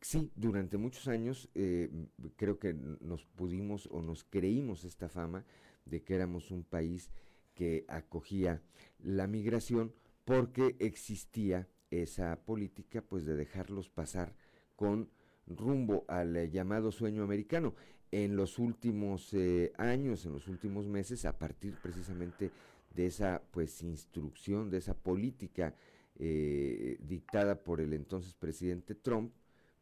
sí, 0.00 0.30
durante 0.34 0.76
muchos 0.76 1.08
años 1.08 1.48
eh, 1.54 1.90
creo 2.36 2.58
que 2.58 2.74
nos 2.74 3.24
pudimos 3.24 3.88
o 3.90 4.02
nos 4.02 4.24
creímos 4.24 4.84
esta 4.84 5.08
fama 5.08 5.44
de 5.84 6.02
que 6.02 6.14
éramos 6.14 6.50
un 6.50 6.64
país 6.64 7.10
que 7.54 7.84
acogía 7.88 8.62
la 8.98 9.26
migración 9.26 9.92
porque 10.24 10.76
existía 10.78 11.68
esa 11.90 12.36
política 12.44 13.02
pues 13.02 13.24
de 13.24 13.36
dejarlos 13.36 13.88
pasar 13.88 14.34
con 14.76 15.10
rumbo 15.46 16.04
al 16.08 16.50
llamado 16.50 16.92
sueño 16.92 17.22
americano. 17.22 17.74
En 18.12 18.36
los 18.36 18.58
últimos 18.58 19.32
eh, 19.34 19.72
años, 19.76 20.26
en 20.26 20.32
los 20.32 20.48
últimos 20.48 20.86
meses, 20.86 21.24
a 21.24 21.38
partir 21.38 21.74
precisamente 21.80 22.50
de 22.94 23.06
esa 23.06 23.42
pues 23.50 23.82
instrucción, 23.82 24.70
de 24.70 24.78
esa 24.78 24.94
política 24.94 25.74
eh, 26.18 26.98
dictada 27.00 27.62
por 27.62 27.80
el 27.80 27.92
entonces 27.92 28.34
presidente 28.34 28.94
Trump, 28.94 29.32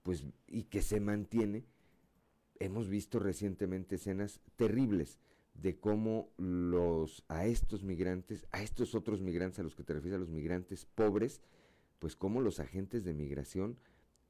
pues 0.08 0.24
y 0.46 0.62
que 0.62 0.80
se 0.80 1.00
mantiene, 1.00 1.66
hemos 2.60 2.88
visto 2.88 3.18
recientemente 3.18 3.96
escenas 3.96 4.40
terribles 4.56 5.18
de 5.52 5.78
cómo 5.78 6.30
los 6.38 7.26
a 7.28 7.44
estos 7.44 7.84
migrantes, 7.84 8.46
a 8.50 8.62
estos 8.62 8.94
otros 8.94 9.20
migrantes 9.20 9.58
a 9.58 9.64
los 9.64 9.74
que 9.74 9.82
te 9.82 9.92
refieres 9.92 10.16
a 10.16 10.20
los 10.20 10.30
migrantes 10.30 10.86
pobres, 10.86 11.42
pues 11.98 12.16
cómo 12.16 12.40
los 12.40 12.58
agentes 12.58 13.04
de 13.04 13.12
migración 13.12 13.76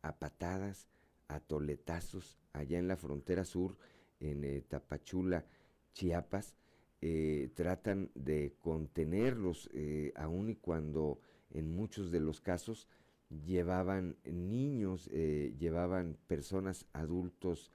a 0.03 0.19
patadas, 0.19 0.89
a 1.29 1.39
toletazos 1.39 2.41
allá 2.53 2.81
en 2.81 2.89
la 2.89 2.97
frontera 2.97 3.45
sur 3.45 3.79
en 4.19 4.43
eh, 4.43 4.65
Tapachula, 4.67 5.47
Chiapas, 5.93 6.57
eh, 7.01 7.53
tratan 7.55 8.11
de 8.17 8.57
contenerlos 8.59 9.71
eh, 9.73 10.13
aun 10.17 10.51
y 10.51 10.57
cuando 10.57 11.21
en 11.53 11.71
muchos 11.71 12.11
de 12.11 12.19
los 12.19 12.41
casos 12.41 12.89
llevaban 13.31 14.17
niños, 14.25 15.07
llevaban 15.07 16.17
personas 16.27 16.87
adultos 16.93 17.71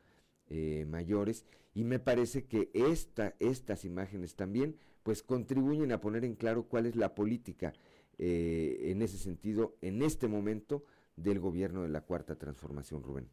mayores 0.88 1.46
y 1.74 1.84
me 1.84 2.00
parece 2.00 2.46
que 2.46 2.70
esta, 2.74 3.36
estas 3.40 3.86
imágenes 3.86 4.36
también 4.36 4.78
pues 5.04 5.24
contribuyen 5.24 5.92
a 5.92 6.00
poner 6.00 6.26
en 6.26 6.36
claro 6.36 6.64
cuál 6.64 6.86
es 6.86 6.96
la 6.96 7.16
política 7.16 7.74
en 8.18 9.02
ese 9.02 9.18
sentido 9.18 9.76
en 9.82 10.02
este 10.02 10.28
momento 10.28 10.84
del 11.16 11.40
gobierno 11.40 11.84
de 11.84 11.90
la 11.90 12.02
Cuarta 12.02 12.36
Transformación, 12.36 13.04
Rubén. 13.04 13.30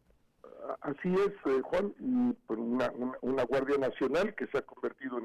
Así 0.81 1.13
es, 1.13 1.33
eh, 1.45 1.61
Juan, 1.63 1.93
y 1.99 2.33
por 2.47 2.59
una, 2.59 2.91
una, 3.21 3.43
Guardia 3.43 3.77
Nacional 3.77 4.33
que 4.35 4.47
se 4.47 4.57
ha 4.57 4.61
convertido 4.61 5.19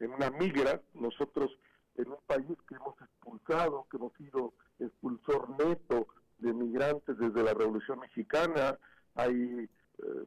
en 0.00 0.10
una 0.10 0.30
migra, 0.30 0.80
nosotros 0.94 1.50
en 1.96 2.08
un 2.08 2.18
país 2.26 2.56
que 2.68 2.74
hemos 2.74 2.94
expulsado, 3.00 3.86
que 3.90 3.96
hemos 3.96 4.12
sido 4.14 4.54
expulsor 4.78 5.50
neto 5.58 6.06
de 6.42 6.52
migrantes 6.52 7.16
desde 7.18 7.42
la 7.42 7.54
Revolución 7.54 8.00
Mexicana, 8.00 8.78
hay 9.14 9.68
eh, 9.98 10.24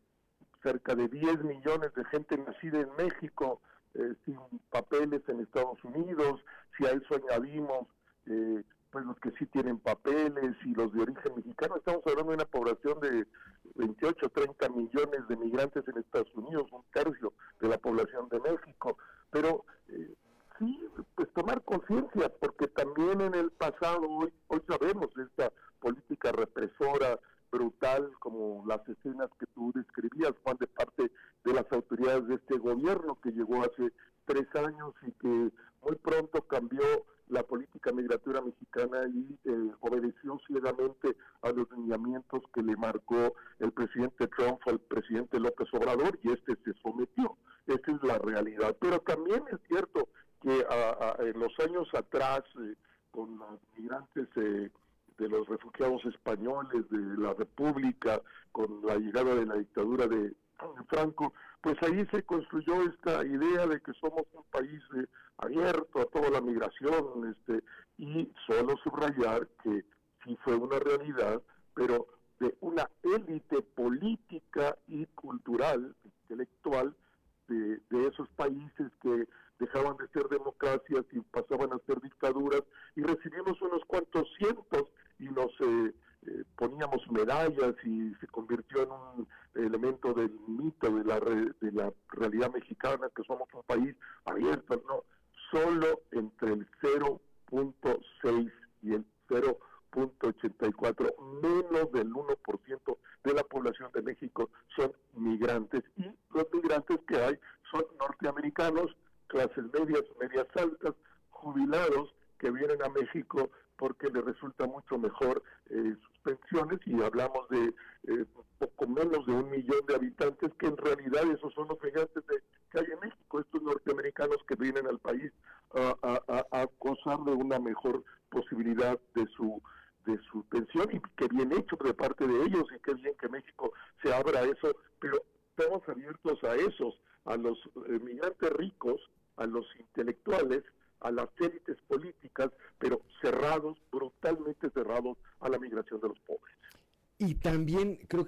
cerca 0.63 0.95
de 0.95 1.07
10 1.07 1.43
millones 1.43 1.93
de 1.93 2.05
gente 2.05 2.37
nacida 2.37 2.79
en 2.79 2.89
México 2.97 3.61
eh, 3.93 4.13
sin 4.25 4.39
papeles 4.69 5.21
en 5.27 5.41
Estados 5.41 5.83
Unidos, 5.83 6.43
si 6.77 6.85
a 6.85 6.91
eso 6.91 7.15
añadimos 7.15 7.87
pues 8.95 9.05
los 9.05 9.19
que 9.19 9.31
sí 9.31 9.45
tienen 9.47 9.77
papeles 9.77 10.55
y 10.63 10.73
los 10.73 10.93
de 10.93 11.01
origen 11.01 11.35
mexicano, 11.35 11.75
estamos 11.75 12.01
hablando 12.07 12.31
de 12.31 12.37
una 12.37 12.45
población 12.45 12.97
de 13.01 13.27
28, 13.75 14.29
30 14.29 14.69
millones 14.69 15.27
de 15.27 15.35
migrantes 15.35 15.85
en 15.89 15.97
Estados 15.97 16.33
Unidos, 16.33 16.64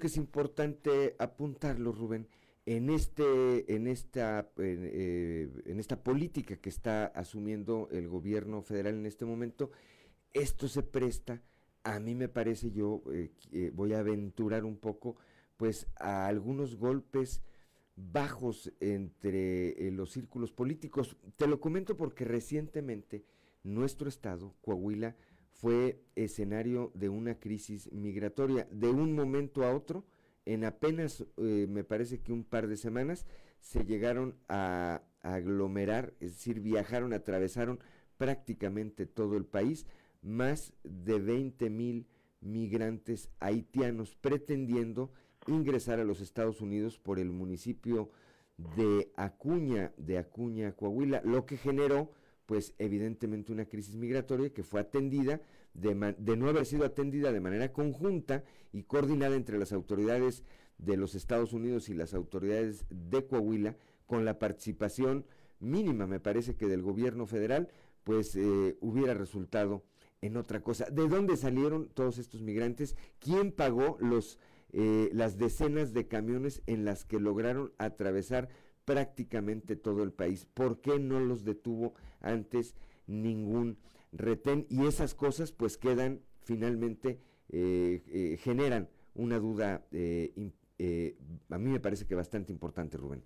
es 0.08 0.16
importante 0.16 1.14
apuntarlo, 1.18 1.92
Rubén, 1.92 2.28
en 2.64 2.90
este, 2.90 3.74
en 3.74 3.86
esta, 3.86 4.50
eh, 4.58 5.50
en 5.66 5.80
esta 5.80 6.02
política 6.02 6.56
que 6.56 6.68
está 6.68 7.06
asumiendo 7.06 7.88
el 7.92 8.08
gobierno 8.08 8.62
federal 8.62 8.94
en 8.94 9.06
este 9.06 9.24
momento, 9.24 9.70
esto 10.32 10.66
se 10.66 10.82
presta, 10.82 11.42
a 11.84 12.00
mí 12.00 12.14
me 12.14 12.28
parece, 12.28 12.70
yo 12.70 13.02
eh, 13.12 13.30
eh, 13.52 13.70
voy 13.74 13.92
a 13.92 14.00
aventurar 14.00 14.64
un 14.64 14.78
poco, 14.78 15.16
pues 15.56 15.86
a 15.96 16.26
algunos 16.26 16.76
golpes 16.76 17.42
bajos 17.94 18.72
entre 18.80 19.90
los 19.90 20.12
círculos 20.12 20.52
políticos. 20.52 21.16
Te 21.36 21.48
lo 21.48 21.60
comento 21.60 21.96
porque 21.96 22.24
recientemente 22.24 23.24
nuestro 23.62 24.08
estado, 24.08 24.54
Coahuila, 24.60 25.16
fue 25.58 26.00
escenario 26.14 26.92
de 26.94 27.08
una 27.08 27.40
crisis 27.40 27.90
migratoria. 27.92 28.68
De 28.70 28.88
un 28.88 29.12
momento 29.12 29.64
a 29.64 29.74
otro, 29.74 30.04
en 30.46 30.64
apenas 30.64 31.26
eh, 31.36 31.66
me 31.68 31.82
parece 31.82 32.20
que 32.20 32.32
un 32.32 32.44
par 32.44 32.68
de 32.68 32.76
semanas, 32.76 33.26
se 33.60 33.84
llegaron 33.84 34.36
a, 34.48 35.02
aglomerar, 35.20 36.14
es 36.20 36.34
decir, 36.34 36.60
viajaron, 36.60 37.12
atravesaron 37.12 37.80
prácticamente 38.16 39.04
todo 39.04 39.36
el 39.36 39.44
país, 39.44 39.84
más 40.22 40.72
de 40.84 41.18
20 41.18 41.68
mil 41.70 42.06
migrantes 42.40 43.28
haitianos 43.40 44.14
pretendiendo 44.14 45.12
ingresar 45.48 45.98
a 45.98 46.04
los 46.04 46.20
Estados 46.20 46.60
Unidos 46.60 47.00
por 47.00 47.18
el 47.18 47.32
municipio 47.32 48.10
de 48.76 49.10
Acuña, 49.16 49.92
de 49.96 50.18
Acuña, 50.18 50.72
Coahuila, 50.72 51.20
lo 51.24 51.46
que 51.46 51.56
generó 51.56 52.12
pues 52.48 52.72
evidentemente 52.78 53.52
una 53.52 53.66
crisis 53.66 53.94
migratoria 53.94 54.48
que 54.48 54.62
fue 54.62 54.80
atendida, 54.80 55.42
de, 55.74 55.94
no 55.94 56.48
haber 56.48 56.64
sido 56.64 56.86
atendida 56.86 57.30
de 57.30 57.42
manera 57.42 57.74
conjunta 57.74 58.42
y 58.72 58.84
coordinada 58.84 59.36
entre 59.36 59.58
las 59.58 59.70
autoridades 59.70 60.44
de 60.78 60.96
los 60.96 61.14
Estados 61.14 61.52
Unidos 61.52 61.90
y 61.90 61.94
las 61.94 62.14
autoridades 62.14 62.86
de 62.88 63.26
Coahuila, 63.26 63.76
con 64.06 64.24
la 64.24 64.38
participación 64.38 65.26
mínima, 65.60 66.06
me 66.06 66.20
parece 66.20 66.56
que 66.56 66.68
del 66.68 66.80
gobierno 66.80 67.26
federal, 67.26 67.68
pues 68.02 68.34
eh, 68.34 68.78
hubiera 68.80 69.12
resultado 69.12 69.84
en 70.22 70.38
otra 70.38 70.62
cosa. 70.62 70.86
¿De 70.86 71.06
dónde 71.06 71.36
salieron 71.36 71.90
todos 71.90 72.16
estos 72.16 72.40
migrantes? 72.40 72.96
¿Quién 73.18 73.52
pagó 73.52 73.98
los, 74.00 74.38
eh, 74.72 75.10
las 75.12 75.36
decenas 75.36 75.92
de 75.92 76.08
camiones 76.08 76.62
en 76.64 76.86
las 76.86 77.04
que 77.04 77.20
lograron 77.20 77.74
atravesar 77.76 78.48
prácticamente 78.86 79.76
todo 79.76 80.02
el 80.02 80.12
país? 80.12 80.46
¿Por 80.46 80.80
qué 80.80 80.98
no 80.98 81.20
los 81.20 81.44
detuvo 81.44 81.92
antes 82.20 82.74
ningún 83.06 83.78
retén? 84.12 84.66
Y 84.68 84.86
esas 84.86 85.14
cosas 85.14 85.52
pues 85.52 85.76
quedan 85.78 86.20
finalmente, 86.42 87.20
eh, 87.50 88.38
generan 88.40 88.88
una 89.14 89.38
duda, 89.38 89.84
a 89.90 91.58
mí 91.58 91.70
me 91.70 91.80
parece 91.80 92.06
que 92.06 92.14
bastante 92.14 92.52
importante, 92.52 92.96
Rubén. 92.96 93.22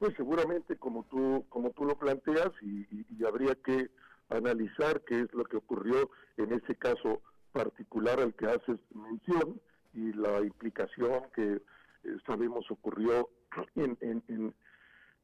Pues 0.00 0.14
seguramente 0.16 0.76
como 0.76 1.04
tú, 1.04 1.44
como 1.50 1.72
tú 1.72 1.84
lo 1.84 1.98
planteas 1.98 2.50
y, 2.62 3.22
habría 3.22 3.54
que 3.54 3.90
analizar 4.30 5.02
qué 5.02 5.20
es 5.20 5.34
lo 5.34 5.44
que 5.44 5.58
ocurrió 5.58 6.10
en 6.38 6.54
ese 6.54 6.74
caso 6.74 7.20
particular 7.52 8.18
al 8.18 8.34
que 8.34 8.46
haces 8.46 8.80
mención 8.94 9.60
y 9.92 10.14
la 10.14 10.40
implicación 10.40 11.24
que 11.34 11.52
eh, 11.52 12.16
sabemos 12.26 12.64
ocurrió 12.70 13.28
en, 13.74 13.98
en, 14.00 14.22
en, 14.28 14.54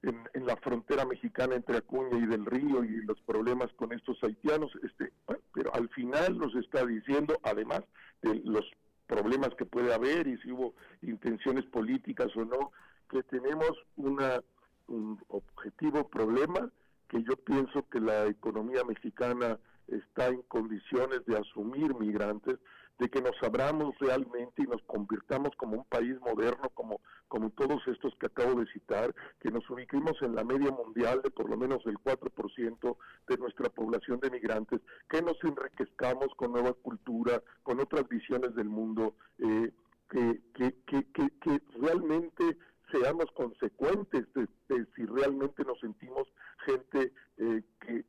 en, 0.07 0.47
la 0.47 0.57
frontera 0.57 1.05
mexicana 1.05 1.55
entre 1.55 1.79
Acuña 1.79 2.19
y 2.19 2.27
del 2.27 2.47
Río 2.47 2.85
y 2.85 3.03
los 3.05 3.21
problemas 3.23 3.73
con 3.75 3.93
estos 3.93 4.23
haitianos, 4.23 4.71
este, 4.83 5.13
pero 5.53 5.75
al 5.75 5.89
final 5.91 6.39
nos 6.39 6.55
está 6.55 6.87
diciendo, 6.87 7.39
además 7.43 7.83
de 8.23 8.41
los 8.45 8.65
problemas 9.07 9.51
que 9.57 9.65
puede 9.65 9.93
haber 9.93 10.27
y 10.27 10.39
si 10.39 10.53
hubo 10.53 10.75
intenciones 11.03 11.65
políticas 11.67 12.35
o 12.37 12.45
no, 12.45 12.73
que 13.09 13.23
tenemos 13.25 13.73
una 13.97 14.41
un 14.89 15.19
objetivo 15.29 16.09
problema 16.09 16.71
que 17.09 17.23
yo 17.23 17.37
pienso 17.37 17.89
que 17.89 18.01
la 18.01 18.27
economía 18.27 18.85
mexicana 18.85 19.59
está 19.87 20.27
en 20.29 20.43
condiciones 20.43 21.25
de 21.27 21.39
asumir 21.39 21.95
migrantes, 21.95 22.59
de 22.99 23.09
que 23.09 23.21
nos 23.21 23.37
abramos 23.43 23.99
realmente 23.99 24.63
y 24.63 24.67
nos 24.67 24.83
convirtamos 24.83 25.51
como 25.57 25.77
un 25.77 25.85
país 25.85 26.19
moderno, 26.21 26.71
como, 26.75 27.01
como 27.29 27.51
todos 27.51 27.87
estos 27.87 28.15
que 28.17 28.27
acabo 28.27 28.61
de 28.61 28.67
citar, 28.73 29.15
que 29.41 29.51
nos 29.51 29.69
ubiquemos 29.69 30.21
en 30.23 30.35
la 30.35 30.45
media 30.45 30.71
mundial 30.71 31.21
de 31.23 31.31
por 31.31 31.49
lo 31.51 31.57
menos 31.57 31.85
el 31.87 31.99
4% 31.99 32.97
de 33.29 33.37
nuestra 33.37 33.69
población 33.69 34.21
de 34.21 34.31
migrantes, 34.31 34.81
que 35.09 35.23
nos 35.23 35.37
enriquezcamos 35.45 36.29
con 36.37 36.53
nueva 36.53 36.73
cultura, 36.73 37.43
con 37.63 37.81
otras 37.81 38.09
visiones 38.09 38.55
del 38.55 38.69
mundo, 38.69 39.15
eh, 39.39 39.73
que, 40.09 40.41
que, 40.55 40.75
que, 40.87 41.31
que 41.41 41.63
realmente 41.81 42.57
seamos 42.91 43.27
consecuentes 43.33 44.27
de, 44.35 44.47
si 44.95 45.07
realmente 45.07 45.65
nos 45.65 45.79
sentimos 45.81 46.29
gente 46.65 47.13
eh, 47.39 47.63
que, 47.81 48.05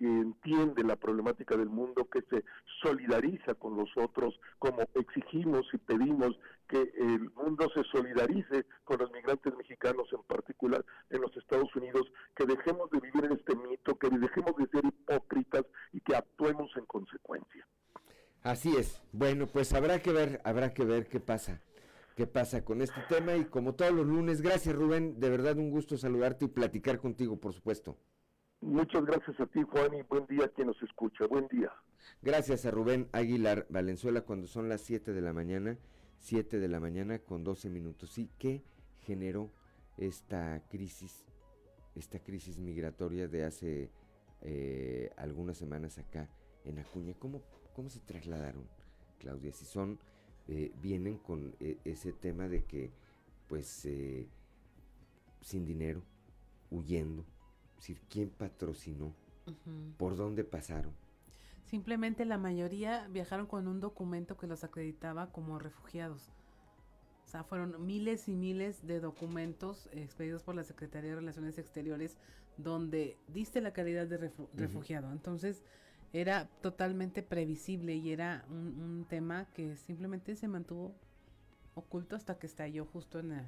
entiende 0.00 0.84
la 0.84 0.96
problemática 0.96 1.56
del 1.56 1.70
mundo, 1.70 2.06
que 2.10 2.20
se 2.28 2.44
solidariza 2.82 3.54
con 3.54 3.74
los 3.76 3.88
otros, 3.96 4.38
como 4.58 4.82
exigimos 4.94 5.66
y 5.72 5.78
pedimos 5.78 6.38
que 6.68 6.92
el 6.98 7.30
mundo 7.30 7.70
se 7.74 7.82
solidarice 7.84 8.66
con 8.84 8.98
los 8.98 9.10
migrantes 9.12 9.56
mexicanos, 9.56 10.08
en 10.12 10.22
particular 10.24 10.84
en 11.08 11.22
los 11.22 11.34
Estados 11.36 11.74
Unidos, 11.74 12.12
que 12.36 12.44
dejemos 12.44 12.90
de 12.90 13.00
vivir 13.00 13.24
en 13.24 13.32
este 13.32 13.56
mito, 13.56 13.98
que 13.98 14.10
dejemos 14.10 14.56
de 14.56 14.66
ser 14.66 14.84
hipócritas 14.84 15.64
y 15.92 16.00
que 16.00 16.16
actuemos 16.16 16.70
en 16.76 16.84
consecuencia. 16.84 17.66
Así 18.42 18.76
es. 18.76 19.00
Bueno, 19.12 19.46
pues 19.46 19.72
habrá 19.72 20.00
que 20.00 20.12
ver, 20.12 20.42
habrá 20.44 20.74
que 20.74 20.84
ver 20.84 21.08
qué 21.08 21.20
pasa 21.20 21.62
qué 22.16 22.26
pasa 22.26 22.64
con 22.64 22.82
este 22.82 23.00
tema 23.08 23.36
y 23.36 23.44
como 23.44 23.74
todos 23.74 23.92
los 23.92 24.06
lunes, 24.06 24.42
gracias 24.42 24.74
Rubén, 24.74 25.18
de 25.18 25.30
verdad 25.30 25.56
un 25.58 25.70
gusto 25.70 25.96
saludarte 25.96 26.46
y 26.46 26.48
platicar 26.48 26.98
contigo, 26.98 27.38
por 27.38 27.52
supuesto. 27.52 27.96
Muchas 28.60 29.04
gracias 29.04 29.38
a 29.40 29.46
ti, 29.46 29.62
Juan, 29.62 29.92
y 29.94 30.02
buen 30.02 30.24
día 30.26 30.44
a 30.44 30.48
quien 30.48 30.68
nos 30.68 30.80
escucha. 30.82 31.26
Buen 31.26 31.48
día. 31.48 31.72
Gracias 32.22 32.64
a 32.64 32.70
Rubén 32.70 33.08
Aguilar 33.10 33.66
Valenzuela 33.68 34.20
cuando 34.20 34.46
son 34.46 34.68
las 34.68 34.82
7 34.82 35.12
de 35.12 35.20
la 35.20 35.32
mañana, 35.32 35.78
7 36.20 36.60
de 36.60 36.68
la 36.68 36.78
mañana 36.78 37.18
con 37.18 37.42
12 37.42 37.68
minutos. 37.70 38.10
Sí, 38.10 38.30
¿qué 38.38 38.62
generó 39.00 39.50
esta 39.96 40.62
crisis, 40.68 41.26
esta 41.96 42.20
crisis 42.20 42.58
migratoria 42.58 43.26
de 43.26 43.44
hace 43.44 43.90
eh, 44.42 45.10
algunas 45.16 45.58
semanas 45.58 45.98
acá 45.98 46.28
en 46.64 46.78
Acuña? 46.78 47.14
¿Cómo, 47.18 47.42
¿Cómo 47.74 47.90
se 47.90 47.98
trasladaron, 47.98 48.68
Claudia? 49.18 49.52
Si 49.52 49.64
son 49.64 49.98
eh, 50.48 50.72
vienen 50.80 51.18
con 51.18 51.54
eh, 51.60 51.78
ese 51.84 52.12
tema 52.12 52.48
de 52.48 52.64
que, 52.64 52.90
pues, 53.48 53.84
eh, 53.84 54.28
sin 55.40 55.64
dinero, 55.64 56.02
huyendo, 56.70 57.24
decir, 57.76 58.00
¿quién 58.08 58.30
patrocinó? 58.30 59.14
¿Por 59.98 60.16
dónde 60.16 60.44
pasaron? 60.44 60.92
Simplemente 61.64 62.24
la 62.24 62.38
mayoría 62.38 63.08
viajaron 63.08 63.46
con 63.46 63.66
un 63.66 63.80
documento 63.80 64.36
que 64.36 64.46
los 64.46 64.62
acreditaba 64.62 65.32
como 65.32 65.58
refugiados. 65.58 66.30
O 67.24 67.28
sea, 67.28 67.44
fueron 67.44 67.84
miles 67.84 68.28
y 68.28 68.36
miles 68.36 68.86
de 68.86 69.00
documentos 69.00 69.88
expedidos 69.92 70.42
por 70.42 70.54
la 70.54 70.64
Secretaría 70.64 71.10
de 71.10 71.16
Relaciones 71.16 71.58
Exteriores 71.58 72.18
donde 72.56 73.16
diste 73.28 73.60
la 73.60 73.72
calidad 73.72 74.06
de 74.06 74.32
refugiado. 74.54 75.10
Entonces, 75.12 75.62
era 76.12 76.46
totalmente 76.60 77.22
previsible 77.22 77.94
y 77.94 78.12
era 78.12 78.44
un, 78.50 79.06
tema 79.08 79.46
que 79.54 79.76
simplemente 79.76 80.36
se 80.36 80.48
mantuvo 80.48 80.94
oculto 81.74 82.16
hasta 82.16 82.38
que 82.38 82.46
estalló 82.46 82.84
justo 82.84 83.18
en, 83.18 83.46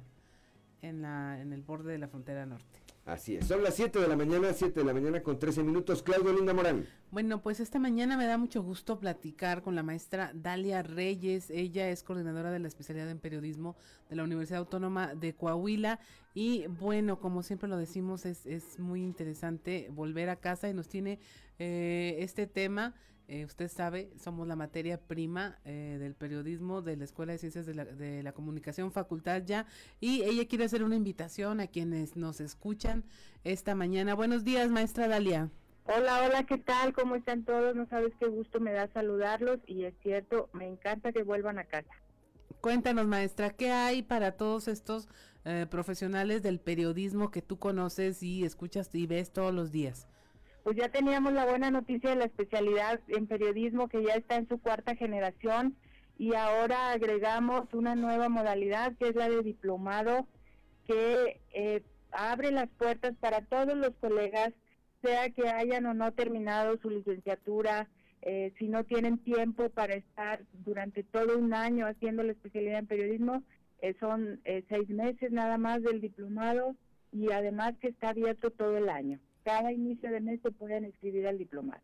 en, 0.81 1.01
la, 1.01 1.39
en 1.41 1.53
el 1.53 1.61
borde 1.61 1.93
de 1.93 1.99
la 1.99 2.07
frontera 2.07 2.45
norte. 2.45 2.85
Así 3.05 3.35
es, 3.35 3.45
son 3.45 3.61
las 3.61 3.75
7 3.75 3.99
de 3.99 4.07
la 4.07 4.15
mañana, 4.15 4.51
7 4.51 4.79
de 4.79 4.83
la 4.85 4.91
mañana 4.91 5.21
con 5.21 5.37
13 5.37 5.61
minutos. 5.61 6.01
Claudio 6.01 6.33
Linda 6.33 6.55
Morán. 6.55 6.87
Bueno, 7.11 7.39
pues 7.39 7.59
esta 7.59 7.77
mañana 7.77 8.17
me 8.17 8.25
da 8.25 8.39
mucho 8.39 8.63
gusto 8.63 8.99
platicar 8.99 9.61
con 9.61 9.75
la 9.75 9.83
maestra 9.83 10.31
Dalia 10.33 10.81
Reyes. 10.81 11.51
Ella 11.51 11.87
es 11.89 12.01
coordinadora 12.01 12.49
de 12.49 12.57
la 12.57 12.67
especialidad 12.67 13.07
en 13.11 13.19
periodismo 13.19 13.75
de 14.09 14.15
la 14.15 14.23
Universidad 14.23 14.57
Autónoma 14.57 15.13
de 15.13 15.35
Coahuila. 15.35 15.99
Y 16.33 16.65
bueno, 16.65 17.19
como 17.19 17.43
siempre 17.43 17.69
lo 17.69 17.77
decimos, 17.77 18.25
es, 18.25 18.47
es 18.47 18.79
muy 18.79 19.03
interesante 19.03 19.87
volver 19.91 20.29
a 20.29 20.37
casa 20.37 20.67
y 20.67 20.73
nos 20.73 20.87
tiene 20.87 21.19
eh, 21.59 22.17
este 22.19 22.47
tema 22.47 22.93
eh, 23.27 23.43
usted 23.43 23.69
sabe, 23.69 24.11
somos 24.17 24.47
la 24.47 24.55
materia 24.55 24.99
prima 24.99 25.57
eh, 25.65 25.97
del 25.99 26.13
periodismo 26.13 26.83
de 26.83 26.95
la 26.95 27.05
Escuela 27.05 27.31
de 27.31 27.39
Ciencias 27.39 27.65
de 27.65 27.73
la, 27.73 27.85
de 27.85 28.21
la, 28.21 28.33
Comunicación 28.33 28.91
Facultad 28.91 29.41
ya 29.43 29.65
y 29.99 30.21
ella 30.21 30.47
quiere 30.47 30.65
hacer 30.65 30.83
una 30.83 30.95
invitación 30.95 31.59
a 31.59 31.65
quienes 31.65 32.15
nos 32.15 32.39
escuchan 32.39 33.03
esta 33.43 33.73
mañana. 33.73 34.13
Buenos 34.13 34.43
días, 34.43 34.69
maestra 34.69 35.07
Dalia. 35.07 35.49
Hola, 35.85 36.23
hola, 36.23 36.43
¿qué 36.43 36.59
tal? 36.59 36.93
¿Cómo 36.93 37.15
están 37.15 37.45
todos? 37.45 37.75
No 37.75 37.87
sabes 37.87 38.13
qué 38.19 38.27
gusto 38.27 38.59
me 38.59 38.73
da 38.73 38.87
saludarlos 38.93 39.59
y 39.65 39.85
es 39.85 39.95
cierto, 40.03 40.49
me 40.53 40.67
encanta 40.67 41.11
que 41.11 41.23
vuelvan 41.23 41.57
a 41.57 41.63
casa. 41.63 41.93
Cuéntanos, 42.61 43.07
maestra, 43.07 43.51
¿qué 43.51 43.71
hay 43.71 44.03
para 44.03 44.33
todos 44.33 44.67
estos 44.67 45.07
eh, 45.45 45.65
profesionales 45.69 46.43
del 46.43 46.59
periodismo 46.59 47.31
que 47.31 47.41
tú 47.41 47.57
conoces 47.57 48.21
y 48.21 48.43
escuchas 48.43 48.93
y 48.93 49.07
ves 49.07 49.33
todos 49.33 49.53
los 49.53 49.71
días? 49.71 50.07
Pues 50.65 50.77
ya 50.77 50.89
teníamos 50.89 51.31
la 51.31 51.45
buena 51.45 51.69
noticia 51.69 52.09
de 52.09 52.15
la 52.15 52.25
especialidad 52.25 52.99
en 53.09 53.27
periodismo 53.27 53.87
que 53.87 54.03
ya 54.03 54.15
está 54.15 54.37
en 54.37 54.47
su 54.47 54.57
cuarta 54.57 54.95
generación 54.95 55.75
y 56.17 56.33
ahora 56.33 56.91
agregamos 56.91 57.71
una 57.75 57.93
nueva 57.93 58.29
modalidad 58.29 58.97
que 58.97 59.09
es 59.09 59.15
la 59.15 59.29
de 59.29 59.43
diplomado 59.43 60.25
que 60.87 61.39
eh, 61.53 61.83
abre 62.09 62.49
las 62.49 62.67
puertas 62.79 63.13
para 63.19 63.41
todos 63.41 63.77
los 63.77 63.91
colegas, 63.97 64.53
sea 65.03 65.29
que 65.29 65.47
hayan 65.49 65.85
o 65.85 65.93
no 65.93 66.11
terminado 66.13 66.79
su 66.79 66.89
licenciatura, 66.89 67.87
eh, 68.23 68.51
si 68.57 68.67
no 68.67 68.83
tienen 68.85 69.19
tiempo 69.19 69.69
para 69.69 69.93
estar 69.93 70.41
durante 70.65 71.03
todo 71.03 71.37
un 71.37 71.53
año 71.53 71.85
haciendo 71.85 72.23
la 72.23 72.31
especialidad 72.31 72.79
en 72.79 72.87
periodismo, 72.87 73.43
eh, 73.83 73.95
son 73.99 74.41
seis 74.67 74.89
meses 74.89 75.31
nada 75.31 75.59
más 75.59 75.83
del 75.83 76.01
diplomado 76.01 76.75
y 77.11 77.31
además 77.31 77.75
que 77.79 77.89
está 77.89 78.09
abierto 78.09 78.49
todo 78.49 78.77
el 78.77 78.89
año 78.89 79.19
cada 79.45 79.71
inicio 79.71 80.11
de 80.11 80.19
mes 80.19 80.41
se 80.41 80.51
pueden 80.51 80.83
escribir 80.83 81.27
al 81.27 81.37
diplomado. 81.37 81.81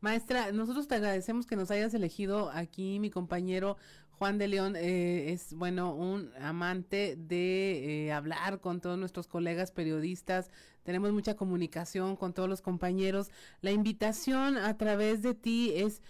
Maestra, 0.00 0.50
nosotros 0.52 0.88
te 0.88 0.94
agradecemos 0.94 1.46
que 1.46 1.56
nos 1.56 1.70
hayas 1.70 1.92
elegido 1.92 2.50
aquí, 2.50 2.98
mi 3.00 3.10
compañero 3.10 3.76
Juan 4.12 4.38
de 4.38 4.48
León 4.48 4.76
eh, 4.76 5.32
es, 5.32 5.52
bueno, 5.54 5.94
un 5.94 6.30
amante 6.40 7.16
de 7.16 8.06
eh, 8.06 8.12
hablar 8.12 8.60
con 8.60 8.80
todos 8.80 8.98
nuestros 8.98 9.26
colegas 9.26 9.72
periodistas, 9.72 10.50
tenemos 10.84 11.12
mucha 11.12 11.34
comunicación 11.34 12.16
con 12.16 12.32
todos 12.32 12.48
los 12.48 12.62
compañeros. 12.62 13.30
La 13.60 13.72
invitación 13.72 14.56
a 14.56 14.76
través 14.78 15.22
de 15.22 15.34
ti 15.34 15.72
es 15.74 16.00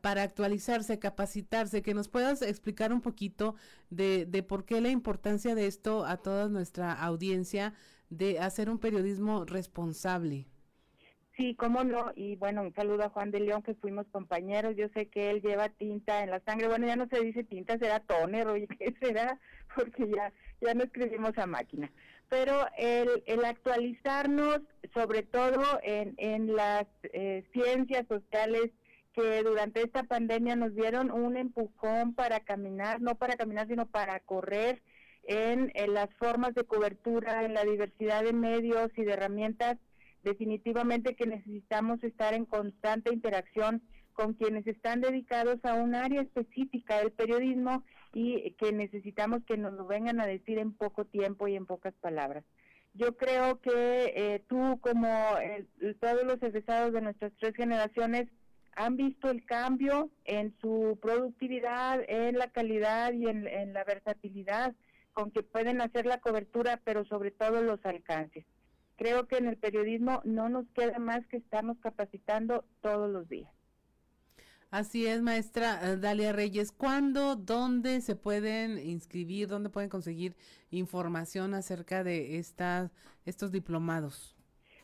para 0.00 0.22
actualizarse, 0.22 0.98
capacitarse, 0.98 1.82
que 1.82 1.94
nos 1.94 2.08
puedas 2.08 2.42
explicar 2.42 2.92
un 2.92 3.00
poquito 3.00 3.54
de, 3.90 4.26
de 4.26 4.42
por 4.42 4.64
qué 4.64 4.80
la 4.80 4.90
importancia 4.90 5.54
de 5.54 5.66
esto 5.66 6.04
a 6.04 6.16
toda 6.16 6.48
nuestra 6.48 6.92
audiencia 6.92 7.74
de 8.10 8.38
hacer 8.38 8.68
un 8.68 8.78
periodismo 8.78 9.44
responsable. 9.44 10.46
Sí, 11.36 11.54
cómo 11.54 11.84
no. 11.84 12.12
Y 12.14 12.36
bueno, 12.36 12.62
un 12.62 12.74
saludo 12.74 13.04
a 13.04 13.08
Juan 13.08 13.30
de 13.30 13.40
León, 13.40 13.62
que 13.62 13.74
fuimos 13.74 14.06
compañeros. 14.08 14.76
Yo 14.76 14.88
sé 14.92 15.08
que 15.08 15.30
él 15.30 15.40
lleva 15.40 15.70
tinta 15.70 16.22
en 16.22 16.30
la 16.30 16.40
sangre. 16.40 16.68
Bueno, 16.68 16.86
ya 16.86 16.96
no 16.96 17.08
se 17.08 17.20
dice 17.20 17.44
tinta, 17.44 17.78
será 17.78 18.00
toner, 18.00 18.46
oye, 18.48 18.66
¿qué 18.78 18.94
será? 19.00 19.40
Porque 19.74 20.06
ya, 20.10 20.32
ya 20.60 20.74
no 20.74 20.84
escribimos 20.84 21.38
a 21.38 21.46
máquina. 21.46 21.90
Pero 22.28 22.66
el, 22.76 23.22
el 23.26 23.44
actualizarnos, 23.44 24.60
sobre 24.92 25.22
todo 25.22 25.62
en, 25.82 26.14
en 26.18 26.54
las 26.54 26.86
eh, 27.04 27.44
ciencias 27.52 28.06
sociales, 28.06 28.70
que 29.14 29.42
durante 29.42 29.82
esta 29.82 30.04
pandemia 30.04 30.56
nos 30.56 30.74
dieron 30.74 31.10
un 31.10 31.36
empujón 31.36 32.14
para 32.14 32.40
caminar, 32.40 33.00
no 33.00 33.14
para 33.16 33.36
caminar, 33.36 33.66
sino 33.66 33.86
para 33.86 34.20
correr 34.20 34.82
en, 35.30 35.72
las 35.94 36.12
formas 36.16 36.56
de 36.56 36.64
cobertura, 36.64 37.44
en 37.44 37.54
la 37.54 37.64
diversidad 37.64 38.24
de 38.24 38.32
medios 38.32 38.90
y 38.96 39.04
de 39.04 39.12
herramientas 39.12 39.78
definitivamente 40.24 41.14
que 41.14 41.24
necesitamos 41.24 42.02
estar 42.02 42.34
en 42.34 42.44
constante 42.44 43.14
interacción 43.14 43.80
con 44.12 44.34
quienes 44.34 44.66
están 44.66 45.00
dedicados 45.00 45.64
a 45.64 45.74
un 45.74 45.94
área 45.94 46.20
específica 46.20 46.98
del 46.98 47.12
periodismo 47.12 47.84
y 48.12 48.50
que 48.58 48.72
necesitamos 48.72 49.42
que 49.46 49.56
nos 49.56 49.72
lo 49.74 49.86
vengan 49.86 50.20
a 50.20 50.26
decir 50.26 50.58
en 50.58 50.72
poco 50.72 51.04
tiempo 51.04 51.46
y 51.46 51.54
en 51.54 51.64
pocas 51.64 51.94
palabras. 52.00 52.44
Yo 52.94 53.16
creo 53.16 53.60
que 53.60 54.12
eh, 54.16 54.42
tú, 54.48 54.80
como 54.80 55.08
todos 56.00 56.24
los 56.24 56.42
egresados 56.42 56.92
de 56.92 57.02
nuestras 57.02 57.32
tres 57.38 57.54
generaciones, 57.54 58.26
han 58.74 58.96
visto 58.96 59.30
el 59.30 59.44
cambio 59.44 60.10
en 60.24 60.52
su 60.60 60.98
productividad, 61.00 62.00
en 62.08 62.36
la 62.36 62.48
calidad 62.48 63.12
y 63.12 63.28
en 63.28 63.72
la 63.72 63.84
versatilidad 63.84 64.74
con 65.12 65.30
que 65.30 65.42
pueden 65.42 65.80
hacer 65.80 66.06
la 66.06 66.20
cobertura, 66.20 66.80
pero 66.84 67.04
sobre 67.04 67.30
todo 67.30 67.62
los 67.62 67.84
alcances 67.84 68.44
creo 69.00 69.26
que 69.26 69.38
en 69.38 69.46
el 69.46 69.56
periodismo 69.56 70.20
no 70.24 70.50
nos 70.50 70.68
queda 70.74 70.98
más 70.98 71.26
que 71.28 71.38
estarnos 71.38 71.78
capacitando 71.78 72.66
todos 72.82 73.10
los 73.10 73.26
días. 73.30 73.50
Así 74.70 75.06
es, 75.06 75.22
maestra 75.22 75.80
eh, 75.82 75.96
Dalia 75.96 76.34
Reyes. 76.34 76.70
¿Cuándo, 76.70 77.34
dónde 77.34 78.02
se 78.02 78.14
pueden 78.14 78.76
inscribir, 78.78 79.48
dónde 79.48 79.70
pueden 79.70 79.88
conseguir 79.88 80.36
información 80.70 81.54
acerca 81.54 82.04
de 82.04 82.36
estas, 82.36 82.90
estos 83.24 83.50
diplomados? 83.52 84.36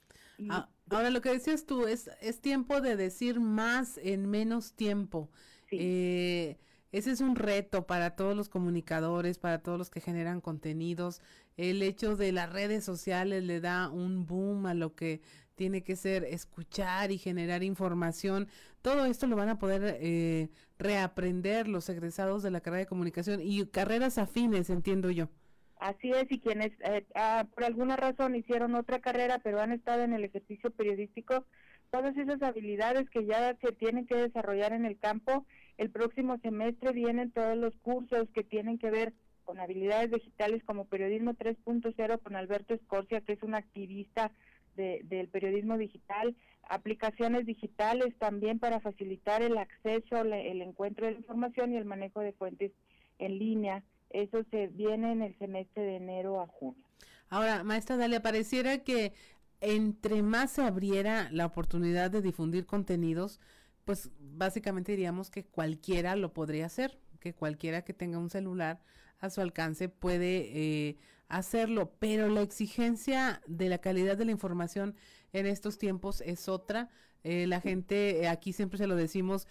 Ah, 0.50 0.70
ahora 0.90 1.12
lo 1.12 1.22
que 1.22 1.30
decías 1.30 1.66
tú 1.66 1.88
es 1.88 2.10
es 2.20 2.42
tiempo 2.42 2.82
de 2.82 2.96
decir 2.96 3.40
más 3.40 3.98
en 3.98 4.30
menos 4.30 4.74
tiempo. 4.74 5.30
Eh, 5.72 6.58
ese 6.92 7.12
es 7.12 7.22
un 7.22 7.36
reto 7.36 7.86
para 7.86 8.16
todos 8.16 8.36
los 8.36 8.50
comunicadores, 8.50 9.38
para 9.38 9.60
todos 9.60 9.78
los 9.78 9.90
que 9.90 10.02
generan 10.02 10.42
contenidos. 10.42 11.22
El 11.58 11.82
hecho 11.82 12.16
de 12.16 12.32
las 12.32 12.52
redes 12.52 12.84
sociales 12.84 13.44
le 13.44 13.60
da 13.60 13.90
un 13.90 14.26
boom 14.26 14.66
a 14.66 14.74
lo 14.74 14.96
que 14.96 15.22
tiene 15.56 15.84
que 15.84 15.96
ser 15.96 16.24
escuchar 16.26 17.12
y 17.12 17.18
generar 17.18 17.64
información. 17.64 18.48
Todo 18.82 19.06
esto 19.06 19.28
lo 19.28 19.36
van 19.36 19.50
a 19.50 19.60
poder 19.60 19.98
eh, 20.00 20.50
reaprender 20.78 21.68
los 21.68 21.90
egresados 21.90 22.44
de 22.44 22.52
la 22.52 22.62
carrera 22.62 22.82
de 22.82 22.88
comunicación 22.88 23.40
y 23.42 23.66
carreras 23.66 24.18
afines, 24.18 24.70
entiendo 24.70 25.10
yo. 25.10 25.30
Así 25.78 26.12
es, 26.12 26.26
y 26.32 26.40
quienes 26.40 26.72
eh, 26.82 27.06
ah, 27.16 27.48
por 27.54 27.66
alguna 27.66 27.96
razón 27.96 28.36
hicieron 28.36 28.76
otra 28.76 29.00
carrera, 29.00 29.40
pero 29.44 29.60
han 29.60 29.72
estado 29.72 30.04
en 30.04 30.14
el 30.14 30.24
ejercicio 30.24 30.72
periodístico, 30.72 31.46
todas 31.92 32.16
esas 32.18 32.42
habilidades 32.42 33.10
que 33.10 33.26
ya 33.26 33.56
se 33.62 33.72
tienen 33.74 34.06
que 34.06 34.16
desarrollar 34.16 34.74
en 34.74 34.86
el 34.86 34.98
campo, 34.98 35.46
el 35.78 35.90
próximo 35.90 36.38
semestre 36.40 36.92
vienen 36.94 37.32
todos 37.32 37.58
los 37.58 37.76
cursos 37.78 38.28
que 38.34 38.44
tienen 38.44 38.78
que 38.78 38.90
ver 38.90 39.14
con 39.44 39.60
habilidades 39.60 40.12
digitales 40.12 40.64
como 40.64 40.86
Periodismo 40.86 41.34
3.0 41.34 42.20
con 42.22 42.36
Alberto 42.36 42.74
Escorcia, 42.74 43.22
que 43.22 43.34
es 43.34 43.44
un 43.44 43.54
activista 43.54 44.32
del 44.76 45.28
periodismo 45.30 45.78
digital, 45.78 46.36
aplicaciones 46.70 47.46
digitales 47.46 48.16
también 48.18 48.60
para 48.60 48.80
facilitar 48.80 49.42
el 49.42 49.58
acceso, 49.58 50.22
el 50.22 50.62
encuentro 50.62 51.06
de 51.06 51.14
información 51.14 51.74
y 51.74 51.78
el 51.78 51.86
manejo 51.86 52.20
de 52.22 52.34
fuentes 52.34 52.72
en 53.20 53.38
línea. 53.38 53.84
Eso 54.10 54.44
se 54.52 54.68
viene 54.68 55.12
en 55.12 55.22
el 55.22 55.38
semestre 55.38 55.84
de 55.84 55.96
enero 55.98 56.42
a 56.42 56.48
junio. 56.48 56.84
Ahora, 57.30 57.64
maestra 57.64 57.98
Dalia, 57.98 58.22
pareciera 58.22 58.84
que 58.84 59.14
entre 59.62 60.22
más 60.22 60.52
se 60.52 60.62
abriera 60.62 61.30
la 61.32 61.46
oportunidad 61.46 62.12
de 62.12 62.22
difundir 62.22 62.66
contenidos, 62.66 63.40
pues 63.84 64.12
básicamente 64.20 64.92
diríamos 64.92 65.30
que 65.30 65.46
cualquiera 65.46 66.16
lo 66.16 66.34
podría 66.34 66.66
hacer, 66.66 67.00
que 67.20 67.34
cualquiera 67.34 67.84
que 67.84 67.94
tenga 67.94 68.20
un 68.20 68.30
celular 68.30 68.82
a 69.20 69.30
su 69.30 69.42
alcance 69.42 69.90
puede 69.90 70.52
eh, 70.54 70.98
hacerlo, 71.28 71.94
pero 72.00 72.30
la 72.30 72.42
exigencia 72.42 73.42
de 73.48 73.70
la 73.70 73.80
calidad 73.80 74.18
de 74.18 74.26
la 74.26 74.32
información 74.32 74.96
en 75.34 75.46
estos 75.46 75.78
tiempos 75.78 76.22
es 76.22 76.48
otra. 76.48 76.90
Eh, 77.24 77.48
la 77.48 77.60
gente, 77.62 78.22
eh, 78.22 78.28
aquí 78.28 78.54
siempre 78.54 78.78
se 78.78 78.88
lo 78.88 78.96
decimos, 78.96 79.48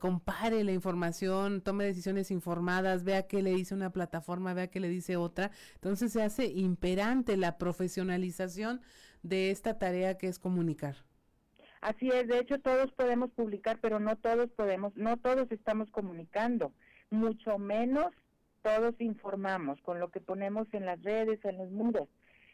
compare 0.00 0.64
la 0.64 0.72
información, 0.72 1.60
tome 1.60 1.84
decisiones 1.84 2.32
informadas, 2.32 3.04
vea 3.04 3.28
qué 3.28 3.42
le 3.42 3.54
dice 3.54 3.76
una 3.76 3.90
plataforma, 3.90 4.52
vea 4.52 4.66
qué 4.66 4.80
le 4.80 4.88
dice 4.88 5.16
otra. 5.16 5.52
Entonces 5.74 6.12
se 6.12 6.20
hace 6.20 6.46
imperante 6.46 7.36
la 7.36 7.58
profesionalización 7.58 8.80
de 9.22 9.52
esta 9.52 9.78
tarea 9.78 10.18
que 10.18 10.26
es 10.26 10.40
comunicar. 10.40 10.96
Así 11.80 12.08
es, 12.10 12.26
de 12.26 12.40
hecho 12.40 12.58
todos 12.58 12.90
podemos 12.92 13.30
publicar, 13.30 13.78
pero 13.80 14.00
no 14.00 14.16
todos 14.16 14.50
podemos, 14.50 14.96
no 14.96 15.16
todos 15.16 15.50
estamos 15.52 15.90
comunicando, 15.90 16.72
mucho 17.10 17.58
menos 17.58 18.12
todos 18.62 18.94
informamos 19.00 19.80
con 19.82 20.00
lo 20.00 20.10
que 20.10 20.20
ponemos 20.20 20.66
en 20.72 20.86
las 20.86 21.02
redes, 21.02 21.44
en 21.44 21.58
los 21.58 21.70
muros. 21.70 22.08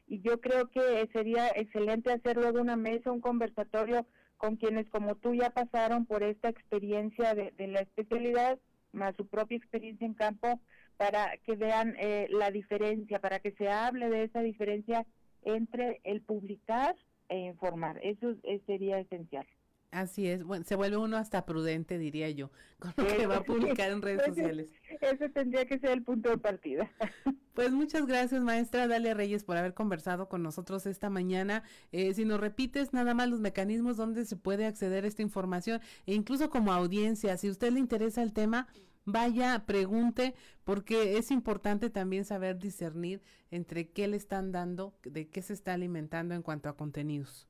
Y 0.07 0.21
yo 0.21 0.41
creo 0.41 0.69
que 0.69 1.09
sería 1.13 1.49
excelente 1.49 2.13
hacer 2.13 2.37
luego 2.37 2.61
una 2.61 2.77
mesa, 2.77 3.13
un 3.13 3.21
conversatorio 3.21 4.07
con 4.37 4.57
quienes 4.57 4.89
como 4.91 5.15
tú 5.15 5.35
ya 5.35 5.51
pasaron 5.51 6.05
por 6.05 6.23
esta 6.23 6.49
experiencia 6.49 7.35
de, 7.35 7.53
la 7.67 7.81
especialidad, 7.81 8.59
más 8.93 9.17
su 9.17 9.27
propia 9.27 9.57
experiencia 9.57 10.07
en 10.07 10.15
campo, 10.15 10.61
para 10.97 11.37
que 11.39 11.57
vean 11.57 11.95
eh, 11.99 12.29
la 12.31 12.51
diferencia, 12.51 13.19
para 13.19 13.41
que 13.41 13.53
se 13.53 13.69
hable 13.69 14.11
de 14.11 14.25
esa 14.25 14.41
diferencia 14.41 15.07
entre 15.43 16.01
el 16.05 16.21
publicar 16.21 16.95
e 17.29 17.39
informar. 17.39 17.99
Eso 18.03 18.35
sería 18.67 18.99
esencial. 18.99 19.47
Así 19.95 20.27
es, 20.27 20.43
bueno, 20.43 20.65
se 20.65 20.75
vuelve 20.75 20.97
uno 20.97 21.17
hasta 21.17 21.47
prudente, 21.47 21.99
diría 21.99 22.29
yo, 22.29 22.51
con 22.81 22.93
lo 22.97 23.17
que 23.17 23.29
va 23.29 23.37
a 23.37 23.45
publicar 23.45 23.93
en 23.93 24.03
redes 24.03 24.27
sociales. 24.27 24.67
Ese 25.01 25.29
tendría 25.29 25.67
que 25.67 25.79
ser 25.79 25.91
el 25.91 26.03
punto 26.03 26.31
de 26.31 26.39
partida. 26.39 26.91
Pues 27.55 27.71
muchas 27.71 28.05
gracias, 28.05 28.43
maestra 28.43 28.89
Dalia 28.89 29.15
Reyes, 29.15 29.45
por 29.45 29.57
haber 29.57 29.75
conversado 29.75 30.29
con 30.29 30.43
nosotros 30.43 30.87
esta 30.87 31.09
mañana. 31.09 31.63
Eh, 31.93 32.13
si 32.13 32.25
nos 32.25 32.41
repites 32.41 32.93
nada 32.93 33.15
más 33.15 33.29
los 33.29 33.39
mecanismos 33.39 33.97
donde 33.97 34.25
se 34.25 34.35
puede 34.35 34.67
acceder 34.67 35.05
a 35.05 35.07
esta 35.07 35.23
información, 35.23 35.81
e 36.05 36.15
incluso 36.15 36.51
como 36.51 36.73
audiencia, 36.73 37.37
si 37.37 37.47
a 37.47 37.53
usted 37.53 37.71
le 37.71 37.79
interesa 37.79 38.25
el 38.25 38.33
tema, 38.33 38.67
vaya, 39.05 39.67
pregunte, 39.67 40.35
porque 40.65 41.17
es 41.17 41.31
importante 41.31 41.91
también 41.91 42.25
saber 42.25 42.59
discernir 42.59 43.23
entre 43.53 43.89
qué 43.89 44.09
le 44.09 44.17
están 44.17 44.51
dando, 44.51 44.99
de 45.05 45.29
qué 45.29 45.41
se 45.41 45.53
está 45.53 45.75
alimentando 45.75 46.35
en 46.35 46.43
cuanto 46.43 46.69
a 46.69 46.77
contenidos. 46.77 47.47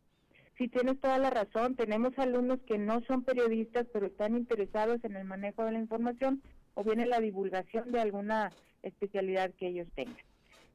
Sí, 0.56 0.68
tienes 0.68 1.00
toda 1.00 1.18
la 1.18 1.30
razón. 1.30 1.74
Tenemos 1.74 2.16
alumnos 2.16 2.60
que 2.66 2.78
no 2.78 3.00
son 3.02 3.24
periodistas, 3.24 3.88
pero 3.92 4.06
están 4.06 4.36
interesados 4.36 5.04
en 5.04 5.16
el 5.16 5.24
manejo 5.24 5.64
de 5.64 5.72
la 5.72 5.80
información 5.80 6.40
o 6.74 6.84
bien 6.84 7.00
en 7.00 7.10
la 7.10 7.18
divulgación 7.18 7.90
de 7.90 8.00
alguna 8.00 8.52
especialidad 8.82 9.52
que 9.54 9.66
ellos 9.68 9.88
tengan. 9.96 10.22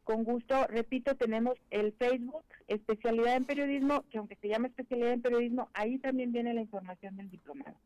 Con 0.04 0.24
gusto, 0.24 0.66
repito, 0.68 1.16
tenemos 1.16 1.56
el 1.70 1.94
Facebook, 1.94 2.44
especialidad 2.68 3.36
en 3.36 3.46
periodismo, 3.46 4.04
que 4.10 4.18
aunque 4.18 4.36
se 4.38 4.48
llama 4.50 4.68
especialidad 4.68 5.14
en 5.14 5.22
periodismo, 5.22 5.70
ahí 5.74 6.00
también 6.00 6.32
viene 6.32 6.52
la 6.54 6.62
información 6.62 7.16
del 7.16 7.30
diplomado. 7.30 7.78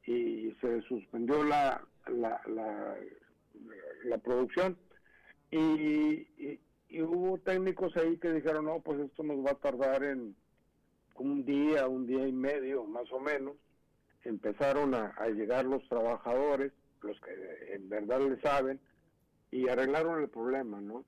y 0.06 0.52
se 0.60 0.82
suspendió 0.82 1.44
la, 1.44 1.86
la, 2.08 2.42
la, 4.04 4.18
producción. 4.18 4.78
y, 5.52 6.28
y 6.90 7.02
hubo 7.02 7.38
técnicos 7.40 7.96
ahí 7.98 8.18
que 8.18 8.32
dijeron, 8.32 8.66
no, 8.66 8.80
pues 8.80 9.00
esto 9.00 9.24
nos 9.24 9.46
va 9.46 9.52
a 9.52 9.56
tardar 9.56 10.04
en 10.04 10.36
un 11.20 11.46
día, 11.46 11.88
un 11.88 12.06
día 12.06 12.28
y 12.28 12.32
medio 12.32 12.84
más 12.86 13.12
o 13.12 13.20
menos, 13.20 13.56
empezaron 14.24 14.94
a, 14.94 15.14
llegar 15.30 15.66
los 15.66 15.88
trabajadores, 15.88 16.74
los 17.02 17.20
que 17.22 17.74
en 17.74 17.90
verdad 17.90 18.22
le 18.22 18.40
saben, 18.42 18.80
y 19.52 19.70
arreglaron 19.70 20.22
el 20.22 20.30
problema, 20.30 20.82
¿no? 20.82 21.06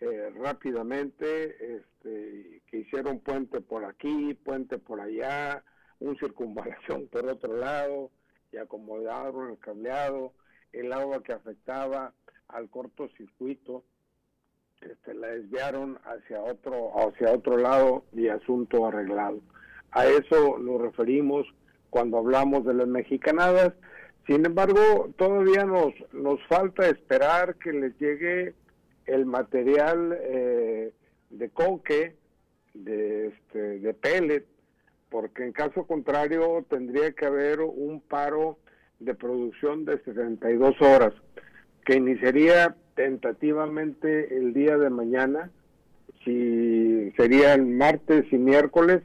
Eh, 0.00 0.30
rápidamente, 0.34 1.76
este, 1.76 2.62
que 2.66 2.78
hicieron 2.78 3.20
puente 3.20 3.60
por 3.60 3.84
aquí, 3.84 4.34
puente 4.34 4.78
por 4.78 5.00
allá, 5.00 5.64
un 6.00 6.16
circunvalación 6.18 7.08
por 7.12 7.26
otro 7.26 7.56
lado, 7.56 8.10
y 8.52 8.58
acomodaron 8.58 9.50
el 9.50 9.58
cableado, 9.58 10.32
el 10.72 10.92
agua 10.92 11.22
que 11.22 11.32
afectaba 11.32 12.12
al 12.48 12.68
cortocircuito, 12.70 13.84
este, 14.80 15.14
la 15.14 15.28
desviaron 15.28 15.98
hacia 16.04 16.42
otro, 16.42 16.92
hacia 16.98 17.32
otro 17.32 17.56
lado 17.56 18.04
y 18.12 18.28
asunto 18.28 18.86
arreglado. 18.86 19.40
A 19.90 20.06
eso 20.06 20.58
nos 20.58 20.80
referimos 20.80 21.46
cuando 21.90 22.18
hablamos 22.18 22.64
de 22.64 22.74
las 22.74 22.86
mexicanadas. 22.86 23.72
Sin 24.26 24.44
embargo, 24.44 25.10
todavía 25.16 25.64
nos, 25.64 25.94
nos 26.12 26.44
falta 26.46 26.88
esperar 26.88 27.54
que 27.56 27.72
les 27.72 27.98
llegue 27.98 28.54
el 29.06 29.24
material 29.24 30.18
eh, 30.20 30.92
de 31.30 31.48
coque, 31.50 32.16
de, 32.74 33.28
este, 33.28 33.78
de 33.78 33.94
pellet, 33.94 34.44
porque 35.08 35.44
en 35.44 35.52
caso 35.52 35.86
contrario 35.86 36.64
tendría 36.68 37.12
que 37.12 37.24
haber 37.24 37.60
un 37.60 38.00
paro 38.00 38.58
de 38.98 39.14
producción 39.14 39.84
de 39.84 40.02
72 40.02 40.74
horas, 40.82 41.14
que 41.84 41.96
iniciaría 41.96 42.76
tentativamente 42.96 44.36
el 44.36 44.52
día 44.52 44.76
de 44.76 44.90
mañana, 44.90 45.50
si 46.24 47.12
serían 47.16 47.76
martes 47.76 48.24
y 48.32 48.38
miércoles, 48.38 49.02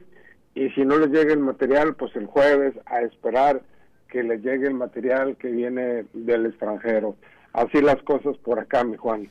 y 0.54 0.70
si 0.70 0.84
no 0.84 0.98
les 0.98 1.10
llega 1.10 1.32
el 1.32 1.38
material, 1.38 1.94
pues 1.94 2.16
el 2.16 2.26
jueves 2.26 2.74
a 2.86 3.02
esperar 3.02 3.62
que 4.08 4.22
les 4.22 4.42
llegue 4.42 4.66
el 4.66 4.74
material 4.74 5.36
que 5.36 5.48
viene 5.48 6.06
del 6.12 6.46
extranjero. 6.46 7.16
Así 7.52 7.80
las 7.80 8.02
cosas 8.02 8.36
por 8.38 8.58
acá, 8.58 8.82
mi 8.82 8.96
Juan. 8.96 9.28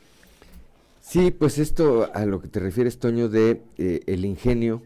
Sí, 1.00 1.32
pues 1.32 1.58
esto 1.58 2.08
a 2.14 2.24
lo 2.24 2.40
que 2.40 2.48
te 2.48 2.60
refieres, 2.60 2.98
Toño, 2.98 3.28
de 3.28 3.60
eh, 3.76 4.00
el 4.06 4.24
ingenio 4.24 4.82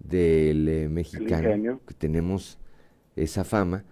del 0.00 0.68
eh, 0.68 0.88
mexicano, 0.88 1.80
que 1.86 1.94
tenemos 1.94 2.58
esa 3.14 3.44
fama, 3.44 3.84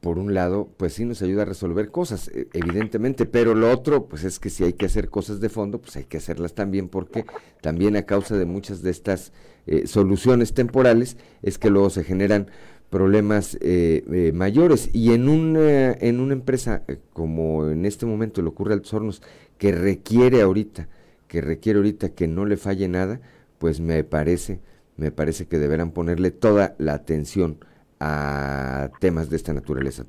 por 0.00 0.18
un 0.18 0.32
lado, 0.32 0.68
pues 0.76 0.94
sí 0.94 1.04
nos 1.04 1.22
ayuda 1.22 1.42
a 1.42 1.46
resolver 1.46 1.90
cosas, 1.90 2.28
e, 2.28 2.48
evidentemente, 2.52 3.26
pero 3.26 3.54
lo 3.54 3.70
otro, 3.70 4.06
pues 4.06 4.24
es 4.24 4.38
que 4.38 4.50
si 4.50 4.64
hay 4.64 4.74
que 4.74 4.86
hacer 4.86 5.10
cosas 5.10 5.40
de 5.40 5.48
fondo, 5.48 5.80
pues 5.80 5.96
hay 5.96 6.04
que 6.04 6.18
hacerlas 6.18 6.54
también, 6.54 6.88
porque 6.88 7.24
también 7.60 7.96
a 7.96 8.02
causa 8.02 8.36
de 8.36 8.44
muchas 8.44 8.82
de 8.82 8.90
estas 8.90 9.32
eh, 9.66 9.86
soluciones 9.86 10.54
temporales, 10.54 11.16
es 11.42 11.58
que 11.58 11.70
luego 11.70 11.90
se 11.90 12.04
generan 12.04 12.48
problemas 12.90 13.56
eh, 13.60 14.04
eh, 14.12 14.32
mayores. 14.32 14.90
Y 14.92 15.12
en 15.12 15.28
una, 15.28 15.92
en 15.92 16.20
una 16.20 16.32
empresa 16.32 16.84
como 17.12 17.68
en 17.68 17.84
este 17.84 18.06
momento 18.06 18.40
le 18.40 18.48
ocurre 18.48 18.72
a 18.72 18.74
Altos 18.76 18.94
Hornos, 18.94 19.22
que 19.58 19.72
requiere 19.72 20.42
ahorita, 20.42 20.88
que 21.26 21.40
requiere 21.40 21.78
ahorita 21.78 22.10
que 22.10 22.28
no 22.28 22.46
le 22.46 22.56
falle 22.56 22.88
nada, 22.88 23.20
pues 23.58 23.80
me 23.80 24.04
parece, 24.04 24.60
me 24.96 25.10
parece 25.10 25.46
que 25.46 25.58
deberán 25.58 25.90
ponerle 25.90 26.30
toda 26.30 26.76
la 26.78 26.94
atención 26.94 27.58
a 28.00 28.90
temas 29.00 29.30
de 29.30 29.36
esta 29.36 29.52
naturaleza. 29.52 30.04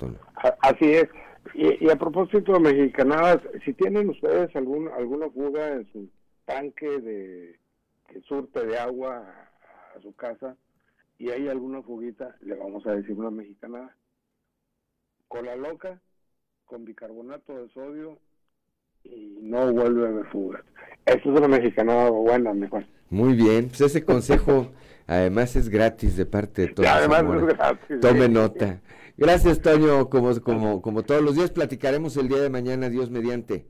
Así 0.62 0.94
es. 0.94 1.08
Y, 1.54 1.90
a 1.90 1.96
propósito 1.96 2.54
de 2.54 2.60
mexicanadas, 2.60 3.42
si 3.66 3.74
tienen 3.74 4.10
ustedes 4.10 4.56
algún, 4.56 4.88
alguna 4.90 5.30
fuga 5.30 5.74
en 5.74 5.92
su 5.92 6.10
tanque 6.46 6.88
de 7.00 7.60
que 8.08 8.22
surte 8.22 8.66
de 8.66 8.78
agua 8.78 9.24
a, 9.96 10.02
su 10.02 10.14
casa 10.16 10.56
y 11.18 11.30
hay 11.30 11.48
alguna 11.48 11.82
fuguita, 11.82 12.36
le 12.42 12.56
vamos 12.56 12.86
a 12.86 12.96
decir 12.96 13.12
una 13.18 13.32
mexicanada. 13.32 13.96
Con 15.28 15.46
la 15.46 15.56
loca, 15.56 16.00
con 16.66 16.86
bicarbonato 16.86 17.62
de 17.62 17.70
sodio 17.74 18.20
y 19.04 19.40
no 19.42 19.72
vuelve 19.74 20.06
a 20.06 20.10
haber 20.10 20.26
fugas. 20.28 20.64
Esa 21.06 21.20
es 21.20 21.26
una 21.26 21.48
mexicanada 21.48 22.10
buena, 22.10 22.54
mejor. 22.54 22.86
Muy 23.10 23.34
bien, 23.34 23.68
pues 23.68 23.82
ese 23.82 24.06
consejo 24.06 24.72
además 25.10 25.55
es 25.55 25.70
gratis 25.70 26.16
de 26.16 26.26
parte 26.26 26.62
de 26.64 26.68
todos. 26.70 26.88
además 26.88 27.24
es 27.24 27.45
gratis. 27.57 27.99
Tome 27.99 28.30
nota. 28.30 28.82
Gracias, 29.18 29.60
Toño. 29.62 30.10
Como, 30.10 30.39
como, 30.41 30.82
como 30.82 31.03
todos 31.03 31.22
los 31.22 31.36
días, 31.36 31.51
platicaremos 31.51 32.16
el 32.16 32.30
día 32.30 32.39
de 32.39 32.49
mañana, 32.49 32.89
Dios 32.89 33.10
mediante. 33.10 33.68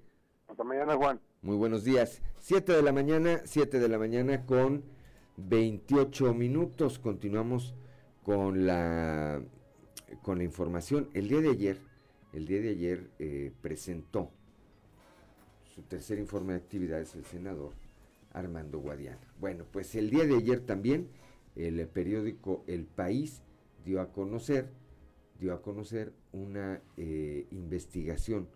Hasta 0.47 0.63
mañana, 0.63 0.95
Juan. 0.95 1.19
Muy 1.41 1.55
buenos 1.55 1.83
días. 1.83 2.21
Siete 2.39 2.73
de 2.73 2.81
la 2.81 2.91
mañana, 2.91 3.41
siete 3.45 3.79
de 3.79 3.87
la 3.87 3.97
mañana 3.97 4.45
con 4.45 4.83
28 5.37 6.33
minutos. 6.33 6.99
Continuamos 6.99 7.73
con 8.23 8.67
la, 8.67 9.41
con 10.21 10.39
la 10.39 10.43
información. 10.43 11.09
El 11.13 11.29
día 11.29 11.39
de 11.39 11.49
ayer, 11.49 11.77
el 12.33 12.45
día 12.45 12.61
de 12.61 12.69
ayer 12.69 13.09
eh, 13.17 13.51
presentó 13.61 14.29
su 15.73 15.81
tercer 15.83 16.19
informe 16.19 16.53
de 16.53 16.59
actividades 16.59 17.15
el 17.15 17.23
senador 17.23 17.71
Armando 18.33 18.79
Guadiana. 18.79 19.33
Bueno, 19.39 19.65
pues 19.71 19.95
el 19.95 20.09
día 20.09 20.25
de 20.25 20.35
ayer 20.35 20.59
también 20.59 21.07
el 21.59 21.85
periódico 21.87 22.63
El 22.67 22.85
País 22.85 23.43
dio 23.85 24.01
a 24.01 24.11
conocer, 24.11 24.69
dio 25.39 25.53
a 25.53 25.61
conocer 25.61 26.13
una 26.31 26.81
eh, 26.97 27.47
investigación 27.51 28.47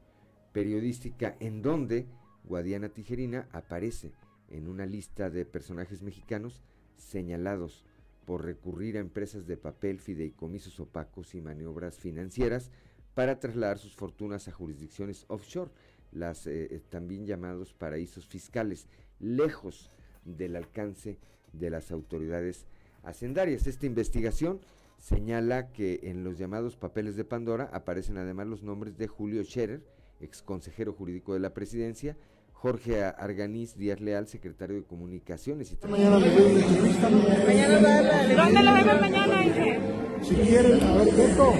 periodística 0.51 1.35
en 1.39 1.61
donde 1.61 2.07
Guadiana 2.45 2.89
Tijerina 2.89 3.47
aparece 3.51 4.13
en 4.49 4.67
una 4.67 4.85
lista 4.85 5.29
de 5.29 5.45
personajes 5.45 6.01
mexicanos 6.01 6.61
señalados 6.97 7.83
por 8.25 8.45
recurrir 8.45 8.97
a 8.97 9.01
empresas 9.01 9.47
de 9.47 9.57
papel, 9.57 9.99
fideicomisos 9.99 10.79
opacos 10.79 11.35
y 11.35 11.41
maniobras 11.41 11.97
financieras 11.97 12.71
para 13.15 13.39
trasladar 13.39 13.79
sus 13.79 13.95
fortunas 13.95 14.47
a 14.47 14.51
jurisdicciones 14.51 15.25
offshore, 15.27 15.71
las 16.11 16.47
eh, 16.47 16.67
eh, 16.71 16.81
también 16.89 17.25
llamados 17.25 17.73
paraísos 17.73 18.27
fiscales, 18.27 18.87
lejos 19.19 19.91
del 20.25 20.55
alcance 20.55 21.17
de 21.51 21.69
las 21.69 21.91
autoridades 21.91 22.65
hacendarias. 23.03 23.67
Esta 23.67 23.85
investigación 23.85 24.59
señala 24.97 25.71
que 25.71 25.99
en 26.03 26.23
los 26.23 26.37
llamados 26.37 26.75
papeles 26.77 27.15
de 27.15 27.25
Pandora 27.25 27.69
aparecen 27.73 28.17
además 28.17 28.47
los 28.47 28.63
nombres 28.63 28.97
de 28.97 29.07
Julio 29.07 29.43
Scherer, 29.43 29.83
ex 30.19 30.41
consejero 30.41 30.93
jurídico 30.93 31.33
de 31.33 31.39
la 31.39 31.53
presidencia, 31.53 32.17
Jorge 32.53 33.03
Arganiz 33.03 33.75
Díaz 33.75 33.99
Leal, 33.99 34.27
secretario 34.27 34.77
de 34.77 34.83
Comunicaciones. 34.83 35.73
Y 35.73 35.87
mañana 35.87 36.17
le 36.17 36.27
entrevista. 36.27 37.09
¿Dónde 37.09 38.63
lo 38.63 38.73
vemos 38.73 39.01
mañana, 39.01 39.45
Inge? 39.45 39.79
Si 40.21 40.35
quieren, 40.35 40.81
a 40.81 40.95
ver, 40.95 41.13
Beto. 41.13 41.53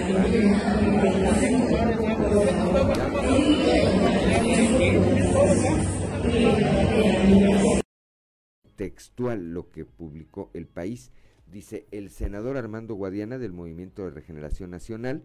Textual 8.78 9.54
lo 9.54 9.70
que 9.70 9.84
publicó 9.84 10.50
El 10.54 10.68
País. 10.68 11.12
Dice, 11.52 11.86
el 11.92 12.10
senador 12.10 12.58
Armando 12.58 12.96
Guadiana 12.96 13.38
del 13.38 13.54
Movimiento 13.54 14.04
de 14.04 14.12
Regeneración 14.12 14.72
Nacional, 14.72 15.24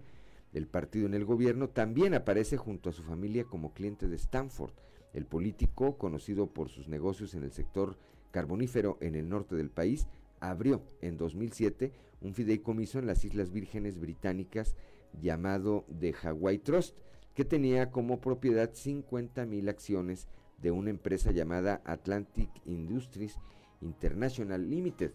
del 0.52 0.66
partido 0.66 1.06
en 1.06 1.14
el 1.14 1.24
gobierno, 1.24 1.68
también 1.68 2.14
aparece 2.14 2.56
junto 2.56 2.90
a 2.90 2.92
su 2.92 3.02
familia 3.02 3.44
como 3.44 3.72
cliente 3.72 4.08
de 4.08 4.16
Stanford 4.16 4.72
el 5.14 5.26
político, 5.26 5.96
conocido 5.98 6.48
por 6.48 6.68
sus 6.68 6.88
negocios 6.88 7.34
en 7.34 7.42
el 7.42 7.52
sector 7.52 7.96
carbonífero 8.30 8.98
en 9.00 9.14
el 9.14 9.28
norte 9.28 9.56
del 9.56 9.70
país, 9.70 10.06
abrió 10.40 10.82
en 11.00 11.16
2007 11.16 11.92
un 12.20 12.34
fideicomiso 12.34 12.98
en 12.98 13.06
las 13.06 13.24
Islas 13.24 13.50
Vírgenes 13.50 13.98
Británicas 13.98 14.76
llamado 15.20 15.86
The 15.98 16.14
Hawaii 16.22 16.58
Trust, 16.58 16.96
que 17.34 17.44
tenía 17.44 17.90
como 17.90 18.20
propiedad 18.20 18.70
50 18.72 19.46
mil 19.46 19.68
acciones 19.68 20.28
de 20.60 20.70
una 20.70 20.90
empresa 20.90 21.30
llamada 21.30 21.80
Atlantic 21.84 22.50
Industries 22.66 23.38
International 23.80 24.68
Limited. 24.68 25.12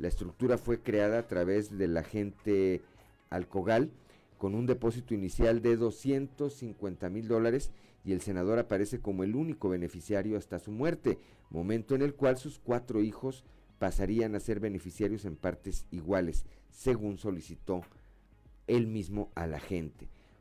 La 0.00 0.08
estructura 0.08 0.56
fue 0.56 0.80
creada 0.80 1.18
a 1.18 1.26
través 1.26 1.76
del 1.76 1.94
agente 1.94 2.80
Alcogal 3.28 3.90
con 4.38 4.54
un 4.54 4.64
depósito 4.64 5.12
inicial 5.12 5.60
de 5.60 5.76
250 5.76 7.10
mil 7.10 7.28
dólares 7.28 7.70
y 8.02 8.12
el 8.12 8.22
senador 8.22 8.58
aparece 8.58 9.00
como 9.00 9.24
el 9.24 9.36
único 9.36 9.68
beneficiario 9.68 10.38
hasta 10.38 10.58
su 10.58 10.72
muerte, 10.72 11.18
momento 11.50 11.94
en 11.94 12.00
el 12.00 12.14
cual 12.14 12.38
sus 12.38 12.58
cuatro 12.58 13.02
hijos 13.02 13.44
pasarían 13.78 14.34
a 14.34 14.40
ser 14.40 14.58
beneficiarios 14.58 15.26
en 15.26 15.36
partes 15.36 15.84
iguales, 15.90 16.46
según 16.70 17.18
solicitó 17.18 17.82
él 18.68 18.86
mismo 18.86 19.30
a 19.34 19.46
la. 19.46 19.60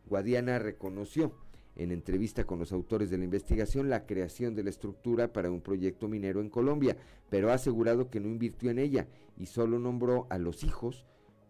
Guadiana 0.07 0.59
reconoció 0.59 1.33
en 1.75 1.91
entrevista 1.91 2.45
con 2.45 2.59
los 2.59 2.71
autores 2.71 3.09
de 3.09 3.17
la 3.17 3.25
investigación 3.25 3.89
la 3.89 4.05
creación 4.05 4.55
de 4.55 4.63
la 4.63 4.69
estructura 4.69 5.33
para 5.33 5.51
un 5.51 5.61
proyecto 5.61 6.07
minero 6.07 6.39
en 6.39 6.49
Colombia, 6.49 6.95
pero 7.29 7.51
ha 7.51 7.55
asegurado 7.55 8.09
que 8.09 8.19
no 8.19 8.27
invirtió 8.27 8.69
en 8.71 8.79
ella 8.79 9.07
y 9.39 9.47
solo 9.47 9.79
nombró 9.79 10.27
a 10.29 10.37
los 10.37 10.63
hijos, 10.63 11.05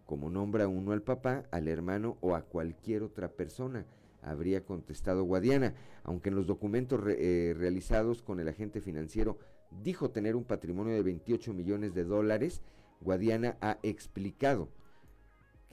como 0.05 0.29
nombra 0.29 0.67
uno 0.67 0.93
al 0.93 1.01
papá, 1.01 1.43
al 1.51 1.67
hermano 1.67 2.17
o 2.21 2.35
a 2.35 2.43
cualquier 2.43 3.03
otra 3.03 3.29
persona 3.29 3.85
habría 4.21 4.65
contestado 4.65 5.23
Guadiana, 5.23 5.75
aunque 6.03 6.29
en 6.29 6.35
los 6.35 6.47
documentos 6.47 7.01
eh, 7.07 7.53
realizados 7.57 8.21
con 8.21 8.39
el 8.39 8.47
agente 8.47 8.81
financiero 8.81 9.37
dijo 9.83 10.09
tener 10.09 10.35
un 10.35 10.45
patrimonio 10.45 10.93
de 10.93 11.03
28 11.03 11.53
millones 11.53 11.93
de 11.93 12.03
dólares, 12.03 12.61
Guadiana 13.01 13.57
ha 13.61 13.77
explicado 13.83 14.69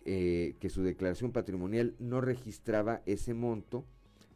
eh, 0.04 0.56
que 0.60 0.68
su 0.68 0.82
declaración 0.82 1.32
patrimonial 1.32 1.94
no 1.98 2.20
registraba 2.20 3.02
ese 3.06 3.34
monto 3.34 3.84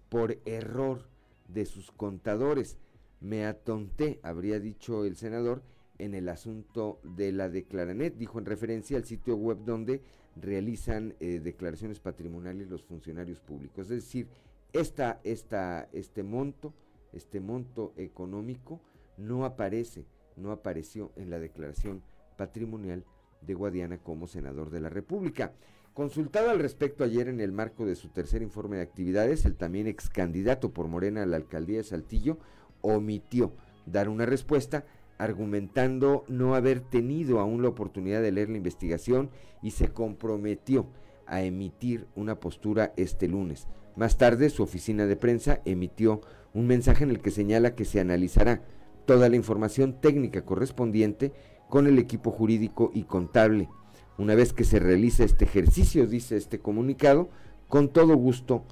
por 0.08 0.38
error 0.44 1.08
de 1.48 1.66
sus 1.66 1.92
contadores. 1.92 2.78
Me 3.20 3.44
atonté, 3.46 4.18
habría 4.22 4.58
dicho 4.58 5.04
el 5.04 5.14
senador, 5.16 5.62
en 6.00 6.14
el 6.14 6.28
asunto 6.28 7.00
de 7.02 7.32
la 7.32 7.48
Declaranet, 7.48 8.16
dijo 8.16 8.38
en 8.38 8.46
referencia 8.46 8.96
al 8.96 9.04
sitio 9.04 9.36
web 9.36 9.58
donde 9.64 10.02
realizan 10.36 11.14
eh, 11.20 11.40
declaraciones 11.40 12.00
patrimoniales 12.00 12.68
los 12.68 12.82
funcionarios 12.82 13.40
públicos. 13.40 13.90
Es 13.90 14.04
decir, 14.04 14.28
esta, 14.72 15.20
esta, 15.24 15.88
este 15.92 16.22
monto, 16.22 16.74
este 17.12 17.40
monto 17.40 17.92
económico 17.96 18.80
no 19.16 19.44
aparece, 19.44 20.06
no 20.36 20.52
apareció 20.52 21.12
en 21.16 21.30
la 21.30 21.38
declaración 21.38 22.02
patrimonial 22.36 23.04
de 23.42 23.54
Guadiana 23.54 23.98
como 23.98 24.26
senador 24.26 24.70
de 24.70 24.80
la 24.80 24.88
República. 24.88 25.52
Consultado 25.92 26.50
al 26.50 26.60
respecto 26.60 27.02
ayer 27.02 27.28
en 27.28 27.40
el 27.40 27.52
marco 27.52 27.84
de 27.84 27.96
su 27.96 28.08
tercer 28.08 28.42
informe 28.42 28.76
de 28.76 28.82
actividades, 28.82 29.44
el 29.44 29.56
también 29.56 29.88
ex 29.88 30.08
candidato 30.08 30.72
por 30.72 30.86
Morena 30.86 31.22
a 31.22 31.26
la 31.26 31.36
alcaldía 31.36 31.78
de 31.78 31.84
Saltillo 31.84 32.38
omitió 32.80 33.52
dar 33.86 34.08
una 34.08 34.24
respuesta 34.24 34.84
argumentando 35.20 36.24
no 36.28 36.54
haber 36.54 36.80
tenido 36.80 37.40
aún 37.40 37.60
la 37.60 37.68
oportunidad 37.68 38.22
de 38.22 38.32
leer 38.32 38.48
la 38.48 38.56
investigación 38.56 39.28
y 39.62 39.72
se 39.72 39.88
comprometió 39.88 40.86
a 41.26 41.42
emitir 41.42 42.06
una 42.16 42.40
postura 42.40 42.94
este 42.96 43.28
lunes. 43.28 43.68
Más 43.96 44.16
tarde, 44.16 44.48
su 44.48 44.62
oficina 44.62 45.04
de 45.04 45.16
prensa 45.16 45.60
emitió 45.66 46.22
un 46.54 46.66
mensaje 46.66 47.04
en 47.04 47.10
el 47.10 47.20
que 47.20 47.30
señala 47.30 47.74
que 47.74 47.84
se 47.84 48.00
analizará 48.00 48.62
toda 49.04 49.28
la 49.28 49.36
información 49.36 50.00
técnica 50.00 50.46
correspondiente 50.46 51.34
con 51.68 51.86
el 51.86 51.98
equipo 51.98 52.30
jurídico 52.30 52.90
y 52.94 53.02
contable. 53.02 53.68
Una 54.16 54.34
vez 54.34 54.54
que 54.54 54.64
se 54.64 54.78
realice 54.78 55.24
este 55.24 55.44
ejercicio, 55.44 56.06
dice 56.06 56.38
este 56.38 56.60
comunicado, 56.60 57.28
con 57.68 57.90
todo 57.90 58.16
gusto 58.16 58.64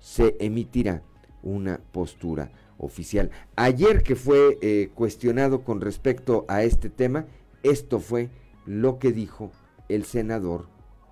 se 0.00 0.36
emitirá 0.38 1.02
una 1.42 1.80
postura 1.92 2.52
oficial. 2.78 3.30
Ayer 3.56 4.02
que 4.02 4.16
fue 4.16 4.58
eh, 4.62 4.90
cuestionado 4.94 5.62
con 5.62 5.80
respecto 5.80 6.44
a 6.48 6.62
este 6.62 6.90
tema, 6.90 7.26
esto 7.62 8.00
fue 8.00 8.30
lo 8.66 8.98
que 8.98 9.12
dijo 9.12 9.50
el 9.88 10.04
senador 10.04 10.66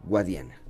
Guadiana. 0.05 0.61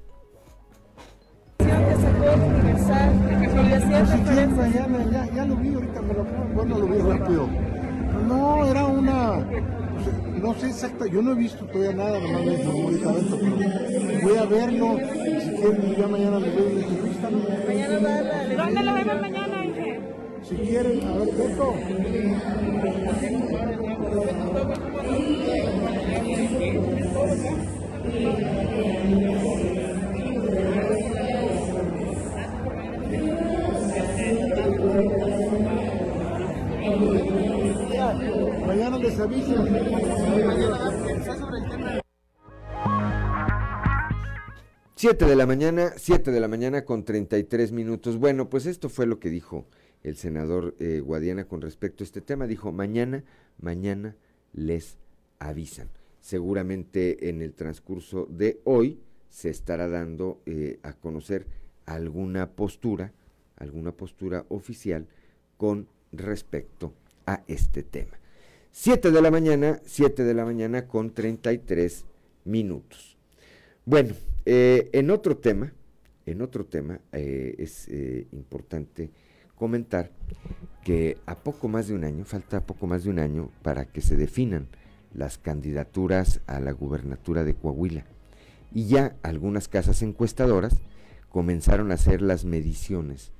Ya, 5.35 5.45
lo 5.47 5.57
vi 5.57 5.75
ahorita, 5.75 6.01
bueno, 6.55 6.79
lo 6.79 6.87
vi 6.87 6.99
rápido. 6.99 7.49
No, 8.27 8.67
era 8.67 8.85
una, 8.85 9.45
no 10.41 10.55
sé 10.55 10.67
exacta, 10.69 11.07
yo 11.07 11.23
no 11.23 11.33
he 11.33 11.35
visto 11.35 11.65
todavía 11.67 11.93
nada, 11.93 12.21
nomás 12.21 12.45
me 12.45 12.59
pero 12.59 12.73
voy 14.23 14.37
a 14.37 14.45
verlo, 14.45 14.99
si 15.41 15.51
quieren 15.51 15.97
ya 15.97 16.09
mañana 16.09 16.37
una 16.39 16.47
entrevista. 16.47 17.31
Mañana 17.67 17.99
va 17.99 18.65
¿Dónde 18.65 18.83
lo 18.83 18.95
vemos 18.95 19.21
mañana? 19.21 19.52
Si 20.45 20.57
quieren, 20.57 21.01
a 21.07 21.19
ver, 21.19 21.35
Beto. 21.35 21.75
Mañana 38.67 38.99
les 38.99 39.21
aviso. 39.21 39.55
Siete 44.97 45.25
de 45.25 45.37
la 45.37 45.47
mañana, 45.47 45.93
siete 45.97 46.31
de 46.31 46.41
la 46.41 46.49
mañana 46.49 46.85
con 46.85 47.05
33 47.05 47.73
minutos. 47.73 48.19
Bueno, 48.19 48.49
pues 48.49 48.67
esto 48.67 48.89
fue 48.89 49.07
lo 49.07 49.19
que 49.19 49.31
dijo 49.31 49.67
el 50.03 50.17
senador 50.17 50.75
eh, 50.79 51.01
Guadiana 51.01 51.47
con 51.47 51.61
respecto 51.61 52.03
a 52.03 52.07
este 52.07 52.21
tema. 52.21 52.47
Dijo, 52.47 52.73
mañana, 52.73 53.25
mañana 53.61 54.17
les 54.53 54.99
avisan. 55.39 55.89
Seguramente 56.21 57.29
en 57.29 57.43
el 57.43 57.55
transcurso 57.55 58.27
de 58.31 58.61
hoy 58.65 59.01
se 59.29 59.51
estará 59.51 59.89
dando 59.89 60.41
eh, 60.47 60.79
a 60.83 60.93
conocer 60.93 61.47
alguna 61.87 62.51
postura, 62.51 63.13
alguna 63.57 63.93
postura 63.93 64.45
oficial 64.49 65.07
con 65.57 65.89
respecto 66.13 66.95
a 67.27 67.43
este 67.47 67.83
tema. 67.83 68.19
7 68.73 69.11
de 69.11 69.23
la 69.23 69.31
mañana, 69.31 69.81
7 69.85 70.25
de 70.25 70.35
la 70.35 70.45
mañana 70.45 70.87
con 70.87 71.13
33 71.13 72.05
minutos. 72.45 73.17
Bueno, 73.85 74.15
eh, 74.47 74.89
en 74.93 75.11
otro 75.11 75.37
tema, 75.37 75.73
en 76.25 76.41
otro 76.41 76.65
tema 76.67 77.01
es 77.13 77.89
importante 78.33 79.11
comentar 79.63 80.11
que 80.83 81.19
a 81.25 81.37
poco 81.37 81.69
más 81.69 81.87
de 81.87 81.95
un 81.95 82.03
año, 82.03 82.25
falta 82.25 82.67
poco 82.67 82.89
más 82.89 83.05
de 83.05 83.11
un 83.11 83.21
año 83.21 83.49
para 83.63 83.85
que 83.85 84.01
se 84.01 84.17
definan 84.17 84.67
las 85.15 85.39
candidaturas 85.39 86.41
a 86.49 86.59
la 86.59 86.73
gubernatura 86.73 87.45
de 87.45 87.55
Coahuila. 87.55 88.05
Y 88.73 88.87
ya 88.87 89.15
algunas 89.23 89.69
casas 89.69 90.03
encuestadoras 90.03 90.81
comenzaron 91.29 91.93
a 91.93 91.95
hacer 91.95 92.23
las 92.23 92.45
mediciones 92.45 93.31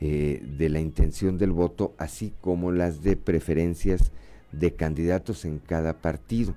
de 0.00 0.68
la 0.68 0.80
intención 0.80 1.38
del 1.38 1.52
voto, 1.52 1.94
así 1.96 2.34
como 2.42 2.70
las 2.70 3.02
de 3.02 3.16
preferencias 3.16 4.12
de 4.52 4.74
candidatos 4.74 5.46
en 5.46 5.60
cada 5.60 6.02
partido. 6.02 6.54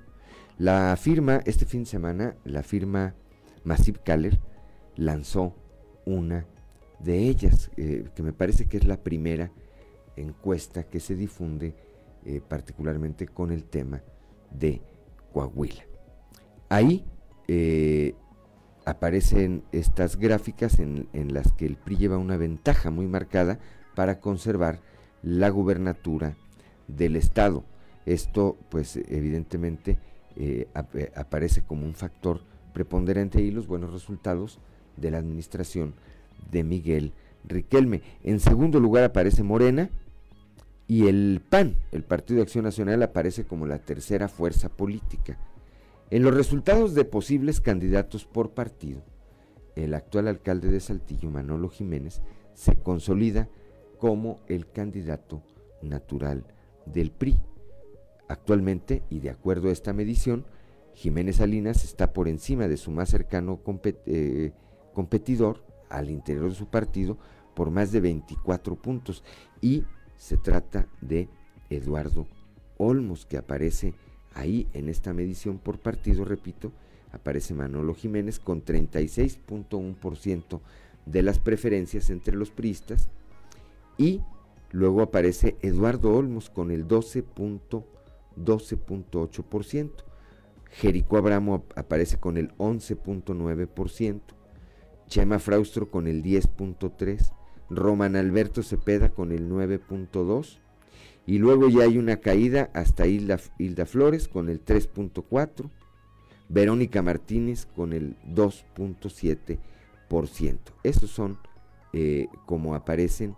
La 0.58 0.94
firma, 1.00 1.40
este 1.46 1.64
fin 1.64 1.84
de 1.84 1.90
semana, 1.90 2.36
la 2.44 2.62
firma 2.62 3.14
Massive 3.64 4.00
Caller 4.04 4.38
lanzó 4.96 5.54
una 6.04 6.44
de 6.98 7.28
ellas, 7.28 7.70
eh, 7.76 8.08
que 8.14 8.22
me 8.22 8.32
parece 8.32 8.66
que 8.66 8.76
es 8.76 8.84
la 8.84 8.98
primera 8.98 9.50
encuesta 10.16 10.84
que 10.84 11.00
se 11.00 11.14
difunde 11.14 11.74
eh, 12.24 12.40
particularmente 12.46 13.26
con 13.28 13.52
el 13.52 13.64
tema 13.64 14.02
de 14.50 14.80
Coahuila. 15.32 15.84
Ahí 16.68 17.04
eh, 17.46 18.14
aparecen 18.84 19.62
estas 19.72 20.16
gráficas 20.16 20.80
en, 20.80 21.08
las 21.32 21.52
que 21.52 21.66
el 21.66 21.76
PRI 21.76 21.96
lleva 21.96 22.18
una 22.18 22.36
ventaja 22.36 22.90
muy 22.90 23.06
marcada 23.06 23.58
para 23.94 24.20
conservar 24.20 24.80
la 25.22 25.48
gubernatura 25.50 26.36
del 26.88 27.16
Estado. 27.16 27.64
Esto, 28.06 28.56
pues 28.70 28.96
evidentemente, 28.96 29.98
aparece 31.14 31.62
como 31.62 31.84
un 31.84 31.94
factor 31.94 32.40
preponderante 32.72 33.42
y 33.42 33.50
los 33.50 33.66
buenos 33.66 33.92
resultados 33.92 34.60
de 34.96 35.10
la 35.10 35.18
administración 35.18 35.94
de 36.50 36.64
Miguel 36.64 37.12
Riquelme. 37.44 38.02
En 38.22 38.40
segundo 38.40 38.80
lugar 38.80 39.04
aparece 39.04 39.42
Morena 39.42 39.90
y 40.86 41.06
el 41.06 41.42
PAN, 41.48 41.76
el 41.92 42.02
Partido 42.02 42.38
de 42.38 42.42
Acción 42.42 42.64
Nacional, 42.64 43.02
aparece 43.02 43.44
como 43.44 43.66
la 43.66 43.78
tercera 43.78 44.28
fuerza 44.28 44.68
política. 44.68 45.38
En 46.10 46.22
los 46.22 46.34
resultados 46.34 46.94
de 46.94 47.04
posibles 47.04 47.60
candidatos 47.60 48.24
por 48.24 48.50
partido, 48.50 49.02
el 49.76 49.94
actual 49.94 50.28
alcalde 50.28 50.68
de 50.68 50.80
Saltillo, 50.80 51.30
Manolo 51.30 51.68
Jiménez, 51.68 52.22
se 52.54 52.76
consolida 52.76 53.48
como 53.98 54.40
el 54.48 54.70
candidato 54.70 55.42
natural 55.82 56.44
del 56.86 57.10
PRI. 57.10 57.38
Actualmente, 58.28 59.02
y 59.10 59.20
de 59.20 59.30
acuerdo 59.30 59.68
a 59.68 59.72
esta 59.72 59.92
medición, 59.92 60.46
Jiménez 60.94 61.36
Salinas 61.36 61.84
está 61.84 62.12
por 62.12 62.28
encima 62.28 62.66
de 62.66 62.76
su 62.76 62.90
más 62.90 63.10
cercano 63.10 63.60
eh, 63.84 64.52
competidor 64.92 65.62
al 65.90 66.10
interior 66.10 66.50
de 66.50 66.54
su 66.54 66.66
partido 66.66 67.16
por 67.54 67.70
más 67.70 67.92
de 67.92 68.00
24 68.00 68.76
puntos. 68.76 69.24
Y 69.60 69.84
se 70.16 70.36
trata 70.36 70.88
de 71.00 71.28
Eduardo 71.70 72.26
Olmos, 72.76 73.26
que 73.26 73.38
aparece 73.38 73.94
ahí 74.34 74.68
en 74.72 74.88
esta 74.88 75.12
medición 75.12 75.58
por 75.58 75.78
partido, 75.78 76.24
repito, 76.24 76.72
aparece 77.12 77.54
Manolo 77.54 77.94
Jiménez 77.94 78.38
con 78.38 78.64
36.1% 78.64 80.60
de 81.06 81.22
las 81.22 81.38
preferencias 81.38 82.10
entre 82.10 82.36
los 82.36 82.50
priistas 82.50 83.08
y 83.96 84.20
luego 84.70 85.00
aparece 85.02 85.56
Eduardo 85.62 86.14
Olmos 86.14 86.50
con 86.50 86.70
el 86.70 86.86
12.1%. 86.86 87.84
12.8%. 88.44 89.90
Jericó 90.70 91.16
Abramo 91.16 91.64
aparece 91.74 92.18
con 92.18 92.36
el 92.36 92.54
11.9%. 92.56 94.20
Chema 95.08 95.38
Fraustro 95.38 95.90
con 95.90 96.06
el 96.06 96.22
10.3%. 96.22 97.34
Roman 97.70 98.16
Alberto 98.16 98.62
Cepeda 98.62 99.10
con 99.10 99.30
el 99.32 99.50
9.2%. 99.50 100.58
Y 101.26 101.36
luego 101.38 101.68
ya 101.68 101.84
hay 101.84 101.98
una 101.98 102.16
caída 102.16 102.70
hasta 102.72 103.06
Hilda, 103.06 103.36
Flores 103.84 104.28
con 104.28 104.48
el 104.48 104.64
3.4%. 104.64 105.70
Verónica 106.48 107.02
Martínez 107.02 107.66
con 107.66 107.92
el 107.92 108.16
2.7%. 108.34 110.58
Estos 110.82 111.10
son 111.10 111.38
eh, 111.92 112.28
como 112.46 112.74
aparecen 112.74 113.36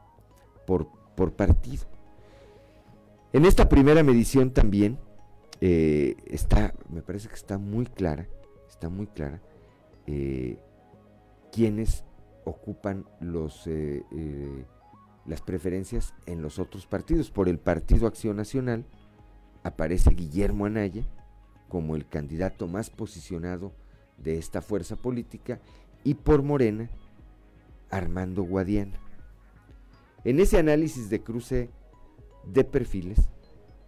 por, 0.66 0.87
por 1.16 1.33
partido. 1.33 1.87
En 3.33 3.45
esta 3.45 3.68
primera 3.68 4.05
medición 4.05 4.53
también 4.53 4.99
eh, 5.61 6.16
está, 6.27 6.75
me 6.89 7.03
parece 7.03 7.29
que 7.29 7.35
está 7.35 7.59
muy 7.59 7.87
clara, 7.87 8.29
está 8.68 8.89
muy 8.89 9.07
clara 9.07 9.41
eh, 10.07 10.59
quiénes 11.53 12.05
ocupan 12.44 13.07
los, 13.20 13.66
eh, 13.66 14.03
las 15.26 15.42
preferencias 15.42 16.14
en 16.26 16.42
los 16.42 16.59
otros 16.59 16.86
partidos. 16.86 17.30
Por 17.30 17.48
el 17.48 17.59
Partido 17.59 18.07
Acción 18.07 18.36
Nacional 18.36 18.84
aparece 19.62 20.11
Guillermo 20.11 20.66
Anaya 20.66 21.05
como 21.68 21.96
el 21.96 22.07
candidato 22.07 22.66
más 22.66 22.90
posicionado 22.90 23.72
de 24.18 24.38
esta 24.38 24.61
fuerza 24.61 24.96
política 24.96 25.61
y 26.05 26.14
por 26.14 26.42
Morena 26.42 26.90
Armando 27.90 28.42
Guadiana. 28.42 28.98
En 30.24 30.40
ese 30.40 30.59
análisis 30.59 31.09
de 31.09 31.22
cruce 31.22 31.70
de 32.44 32.64
perfiles, 32.64 33.28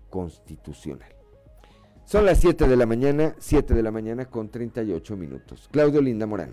constitucional. 0.09 1.22
Son 2.05 2.25
las 2.25 2.39
7 2.41 2.67
de 2.67 2.75
la 2.75 2.85
mañana, 2.85 3.33
7 3.39 3.73
de 3.73 3.81
la 3.81 3.89
mañana 3.89 4.25
con 4.25 4.49
38 4.49 5.15
minutos. 5.15 5.69
Claudio 5.71 6.01
Linda 6.01 6.27
Morán. 6.27 6.51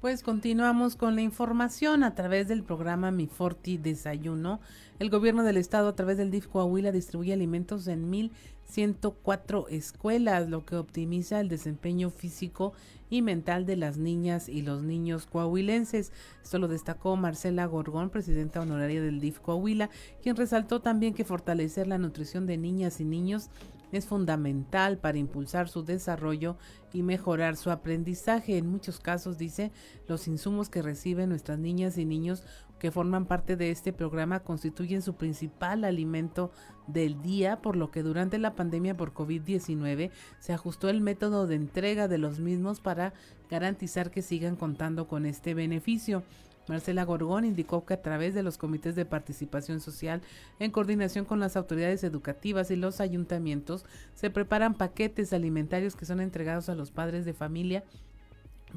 Pues 0.00 0.22
continuamos 0.22 0.96
con 0.96 1.14
la 1.16 1.22
información 1.22 2.02
a 2.02 2.14
través 2.14 2.48
del 2.48 2.62
programa 2.62 3.10
Mi 3.10 3.26
Forti 3.26 3.78
Desayuno. 3.78 4.60
El 4.98 5.10
gobierno 5.10 5.42
del 5.42 5.58
estado 5.58 5.88
a 5.88 5.94
través 5.94 6.16
del 6.16 6.30
DIF 6.30 6.46
Coahuila 6.46 6.92
distribuye 6.92 7.32
alimentos 7.32 7.86
en 7.88 8.10
1.104 8.10 9.66
escuelas, 9.70 10.48
lo 10.48 10.64
que 10.64 10.76
optimiza 10.76 11.40
el 11.40 11.48
desempeño 11.48 12.10
físico 12.10 12.72
y 13.10 13.22
mental 13.22 13.66
de 13.66 13.76
las 13.76 13.98
niñas 13.98 14.48
y 14.48 14.62
los 14.62 14.82
niños 14.82 15.26
coahuilenses. 15.26 16.12
Esto 16.42 16.58
lo 16.58 16.68
destacó 16.68 17.16
Marcela 17.16 17.66
Gorgón, 17.66 18.08
presidenta 18.08 18.60
honoraria 18.60 19.02
del 19.02 19.20
DIF 19.20 19.40
Coahuila, 19.40 19.90
quien 20.22 20.36
resaltó 20.36 20.80
también 20.80 21.12
que 21.12 21.24
fortalecer 21.24 21.86
la 21.86 21.98
nutrición 21.98 22.46
de 22.46 22.56
niñas 22.56 23.00
y 23.00 23.04
niños 23.04 23.50
es 23.92 24.06
fundamental 24.06 24.98
para 24.98 25.18
impulsar 25.18 25.68
su 25.68 25.84
desarrollo 25.84 26.56
y 26.92 27.02
mejorar 27.02 27.56
su 27.56 27.70
aprendizaje. 27.70 28.58
En 28.58 28.66
muchos 28.66 28.98
casos, 28.98 29.38
dice, 29.38 29.70
los 30.08 30.26
insumos 30.26 30.68
que 30.68 30.82
reciben 30.82 31.28
nuestras 31.28 31.58
niñas 31.58 31.98
y 31.98 32.04
niños 32.04 32.44
que 32.82 32.90
forman 32.90 33.26
parte 33.26 33.54
de 33.56 33.70
este 33.70 33.92
programa 33.92 34.40
constituyen 34.40 35.02
su 35.02 35.14
principal 35.14 35.84
alimento 35.84 36.50
del 36.88 37.22
día, 37.22 37.62
por 37.62 37.76
lo 37.76 37.92
que 37.92 38.02
durante 38.02 38.38
la 38.38 38.56
pandemia 38.56 38.96
por 38.96 39.14
COVID-19 39.14 40.10
se 40.40 40.52
ajustó 40.52 40.88
el 40.88 41.00
método 41.00 41.46
de 41.46 41.54
entrega 41.54 42.08
de 42.08 42.18
los 42.18 42.40
mismos 42.40 42.80
para 42.80 43.14
garantizar 43.48 44.10
que 44.10 44.20
sigan 44.20 44.56
contando 44.56 45.06
con 45.06 45.26
este 45.26 45.54
beneficio. 45.54 46.24
Marcela 46.68 47.04
Gorgón 47.04 47.44
indicó 47.44 47.84
que 47.84 47.94
a 47.94 48.02
través 48.02 48.34
de 48.34 48.42
los 48.42 48.58
comités 48.58 48.94
de 48.94 49.04
participación 49.04 49.80
social, 49.80 50.22
en 50.58 50.70
coordinación 50.70 51.24
con 51.24 51.40
las 51.40 51.56
autoridades 51.56 52.04
educativas 52.04 52.70
y 52.70 52.76
los 52.76 53.00
ayuntamientos, 53.00 53.84
se 54.14 54.30
preparan 54.30 54.74
paquetes 54.74 55.32
alimentarios 55.32 55.96
que 55.96 56.06
son 56.06 56.20
entregados 56.20 56.68
a 56.68 56.74
los 56.74 56.90
padres 56.90 57.24
de 57.24 57.34
familia 57.34 57.84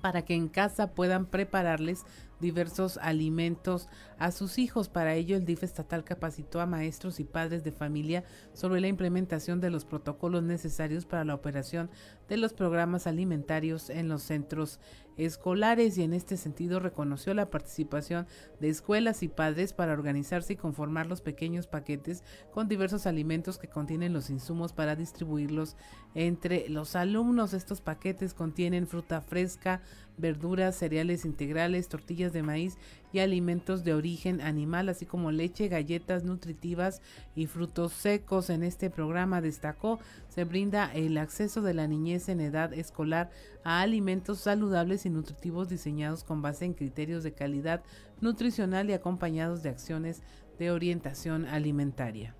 para 0.01 0.23
que 0.23 0.33
en 0.33 0.47
casa 0.47 0.91
puedan 0.91 1.25
prepararles 1.25 2.05
diversos 2.39 2.97
alimentos 2.97 3.87
a 4.19 4.31
sus 4.31 4.57
hijos. 4.57 4.89
Para 4.89 5.15
ello, 5.15 5.37
el 5.37 5.45
DIF 5.45 5.63
estatal 5.63 6.03
capacitó 6.03 6.59
a 6.59 6.65
maestros 6.65 7.19
y 7.19 7.23
padres 7.23 7.63
de 7.63 7.71
familia 7.71 8.23
sobre 8.53 8.81
la 8.81 8.87
implementación 8.87 9.61
de 9.61 9.69
los 9.69 9.85
protocolos 9.85 10.43
necesarios 10.43 11.05
para 11.05 11.23
la 11.23 11.35
operación 11.35 11.89
de 12.27 12.37
los 12.37 12.53
programas 12.53 13.07
alimentarios 13.07 13.89
en 13.89 14.09
los 14.09 14.23
centros 14.23 14.79
escolares 15.17 15.97
y 15.97 16.03
en 16.03 16.13
este 16.13 16.37
sentido 16.37 16.79
reconoció 16.79 17.33
la 17.33 17.49
participación 17.49 18.27
de 18.59 18.69
escuelas 18.69 19.23
y 19.23 19.27
padres 19.27 19.73
para 19.73 19.93
organizarse 19.93 20.53
y 20.53 20.57
conformar 20.57 21.07
los 21.07 21.21
pequeños 21.21 21.67
paquetes 21.67 22.23
con 22.51 22.67
diversos 22.67 23.05
alimentos 23.05 23.57
que 23.57 23.67
contienen 23.67 24.13
los 24.13 24.29
insumos 24.29 24.73
para 24.73 24.95
distribuirlos 24.95 25.75
entre 26.13 26.69
los 26.69 26.95
alumnos. 26.95 27.53
Estos 27.53 27.81
paquetes 27.81 28.33
contienen 28.33 28.87
fruta 28.87 29.21
fresca, 29.21 29.81
verduras, 30.17 30.75
cereales 30.75 31.25
integrales, 31.25 31.89
tortillas 31.89 32.33
de 32.33 32.43
maíz 32.43 32.77
y 33.15 33.19
alimentos 33.19 33.85
de 33.85 33.93
origen 33.93 34.41
animal, 34.41 34.89
así 34.89 35.05
como 35.05 35.31
leche, 35.31 35.69
galletas 35.69 36.25
nutritivas 36.25 37.01
y 37.33 37.47
frutos 37.47 37.93
secos. 37.93 38.49
En 38.49 38.61
este 38.61 38.89
programa 38.89 39.39
destacó 39.39 39.99
se 40.27 40.43
brinda 40.43 40.91
el 40.93 41.17
acceso 41.17 41.61
de 41.61 41.73
la 41.73 41.87
niñez 41.87 42.27
en 42.27 42.41
edad 42.41 42.73
escolar 42.73 43.29
a 43.63 43.79
alimentos 43.79 44.39
saludables 44.39 45.05
y 45.05 45.09
nutritivos 45.09 45.69
diseñados 45.69 46.25
con 46.25 46.41
base 46.41 46.65
en 46.65 46.73
criterios 46.73 47.23
de 47.23 47.31
calidad 47.31 47.83
nutricional 48.19 48.89
y 48.89 48.93
acompañados 48.93 49.63
de 49.63 49.69
acciones 49.69 50.21
de 50.59 50.71
orientación 50.71 51.45
alimentaria. 51.45 52.35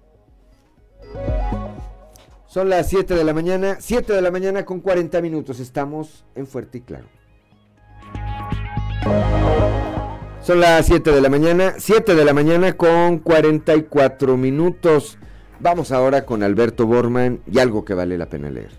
Son 2.48 2.68
las 2.70 2.90
7 2.90 3.16
de 3.16 3.24
la 3.24 3.34
mañana, 3.34 3.78
7 3.80 4.12
de 4.12 4.22
la 4.22 4.32
mañana 4.32 4.66
con 4.66 4.82
40 4.82 5.22
minutos. 5.22 5.62
Estamos 5.62 6.26
en 6.36 6.48
Fuerte 6.48 6.80
y 6.80 6.82
Claro. 6.82 7.08
Son 10.46 10.60
las 10.60 10.86
7 10.86 11.12
de 11.12 11.22
la 11.22 11.30
mañana, 11.30 11.74
7 11.80 12.14
de 12.14 12.24
la 12.24 12.32
mañana 12.32 12.74
con 12.74 13.18
44 13.18 14.38
minutos. 14.38 15.18
Vamos 15.60 15.92
ahora 15.92 16.24
con 16.24 16.44
Alberto 16.44 16.86
Borman 16.86 17.40
y 17.52 17.58
algo 17.58 17.84
que 17.84 17.96
vale 17.96 18.16
la 18.16 18.28
pena 18.28 18.52
leer. 18.52 18.70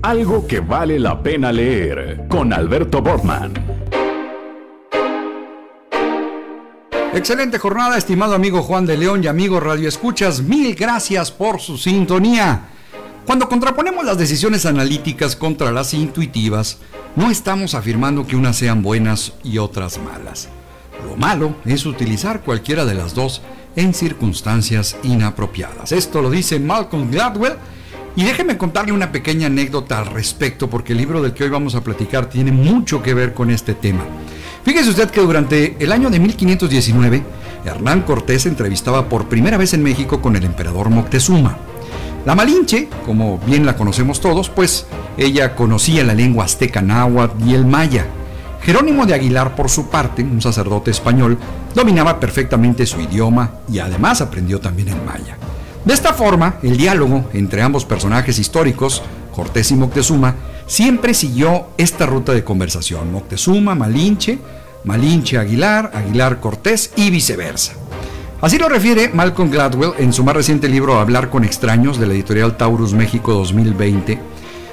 Algo 0.00 0.46
que 0.46 0.60
vale 0.60 0.98
la 0.98 1.22
pena 1.22 1.52
leer 1.52 2.22
con 2.30 2.54
Alberto 2.54 3.02
Borman. 3.02 3.52
Excelente 7.12 7.58
jornada, 7.58 7.98
estimado 7.98 8.34
amigo 8.34 8.62
Juan 8.62 8.86
de 8.86 8.96
León 8.96 9.22
y 9.22 9.26
amigo 9.26 9.60
Radio 9.60 9.90
Escuchas. 9.90 10.40
Mil 10.40 10.74
gracias 10.74 11.30
por 11.30 11.60
su 11.60 11.76
sintonía. 11.76 12.77
Cuando 13.28 13.50
contraponemos 13.50 14.06
las 14.06 14.16
decisiones 14.16 14.64
analíticas 14.64 15.36
contra 15.36 15.70
las 15.70 15.92
intuitivas, 15.92 16.78
no 17.14 17.30
estamos 17.30 17.74
afirmando 17.74 18.26
que 18.26 18.36
unas 18.36 18.56
sean 18.56 18.82
buenas 18.82 19.34
y 19.44 19.58
otras 19.58 19.98
malas. 19.98 20.48
Lo 21.06 21.14
malo 21.14 21.54
es 21.66 21.84
utilizar 21.84 22.40
cualquiera 22.40 22.86
de 22.86 22.94
las 22.94 23.14
dos 23.14 23.42
en 23.76 23.92
circunstancias 23.92 24.96
inapropiadas. 25.02 25.92
Esto 25.92 26.22
lo 26.22 26.30
dice 26.30 26.58
Malcolm 26.58 27.10
Gladwell 27.10 27.56
y 28.16 28.24
déjeme 28.24 28.56
contarle 28.56 28.92
una 28.92 29.12
pequeña 29.12 29.48
anécdota 29.48 29.98
al 29.98 30.06
respecto 30.06 30.70
porque 30.70 30.94
el 30.94 30.98
libro 30.98 31.20
del 31.20 31.34
que 31.34 31.44
hoy 31.44 31.50
vamos 31.50 31.74
a 31.74 31.84
platicar 31.84 32.30
tiene 32.30 32.50
mucho 32.50 33.02
que 33.02 33.12
ver 33.12 33.34
con 33.34 33.50
este 33.50 33.74
tema. 33.74 34.06
Fíjese 34.64 34.88
usted 34.88 35.10
que 35.10 35.20
durante 35.20 35.76
el 35.78 35.92
año 35.92 36.08
de 36.08 36.18
1519, 36.18 37.22
Hernán 37.66 38.04
Cortés 38.04 38.46
entrevistaba 38.46 39.10
por 39.10 39.28
primera 39.28 39.58
vez 39.58 39.74
en 39.74 39.82
México 39.82 40.22
con 40.22 40.34
el 40.34 40.44
emperador 40.44 40.88
Moctezuma. 40.88 41.67
La 42.28 42.34
Malinche, 42.34 42.90
como 43.06 43.38
bien 43.46 43.64
la 43.64 43.74
conocemos 43.74 44.20
todos, 44.20 44.50
pues 44.50 44.84
ella 45.16 45.54
conocía 45.54 46.04
la 46.04 46.12
lengua 46.12 46.44
azteca 46.44 46.82
náhuatl 46.82 47.48
y 47.48 47.54
el 47.54 47.64
maya. 47.64 48.04
Jerónimo 48.60 49.06
de 49.06 49.14
Aguilar, 49.14 49.56
por 49.56 49.70
su 49.70 49.88
parte, 49.88 50.22
un 50.22 50.42
sacerdote 50.42 50.90
español, 50.90 51.38
dominaba 51.74 52.20
perfectamente 52.20 52.84
su 52.84 53.00
idioma 53.00 53.52
y 53.72 53.78
además 53.78 54.20
aprendió 54.20 54.60
también 54.60 54.88
el 54.88 55.02
maya. 55.06 55.38
De 55.86 55.94
esta 55.94 56.12
forma, 56.12 56.56
el 56.62 56.76
diálogo 56.76 57.30
entre 57.32 57.62
ambos 57.62 57.86
personajes 57.86 58.38
históricos, 58.38 59.02
Cortés 59.34 59.70
y 59.70 59.76
Moctezuma, 59.76 60.34
siempre 60.66 61.14
siguió 61.14 61.68
esta 61.78 62.04
ruta 62.04 62.32
de 62.32 62.44
conversación. 62.44 63.10
Moctezuma, 63.10 63.74
Malinche, 63.74 64.38
Malinche, 64.84 65.38
Aguilar, 65.38 65.92
Aguilar, 65.94 66.40
Cortés 66.40 66.92
y 66.94 67.08
viceversa. 67.08 67.72
Así 68.40 68.56
lo 68.56 68.68
refiere 68.68 69.08
Malcolm 69.08 69.50
Gladwell 69.50 69.94
en 69.98 70.12
su 70.12 70.22
más 70.22 70.36
reciente 70.36 70.68
libro 70.68 71.00
Hablar 71.00 71.28
con 71.28 71.42
extraños 71.42 71.98
de 71.98 72.06
la 72.06 72.14
editorial 72.14 72.56
Taurus 72.56 72.92
México 72.92 73.32
2020, 73.32 74.16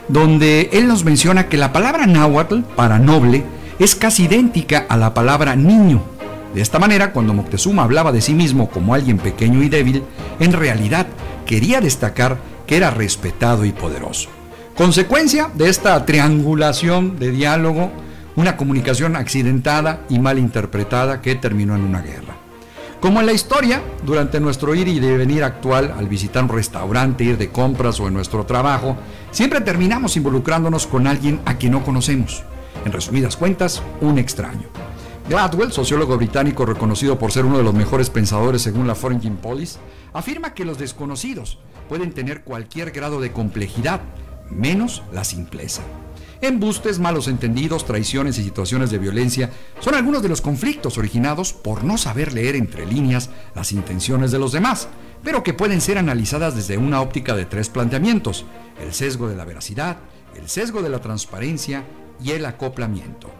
donde 0.07 0.69
él 0.71 0.87
nos 0.87 1.03
menciona 1.03 1.47
que 1.49 1.57
la 1.57 1.73
palabra 1.73 2.05
náhuatl 2.05 2.59
para 2.75 2.99
noble 2.99 3.43
es 3.79 3.95
casi 3.95 4.25
idéntica 4.25 4.85
a 4.87 4.97
la 4.97 5.15
palabra 5.15 5.55
niño. 5.55 6.03
De 6.53 6.61
esta 6.61 6.77
manera, 6.77 7.11
cuando 7.11 7.33
Moctezuma 7.33 7.81
hablaba 7.81 8.11
de 8.11 8.21
sí 8.21 8.35
mismo 8.35 8.69
como 8.69 8.93
alguien 8.93 9.17
pequeño 9.17 9.63
y 9.63 9.69
débil, 9.69 10.03
en 10.39 10.53
realidad 10.53 11.07
quería 11.47 11.81
destacar 11.81 12.37
que 12.67 12.77
era 12.77 12.91
respetado 12.91 13.65
y 13.65 13.71
poderoso. 13.71 14.29
Consecuencia 14.77 15.49
de 15.55 15.69
esta 15.69 16.05
triangulación 16.05 17.17
de 17.17 17.31
diálogo, 17.31 17.91
una 18.35 18.57
comunicación 18.57 19.15
accidentada 19.15 20.01
y 20.07 20.19
mal 20.19 20.37
interpretada 20.37 21.19
que 21.19 21.33
terminó 21.33 21.75
en 21.75 21.81
una 21.81 22.03
guerra. 22.03 22.34
Como 23.01 23.19
en 23.19 23.25
la 23.27 23.33
historia, 23.33 23.83
durante 24.03 24.39
nuestro 24.39 24.73
ir 24.73 24.87
y 24.87 24.99
venir 24.99 25.43
actual, 25.43 25.93
al 25.97 26.07
visitar 26.07 26.43
un 26.43 26.49
restaurante, 26.49 27.23
ir 27.23 27.37
de 27.37 27.49
compras 27.49 27.99
o 27.99 28.07
en 28.07 28.13
nuestro 28.13 28.45
trabajo, 28.45 28.97
siempre 29.31 29.61
terminamos 29.61 30.17
involucrándonos 30.17 30.87
con 30.87 31.05
alguien 31.05 31.39
a 31.45 31.57
quien 31.57 31.73
no 31.73 31.83
conocemos. 31.83 32.43
En 32.83 32.91
resumidas 32.91 33.37
cuentas, 33.37 33.83
un 34.01 34.17
extraño. 34.17 34.67
Gladwell, 35.29 35.71
sociólogo 35.71 36.17
británico 36.17 36.65
reconocido 36.65 37.17
por 37.17 37.31
ser 37.31 37.45
uno 37.45 37.57
de 37.57 37.63
los 37.63 37.73
mejores 37.73 38.09
pensadores 38.09 38.61
según 38.61 38.87
la 38.87 38.95
Foreign 38.95 39.37
Policy, 39.37 39.77
afirma 40.13 40.53
que 40.53 40.65
los 40.65 40.77
desconocidos 40.77 41.59
pueden 41.89 42.11
tener 42.11 42.43
cualquier 42.43 42.91
grado 42.91 43.19
de 43.19 43.31
complejidad, 43.31 44.01
menos 44.49 45.03
la 45.11 45.23
simpleza. 45.23 45.81
Embustes, 46.41 46.99
malos 46.99 47.27
entendidos, 47.27 47.85
traiciones 47.85 48.37
y 48.37 48.43
situaciones 48.43 48.91
de 48.91 48.97
violencia 48.97 49.49
son 49.79 49.95
algunos 49.95 50.21
de 50.21 50.29
los 50.29 50.41
conflictos 50.41 50.97
originados 50.97 51.53
por 51.53 51.83
no 51.83 51.97
saber 51.97 52.33
leer 52.33 52.55
entre 52.55 52.85
líneas 52.85 53.29
las 53.55 53.71
intenciones 53.71 54.31
de 54.31 54.39
los 54.39 54.51
demás, 54.51 54.89
pero 55.23 55.43
que 55.43 55.53
pueden 55.53 55.81
ser 55.81 55.97
analizadas 55.97 56.55
desde 56.55 56.77
una 56.77 57.01
óptica 57.01 57.35
de 57.35 57.45
tres 57.45 57.69
planteamientos, 57.69 58.45
el 58.83 58.93
sesgo 58.93 59.29
de 59.29 59.35
la 59.35 59.45
veracidad, 59.45 59.97
el 60.35 60.49
sesgo 60.49 60.81
de 60.81 60.89
la 60.89 60.99
transparencia 60.99 61.85
y 62.21 62.31
el 62.31 62.45
acoplamiento. 62.45 63.31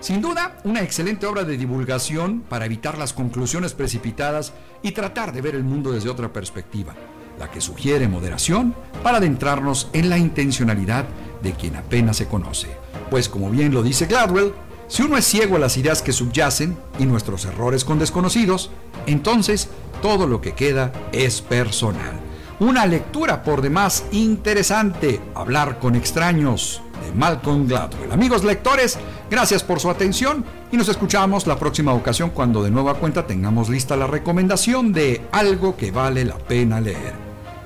Sin 0.00 0.20
duda, 0.20 0.58
una 0.64 0.82
excelente 0.82 1.26
obra 1.26 1.44
de 1.44 1.56
divulgación 1.56 2.42
para 2.42 2.66
evitar 2.66 2.98
las 2.98 3.12
conclusiones 3.12 3.72
precipitadas 3.72 4.52
y 4.82 4.92
tratar 4.92 5.32
de 5.32 5.40
ver 5.40 5.54
el 5.54 5.64
mundo 5.64 5.92
desde 5.92 6.10
otra 6.10 6.32
perspectiva 6.32 6.94
la 7.38 7.50
que 7.50 7.60
sugiere 7.60 8.08
moderación 8.08 8.74
para 9.02 9.18
adentrarnos 9.18 9.88
en 9.92 10.08
la 10.08 10.18
intencionalidad 10.18 11.04
de 11.44 11.52
quien 11.52 11.76
apenas 11.76 12.16
se 12.16 12.26
conoce. 12.26 12.68
Pues 13.10 13.28
como 13.28 13.50
bien 13.50 13.72
lo 13.72 13.84
dice 13.84 14.06
Gladwell, 14.06 14.52
si 14.88 15.02
uno 15.02 15.16
es 15.16 15.24
ciego 15.24 15.56
a 15.56 15.60
las 15.60 15.76
ideas 15.76 16.02
que 16.02 16.12
subyacen 16.12 16.76
y 16.98 17.06
nuestros 17.06 17.44
errores 17.44 17.84
con 17.84 17.98
desconocidos, 17.98 18.70
entonces 19.06 19.68
todo 20.02 20.26
lo 20.26 20.40
que 20.40 20.54
queda 20.54 20.92
es 21.12 21.40
personal. 21.40 22.20
una 22.60 22.86
lectura 22.86 23.42
por 23.42 23.62
demás 23.62 24.04
interesante, 24.12 25.20
Hablar 25.34 25.80
con 25.80 25.96
extraños, 25.96 26.82
de 27.04 27.12
Malcolm 27.12 27.66
Gladwell. 27.66 28.12
Amigos 28.12 28.44
lectores, 28.44 28.96
gracias 29.28 29.62
por 29.64 29.80
su 29.80 29.90
atención 29.90 30.44
y 30.70 30.76
nos 30.76 30.88
escuchamos 30.88 31.46
la 31.46 31.58
próxima 31.58 31.92
ocasión 31.92 32.30
cuando 32.30 32.62
de 32.62 32.70
nueva 32.70 32.94
cuenta 32.94 33.26
tengamos 33.26 33.68
lista 33.68 33.96
la 33.96 34.06
recomendación 34.06 34.92
de 34.92 35.22
algo 35.32 35.76
que 35.76 35.90
vale 35.90 36.24
la 36.24 36.38
pena 36.38 36.80
leer. 36.80 37.14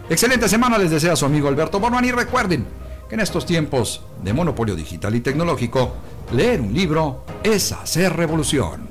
Excelente 0.09 0.49
semana 0.49 0.79
les 0.79 0.91
desea 0.91 1.17
su 1.17 1.27
amigo 1.27 1.49
Alberto 1.49 1.79
Borman 1.79 2.05
y 2.05 2.13
recuerden 2.13 2.67
que 3.09 3.15
en 3.15 3.21
estos 3.21 3.47
tiempos 3.47 4.03
de 4.23 4.33
monopolio 4.33 4.77
digital 4.77 5.15
y 5.15 5.21
tecnológico, 5.21 5.93
leer 6.33 6.61
un 6.61 6.75
libro 6.75 7.25
es 7.43 7.73
hacer 7.73 8.13
revolución. 8.15 8.89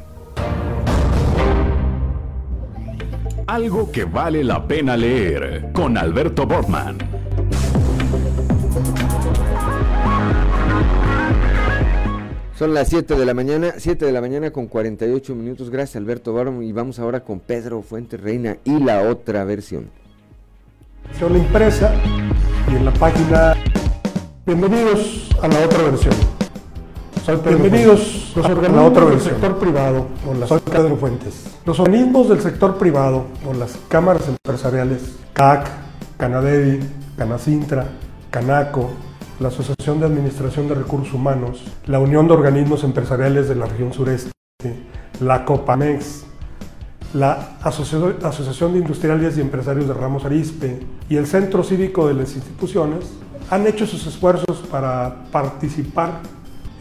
Algo 3.46 3.92
que 3.92 4.06
vale 4.06 4.44
la 4.44 4.68
pena 4.68 4.98
leer 4.98 5.72
con 5.72 5.98
Alberto 5.98 6.46
Bortman. 6.46 6.98
Son 12.58 12.74
las 12.74 12.90
7 12.90 13.16
de 13.16 13.26
la 13.26 13.36
mañana, 13.36 13.76
7 13.78 14.04
de 14.04 14.12
la 14.12 14.20
mañana 14.20 14.52
con 14.52 14.66
48 14.66 15.36
minutos. 15.36 15.70
Gracias 15.70 15.96
Alberto 15.96 16.34
Bortman 16.34 16.64
y 16.64 16.72
vamos 16.72 16.98
ahora 16.98 17.24
con 17.24 17.40
Pedro 17.40 17.84
Fuentes 17.84 18.20
Reina 18.20 18.58
y 18.64 18.80
la 18.80 19.04
otra 19.04 19.44
versión. 19.44 19.92
La 21.22 21.38
impresa 21.38 21.94
y 22.72 22.76
en 22.76 22.86
la 22.86 22.94
página 22.94 23.56
Bienvenidos 24.48 25.28
a 25.42 25.50
la 25.50 25.60
otra 25.60 25.84
versión. 25.84 26.16
Bienvenidos 27.44 28.32
los 28.34 28.46
organismos 28.46 29.10
del 29.10 29.20
sector 29.20 29.60
privado 29.60 30.08
o 30.26 30.34
las 30.34 30.62
Pedro 30.62 30.96
Fuentes. 30.96 31.58
Los 31.66 31.82
organismos 31.82 32.30
del 32.30 32.40
sector 32.40 32.78
privado 32.78 33.26
o 33.46 33.54
las 33.54 33.78
cámaras 33.90 34.26
empresariales, 34.30 35.18
CAC, 35.34 35.68
Canadevi, 36.16 36.80
Canacintra, 37.18 37.90
Canaco, 38.32 38.92
la 39.42 39.50
Asociación 39.50 40.00
de 40.00 40.06
Administración 40.06 40.70
de 40.70 40.76
Recursos 40.76 41.14
Humanos, 41.14 41.66
la 41.86 42.00
Unión 42.00 42.30
de 42.30 42.36
Organismos 42.36 42.86
Empresariales 42.86 43.50
de 43.50 43.56
la 43.56 43.66
Región 43.66 43.92
Sureste, 43.92 44.32
la 45.20 45.44
Copamex, 45.44 46.24
la 47.14 47.58
Asociación 47.62 48.72
de 48.72 48.80
Industriales 48.80 49.38
y 49.38 49.42
Empresarios 49.42 49.90
de 49.90 49.94
Ramos 49.94 50.24
Arispe 50.24 50.80
y 51.10 51.18
el 51.18 51.28
Centro 51.28 51.66
Cívico 51.66 52.08
de 52.08 52.14
las 52.14 52.34
Instituciones 52.34 53.08
han 53.50 53.68
hecho 53.68 53.86
sus 53.86 54.06
esfuerzos 54.06 54.58
para 54.70 55.24
participar 55.32 56.20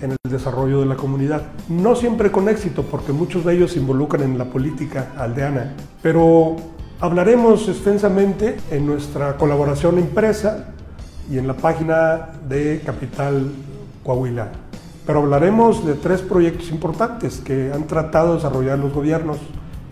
en 0.00 0.12
el 0.12 0.16
desarrollo 0.28 0.80
de 0.80 0.86
la 0.86 0.96
comunidad. 0.96 1.42
No 1.68 1.94
siempre 1.94 2.30
con 2.30 2.48
éxito, 2.48 2.82
porque 2.82 3.12
muchos 3.12 3.44
de 3.44 3.54
ellos 3.54 3.72
se 3.72 3.78
involucran 3.78 4.22
en 4.22 4.38
la 4.38 4.46
política 4.46 5.12
aldeana, 5.16 5.74
pero 6.02 6.56
hablaremos 7.00 7.68
extensamente 7.68 8.56
en 8.70 8.86
nuestra 8.86 9.36
colaboración 9.36 9.98
impresa 9.98 10.68
y 11.30 11.38
en 11.38 11.46
la 11.46 11.54
página 11.54 12.28
de 12.48 12.82
Capital 12.84 13.50
Coahuila. 14.04 14.48
Pero 15.06 15.20
hablaremos 15.20 15.86
de 15.86 15.94
tres 15.94 16.20
proyectos 16.20 16.70
importantes 16.70 17.38
que 17.38 17.70
han 17.72 17.86
tratado 17.86 18.30
de 18.30 18.36
desarrollar 18.36 18.78
los 18.78 18.92
gobiernos 18.92 19.38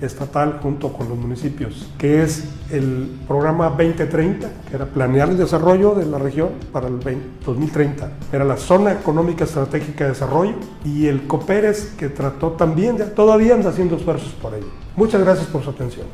estatal 0.00 0.58
junto 0.62 0.92
con 0.92 1.08
los 1.08 1.18
municipios, 1.18 1.88
que 1.98 2.22
es 2.22 2.44
el 2.70 3.08
programa 3.26 3.68
2030, 3.70 4.48
que 4.68 4.76
era 4.76 4.86
planear 4.86 5.30
el 5.30 5.38
desarrollo 5.38 5.94
de 5.94 6.06
la 6.06 6.18
región 6.18 6.50
para 6.72 6.88
el 6.88 6.98
2030. 7.44 8.10
Era 8.32 8.44
la 8.44 8.56
zona 8.56 8.92
económica 8.92 9.44
estratégica 9.44 10.04
de 10.04 10.10
desarrollo 10.10 10.54
y 10.84 11.06
el 11.06 11.26
COPERES, 11.26 11.94
que 11.98 12.08
trató 12.08 12.52
también, 12.52 12.96
de, 12.96 13.04
todavía 13.04 13.54
anda 13.54 13.70
haciendo 13.70 13.96
esfuerzos 13.96 14.32
por 14.34 14.54
ello. 14.54 14.66
Muchas 14.96 15.22
gracias 15.22 15.46
por 15.48 15.62
su 15.62 15.70
atención. 15.70 16.06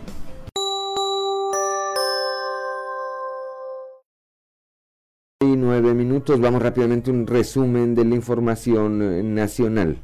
Y 5.43 5.57
nueve 5.57 5.95
minutos, 5.95 6.39
vamos 6.39 6.61
rápidamente 6.63 7.11
un 7.11 7.27
resumen 7.27 7.95
de 7.95 8.05
la 8.05 8.15
información 8.15 9.03
eh, 9.03 9.23
nacional. 9.23 9.97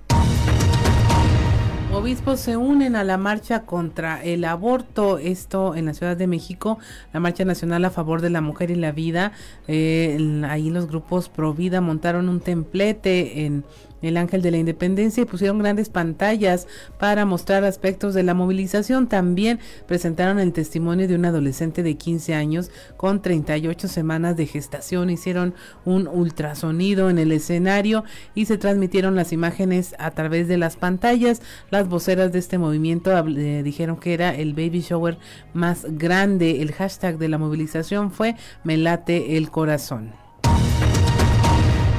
Obispos 2.06 2.38
se 2.38 2.56
unen 2.56 2.94
a 2.94 3.02
la 3.02 3.18
marcha 3.18 3.62
contra 3.62 4.22
el 4.22 4.44
aborto, 4.44 5.18
esto 5.18 5.74
en 5.74 5.86
la 5.86 5.92
Ciudad 5.92 6.16
de 6.16 6.28
México, 6.28 6.78
la 7.12 7.18
marcha 7.18 7.44
nacional 7.44 7.84
a 7.84 7.90
favor 7.90 8.20
de 8.20 8.30
la 8.30 8.40
mujer 8.40 8.70
y 8.70 8.76
la 8.76 8.92
vida. 8.92 9.32
Eh, 9.66 10.44
ahí 10.48 10.70
los 10.70 10.86
grupos 10.86 11.28
Pro 11.28 11.52
Vida 11.52 11.80
montaron 11.80 12.28
un 12.28 12.38
templete 12.38 13.44
en 13.44 13.64
el 14.02 14.16
Ángel 14.16 14.43
de 14.43 14.51
la 14.51 14.59
Independencia 14.59 15.27
pusieron 15.27 15.59
grandes 15.59 15.89
pantallas 15.89 16.66
para 16.98 17.24
mostrar 17.24 17.64
aspectos 17.64 18.14
de 18.14 18.23
la 18.23 18.35
movilización. 18.35 19.09
También 19.09 19.59
presentaron 19.86 20.39
el 20.39 20.52
testimonio 20.52 21.09
de 21.09 21.14
un 21.14 21.24
adolescente 21.24 21.82
de 21.82 21.97
15 21.97 22.35
años 22.35 22.70
con 22.97 23.23
38 23.23 23.89
semanas 23.89 24.36
de 24.36 24.47
gestación. 24.47 25.10
Hicieron 25.10 25.55
un 25.85 26.09
ultrasonido 26.09 27.10
en 27.10 27.18
el 27.18 27.32
escenario 27.32 28.05
y 28.35 28.47
se 28.47 28.59
transmitieron 28.59 29.14
las 29.14 29.32
imágenes 29.32 29.94
a 29.98 30.10
través 30.10 30.48
de 30.48 30.59
las 30.59 30.77
pantallas. 30.77 31.43
Las 31.70 31.89
voceras 31.89 32.32
de 32.32 32.39
este 32.39 32.59
movimiento 32.59 33.16
eh, 33.16 33.62
dijeron 33.62 33.97
que 33.97 34.14
era 34.14 34.35
el 34.35 34.52
baby 34.55 34.81
shower 34.81 35.18
más 35.55 35.86
grande. 35.89 36.62
El 36.62 36.73
hashtag 36.73 37.18
de 37.18 37.28
la 37.28 37.39
movilización 37.39 38.10
fue 38.10 38.36
Me 38.64 38.77
late 38.77 39.36
el 39.36 39.51
corazón. 39.51 40.26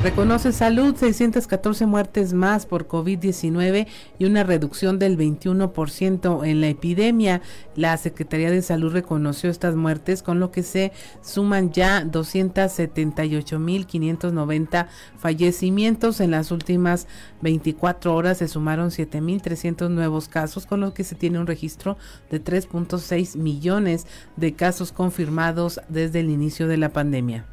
Reconoce 0.03 0.51
salud 0.51 0.95
614 0.95 1.87
muertes 1.87 2.31
más 2.31 2.67
por 2.67 2.87
COVID-19 2.87 3.87
y 4.19 4.25
una 4.25 4.43
reducción 4.43 4.99
del 4.99 5.17
21% 5.17 6.45
en 6.45 6.61
la 6.61 6.67
epidemia. 6.67 7.41
La 7.75 7.97
Secretaría 7.97 8.51
de 8.51 8.61
Salud 8.61 8.93
reconoció 8.93 9.49
estas 9.49 9.75
muertes, 9.75 10.21
con 10.21 10.39
lo 10.39 10.51
que 10.51 10.61
se 10.61 10.91
suman 11.23 11.71
ya 11.71 12.03
278.590 12.03 14.87
fallecimientos. 15.17 16.19
En 16.19 16.29
las 16.29 16.51
últimas 16.51 17.07
24 17.41 18.13
horas 18.13 18.37
se 18.37 18.47
sumaron 18.47 18.91
7.300 18.91 19.89
nuevos 19.89 20.29
casos, 20.29 20.67
con 20.67 20.79
lo 20.79 20.93
que 20.93 21.03
se 21.03 21.15
tiene 21.15 21.39
un 21.39 21.47
registro 21.47 21.97
de 22.29 22.39
3.6 22.41 23.35
millones 23.35 24.05
de 24.35 24.53
casos 24.53 24.91
confirmados 24.91 25.81
desde 25.89 26.19
el 26.19 26.29
inicio 26.29 26.67
de 26.67 26.77
la 26.77 26.89
pandemia. 26.89 27.47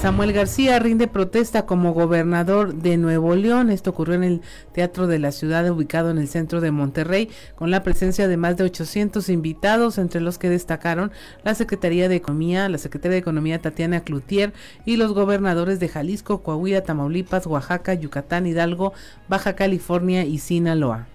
Samuel 0.00 0.32
García 0.32 0.78
rinde 0.78 1.08
protesta 1.08 1.66
como 1.66 1.92
gobernador 1.92 2.74
de 2.74 2.96
Nuevo 2.96 3.36
León. 3.36 3.68
Esto 3.68 3.90
ocurrió 3.90 4.14
en 4.14 4.24
el 4.24 4.40
Teatro 4.72 5.06
de 5.06 5.18
la 5.18 5.30
Ciudad, 5.30 5.68
ubicado 5.70 6.10
en 6.10 6.16
el 6.16 6.26
centro 6.26 6.62
de 6.62 6.70
Monterrey, 6.70 7.28
con 7.54 7.70
la 7.70 7.82
presencia 7.82 8.26
de 8.26 8.38
más 8.38 8.56
de 8.56 8.64
800 8.64 9.28
invitados, 9.28 9.98
entre 9.98 10.22
los 10.22 10.38
que 10.38 10.48
destacaron 10.48 11.12
la 11.44 11.54
Secretaría 11.54 12.08
de 12.08 12.16
Economía, 12.16 12.70
la 12.70 12.78
Secretaria 12.78 13.16
de 13.16 13.20
Economía 13.20 13.60
Tatiana 13.60 14.00
Cloutier 14.00 14.54
y 14.86 14.96
los 14.96 15.12
gobernadores 15.12 15.80
de 15.80 15.88
Jalisco, 15.88 16.42
Coahuila, 16.42 16.82
Tamaulipas, 16.82 17.46
Oaxaca, 17.46 17.92
Yucatán, 17.92 18.46
Hidalgo, 18.46 18.94
Baja 19.28 19.54
California 19.54 20.24
y 20.24 20.38
Sinaloa. 20.38 21.08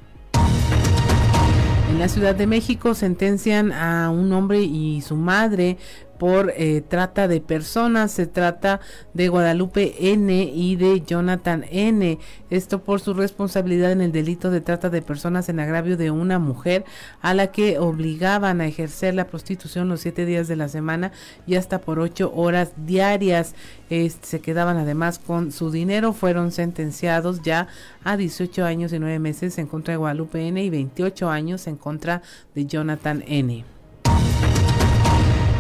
En 1.96 2.00
la 2.00 2.10
Ciudad 2.10 2.36
de 2.36 2.46
México 2.46 2.94
sentencian 2.94 3.72
a 3.72 4.10
un 4.10 4.34
hombre 4.34 4.62
y 4.62 5.02
su 5.02 5.16
madre 5.16 5.78
por 6.18 6.54
eh, 6.56 6.82
trata 6.88 7.28
de 7.28 7.42
personas. 7.42 8.12
Se 8.12 8.28
trata 8.28 8.80
de 9.14 9.28
Guadalupe 9.28 10.12
N 10.12 10.52
y 10.54 10.76
de 10.76 11.02
Jonathan 11.02 11.66
N. 11.70 12.18
Esto 12.50 12.84
por 12.84 13.02
su 13.02 13.14
responsabilidad 13.14 13.92
en 13.92 14.02
el 14.02 14.12
delito 14.12 14.52
de 14.52 14.62
trata 14.62 14.90
de 14.90 15.02
personas 15.02 15.50
en 15.50 15.60
agravio 15.60 15.98
de 15.98 16.12
una 16.12 16.40
mujer 16.40 16.86
a 17.22 17.34
la 17.34 17.48
que 17.48 17.80
obligaban 17.80 18.62
a 18.62 18.68
ejercer 18.68 19.14
la 19.16 19.28
prostitución 19.28 19.90
los 19.90 20.02
siete 20.02 20.26
días 20.26 20.48
de 20.48 20.56
la 20.56 20.70
semana 20.70 21.12
y 21.46 21.56
hasta 21.56 21.80
por 21.80 22.00
ocho 22.00 22.32
horas 22.36 22.74
diarias. 22.86 23.56
se 23.90 24.40
quedaban 24.40 24.78
además 24.78 25.20
con 25.20 25.52
su 25.52 25.72
dinero. 25.72 26.14
Fueron 26.14 26.52
sentenciados 26.52 27.42
ya 27.42 27.68
a 28.04 28.18
18 28.18 28.66
años 28.66 28.94
y 28.94 29.00
nueve 29.00 29.20
meses 29.20 29.58
en 29.58 29.68
contra 29.68 29.94
de 29.94 29.98
Guadalupe 29.98 30.48
N 30.48 30.64
y 30.64 30.70
28 30.70 31.30
años 31.30 31.68
en 31.68 31.76
contra 31.76 32.22
de 32.54 32.66
Jonathan 32.66 33.24
N. 33.28 33.75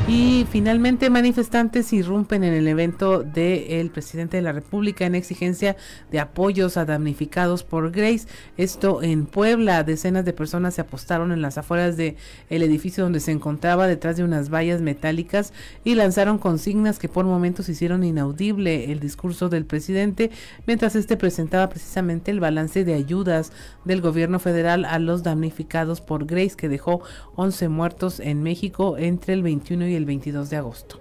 Y 0.07 0.45
finalmente 0.51 1.09
manifestantes 1.09 1.91
irrumpen 1.91 2.43
en 2.43 2.53
el 2.53 2.67
evento 2.67 3.23
del 3.23 3.89
presidente 3.89 4.37
de 4.37 4.43
la 4.43 4.51
República 4.51 5.03
en 5.07 5.15
exigencia 5.15 5.77
de 6.11 6.19
apoyos 6.19 6.77
a 6.77 6.85
damnificados 6.85 7.63
por 7.63 7.89
Grace. 7.89 8.27
Esto 8.55 9.01
en 9.01 9.25
Puebla, 9.25 9.83
decenas 9.83 10.23
de 10.23 10.31
personas 10.31 10.75
se 10.75 10.81
apostaron 10.81 11.31
en 11.31 11.41
las 11.41 11.57
afueras 11.57 11.97
del 11.97 12.17
el 12.51 12.61
edificio 12.61 13.03
donde 13.03 13.19
se 13.19 13.31
encontraba 13.31 13.87
detrás 13.87 14.15
de 14.15 14.23
unas 14.23 14.53
vallas 14.53 14.79
metálicas 14.79 15.53
y 15.83 15.95
lanzaron 15.95 16.37
consignas 16.37 16.99
que 16.99 17.09
por 17.09 17.25
momentos 17.25 17.67
hicieron 17.67 18.03
inaudible 18.03 18.91
el 18.91 18.99
discurso 18.99 19.49
del 19.49 19.65
presidente 19.65 20.29
mientras 20.67 20.95
este 20.95 21.17
presentaba 21.17 21.67
precisamente 21.67 22.29
el 22.29 22.39
balance 22.39 22.85
de 22.85 22.93
ayudas 22.93 23.51
del 23.85 24.01
gobierno 24.01 24.37
federal 24.37 24.85
a 24.85 24.99
los 24.99 25.23
damnificados 25.23 25.99
por 25.99 26.27
Grace 26.27 26.55
que 26.55 26.69
dejó 26.69 27.01
11 27.37 27.69
muertos 27.69 28.19
en 28.19 28.43
México 28.43 28.97
entre 28.99 29.33
el 29.33 29.41
21 29.41 29.87
y 29.87 29.94
el 29.95 30.05
22 30.05 30.49
de 30.49 30.57
agosto. 30.57 30.99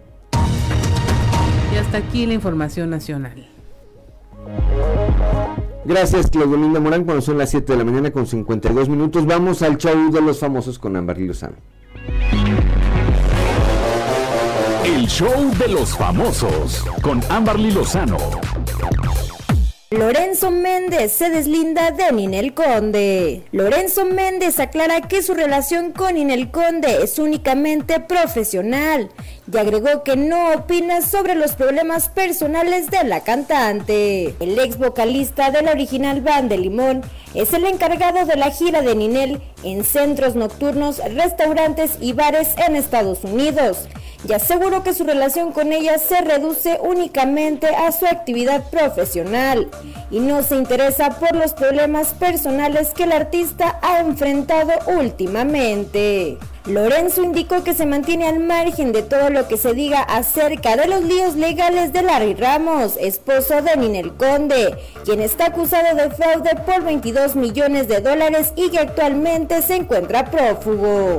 Y 1.73 1.77
hasta 1.77 1.99
aquí 1.99 2.27
la 2.27 2.35
información 2.35 2.91
nacional. 2.91 3.49
Gracias, 5.85 6.31
Claudio 6.31 6.57
Linda 6.57 6.81
Morán. 6.81 7.05
Cuando 7.05 7.21
son 7.21 7.39
las 7.39 7.51
7 7.51 7.73
de 7.73 7.79
la 7.79 7.85
mañana 7.85 8.11
con 8.11 8.27
52 8.27 8.89
minutos, 8.89 9.27
vamos 9.27 9.63
al 9.63 9.77
show 9.77 10.11
de 10.11 10.21
los 10.21 10.39
famosos 10.39 10.79
con 10.79 10.97
Amber 10.97 11.19
Lozano. 11.19 11.57
El 14.85 15.07
show 15.09 15.51
de 15.59 15.69
los 15.69 15.97
famosos 15.97 16.85
con 17.03 17.21
Amberly 17.29 17.73
Lozano. 17.73 18.17
Lorenzo 19.99 20.51
Méndez 20.51 21.13
se 21.13 21.31
deslinda 21.31 21.93
de 21.93 22.11
Ninel 22.11 22.53
Conde. 22.53 23.45
Lorenzo 23.53 24.05
Méndez 24.05 24.59
aclara 24.59 25.03
que 25.03 25.23
su 25.23 25.35
relación 25.35 25.93
con 25.93 26.15
Ninel 26.15 26.51
Conde 26.51 27.05
es 27.05 27.21
únicamente 27.21 28.01
profesional 28.01 29.09
y 29.53 29.57
agregó 29.57 30.03
que 30.03 30.17
no 30.17 30.53
opina 30.55 31.03
sobre 31.03 31.35
los 31.35 31.53
problemas 31.53 32.09
personales 32.09 32.91
de 32.91 33.05
la 33.05 33.23
cantante. 33.23 34.35
El 34.41 34.59
ex 34.59 34.79
vocalista 34.79 35.51
de 35.51 35.63
la 35.63 35.73
original 35.73 36.21
band 36.21 36.49
de 36.49 36.59
Limón 36.59 37.03
es 37.35 37.53
el 37.53 37.65
encargado 37.67 38.25
de 38.25 38.37
la 38.37 38.51
gira 38.51 38.83
de 38.83 38.95
Ninel 38.95 39.43
en 39.63 39.85
centros 39.85 40.35
nocturnos, 40.35 40.99
restaurantes 41.13 41.99
y 42.01 42.13
bares 42.13 42.55
en 42.67 42.77
Estados 42.77 43.25
Unidos 43.25 43.89
y 44.29 44.33
aseguró 44.33 44.83
que 44.83 44.95
su 44.95 45.05
relación 45.05 45.53
con 45.53 45.73
ella 45.73 45.99
se 45.99 46.21
reduce 46.23 46.79
únicamente 46.83 47.67
a 47.69 47.93
su 47.93 48.07
actividad 48.07 48.71
profesional 48.71 49.69
y 50.11 50.21
no 50.21 50.43
se 50.43 50.57
interesa 50.57 51.11
por 51.11 51.37
los 51.37 51.53
problemas 51.53 52.15
personales 52.15 52.95
que 52.95 53.05
el 53.05 53.13
artista 53.13 53.79
ha 53.83 54.01
enfrentado 54.01 54.73
últimamente. 54.99 56.39
Lorenzo 56.67 57.23
indicó 57.23 57.63
que 57.63 57.75
se 57.75 57.85
mantiene 57.85 58.27
al 58.27 58.41
margen 58.41 58.93
de 58.93 59.03
todo 59.03 59.29
lo 59.29 59.47
que 59.49 59.59
se 59.59 59.75
diga 59.75 60.01
acerca 60.01 60.77
de 60.77 60.89
los 60.89 61.05
líos 61.05 61.37
legales 61.37 61.93
de 61.93 62.03
Larry 62.03 62.35
Ramos, 62.35 62.97
esposo 62.99 63.61
de 63.61 63.77
Ninel 63.77 64.15
Conde, 64.15 64.75
quien 65.05 65.21
está 65.21 65.47
acusado 65.47 65.95
de 65.95 66.09
fraude 66.11 66.55
por 66.65 66.83
22 66.83 67.37
millones 67.37 67.87
de 67.87 68.01
dólares 68.01 68.55
y 68.57 68.71
que 68.71 68.79
actualmente 68.79 69.61
se 69.61 69.77
encuentra 69.77 70.31
prófugo. 70.31 71.19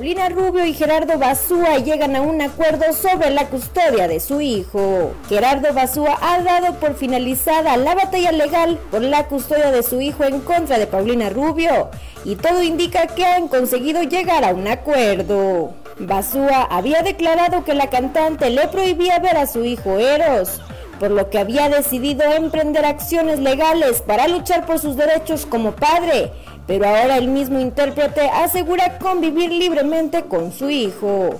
Paulina 0.00 0.30
Rubio 0.30 0.64
y 0.64 0.72
Gerardo 0.72 1.18
Basúa 1.18 1.76
llegan 1.76 2.16
a 2.16 2.22
un 2.22 2.40
acuerdo 2.40 2.90
sobre 2.94 3.28
la 3.28 3.48
custodia 3.48 4.08
de 4.08 4.18
su 4.18 4.40
hijo. 4.40 5.12
Gerardo 5.28 5.74
Basúa 5.74 6.18
ha 6.22 6.40
dado 6.40 6.72
por 6.80 6.94
finalizada 6.94 7.76
la 7.76 7.94
batalla 7.94 8.32
legal 8.32 8.78
por 8.90 9.02
la 9.02 9.26
custodia 9.26 9.70
de 9.70 9.82
su 9.82 10.00
hijo 10.00 10.24
en 10.24 10.40
contra 10.40 10.78
de 10.78 10.86
Paulina 10.86 11.28
Rubio 11.28 11.90
y 12.24 12.36
todo 12.36 12.62
indica 12.62 13.08
que 13.08 13.26
han 13.26 13.48
conseguido 13.48 14.02
llegar 14.02 14.42
a 14.42 14.54
un 14.54 14.68
acuerdo. 14.68 15.74
Basúa 15.98 16.62
había 16.70 17.02
declarado 17.02 17.62
que 17.64 17.74
la 17.74 17.90
cantante 17.90 18.48
le 18.48 18.68
prohibía 18.68 19.18
ver 19.18 19.36
a 19.36 19.46
su 19.46 19.66
hijo 19.66 19.98
Eros, 19.98 20.62
por 20.98 21.10
lo 21.10 21.28
que 21.28 21.38
había 21.38 21.68
decidido 21.68 22.24
emprender 22.24 22.86
acciones 22.86 23.38
legales 23.38 24.00
para 24.00 24.28
luchar 24.28 24.64
por 24.64 24.78
sus 24.78 24.96
derechos 24.96 25.44
como 25.44 25.72
padre 25.72 26.32
pero 26.70 26.86
ahora 26.86 27.16
el 27.16 27.26
mismo 27.26 27.58
intérprete 27.58 28.20
asegura 28.28 28.98
convivir 28.98 29.50
libremente 29.50 30.22
con 30.26 30.52
su 30.52 30.70
hijo. 30.70 31.30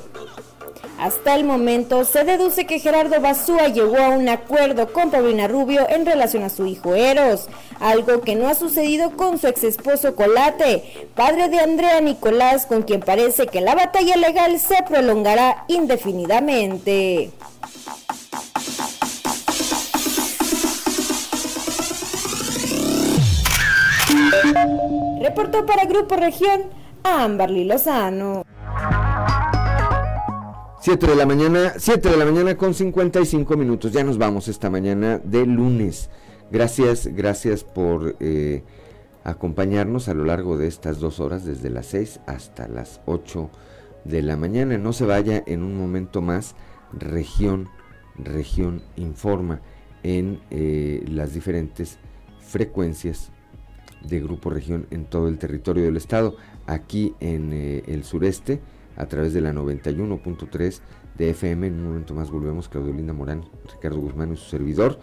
Hasta 0.99 1.37
el 1.37 1.45
momento 1.45 2.05
se 2.05 2.25
deduce 2.25 2.67
que 2.67 2.81
Gerardo 2.81 3.21
Basúa 3.21 3.69
llegó 3.69 3.99
a 3.99 4.09
un 4.09 4.29
acuerdo 4.29 4.93
con 4.93 5.13
Paulina 5.13 5.47
Rubio 5.47 5.89
en 5.89 6.05
relación 6.05 6.43
a 6.43 6.49
su 6.49 6.67
hijo 6.67 6.97
Eros, 6.97 7.47
algo 7.79 8.23
que 8.23 8.35
no 8.35 8.49
ha 8.49 8.57
sucedido 8.57 9.13
con 9.17 9.39
su 9.39 9.47
ex 9.47 9.63
esposo 9.63 10.17
Colate, 10.17 11.07
padre 11.15 11.49
de 11.49 11.61
Andrea 11.61 12.01
Nicolás, 12.01 12.67
con 12.67 12.83
quien 12.83 12.99
parece 12.99 13.47
que 13.47 13.61
la 13.61 13.77
batalla 13.77 14.17
legal 14.17 14.59
se 14.59 14.83
prolongará 14.83 15.65
indefinidamente. 15.69 17.31
Reportó 25.21 25.67
para 25.67 25.85
Grupo 25.85 26.17
Región 26.17 26.63
Amberly 27.05 27.65
Lozano. 27.65 28.45
7 30.81 31.07
de 31.07 31.15
la 31.15 31.27
mañana, 31.27 31.75
7 31.77 32.09
de 32.09 32.17
la 32.17 32.25
mañana 32.25 32.57
con 32.57 32.73
55 32.73 33.57
minutos. 33.57 33.93
Ya 33.93 34.03
nos 34.03 34.17
vamos 34.17 34.49
esta 34.49 34.71
mañana 34.71 35.19
de 35.23 35.45
lunes. 35.45 36.09
Gracias, 36.51 37.07
gracias 37.07 37.65
por 37.65 38.17
eh, 38.21 38.65
acompañarnos 39.25 40.09
a 40.09 40.15
lo 40.15 40.25
largo 40.25 40.57
de 40.57 40.69
estas 40.69 40.99
dos 40.99 41.21
horas, 41.21 41.45
desde 41.45 41.69
las 41.69 41.87
6 41.87 42.21
hasta 42.27 42.67
las 42.67 43.03
8 43.05 43.51
de 44.05 44.23
la 44.23 44.37
mañana. 44.37 44.79
No 44.79 44.93
se 44.95 45.05
vaya 45.05 45.43
en 45.47 45.63
un 45.63 45.77
momento 45.77 46.23
más. 46.23 46.57
Región, 46.93 47.69
región 48.17 48.83
informa 48.97 49.61
en 50.03 50.41
eh, 50.51 51.05
las 51.07 51.35
diferentes 51.35 51.99
frecuencias 52.41 53.31
de 54.03 54.21
Grupo 54.21 54.51
Región 54.51 54.87
en 54.91 55.05
todo 55.05 55.29
el 55.29 55.39
territorio 55.39 55.85
del 55.85 55.97
estado. 55.97 56.37
Aquí 56.67 57.15
en 57.21 57.53
eh, 57.53 57.83
el 57.87 58.05
sureste, 58.05 58.61
a 58.97 59.07
través 59.07 59.33
de 59.33 59.41
la 59.41 59.53
91.3 59.53 60.81
de 61.17 61.31
FM. 61.31 61.67
En 61.67 61.75
un 61.75 61.85
momento 61.85 62.15
más 62.15 62.31
volvemos, 62.31 62.69
Claudio 62.69 62.93
Linda 62.93 63.13
Morán, 63.13 63.45
Ricardo 63.73 64.01
Guzmán 64.01 64.33
y 64.33 64.37
su 64.37 64.49
servidor, 64.49 64.99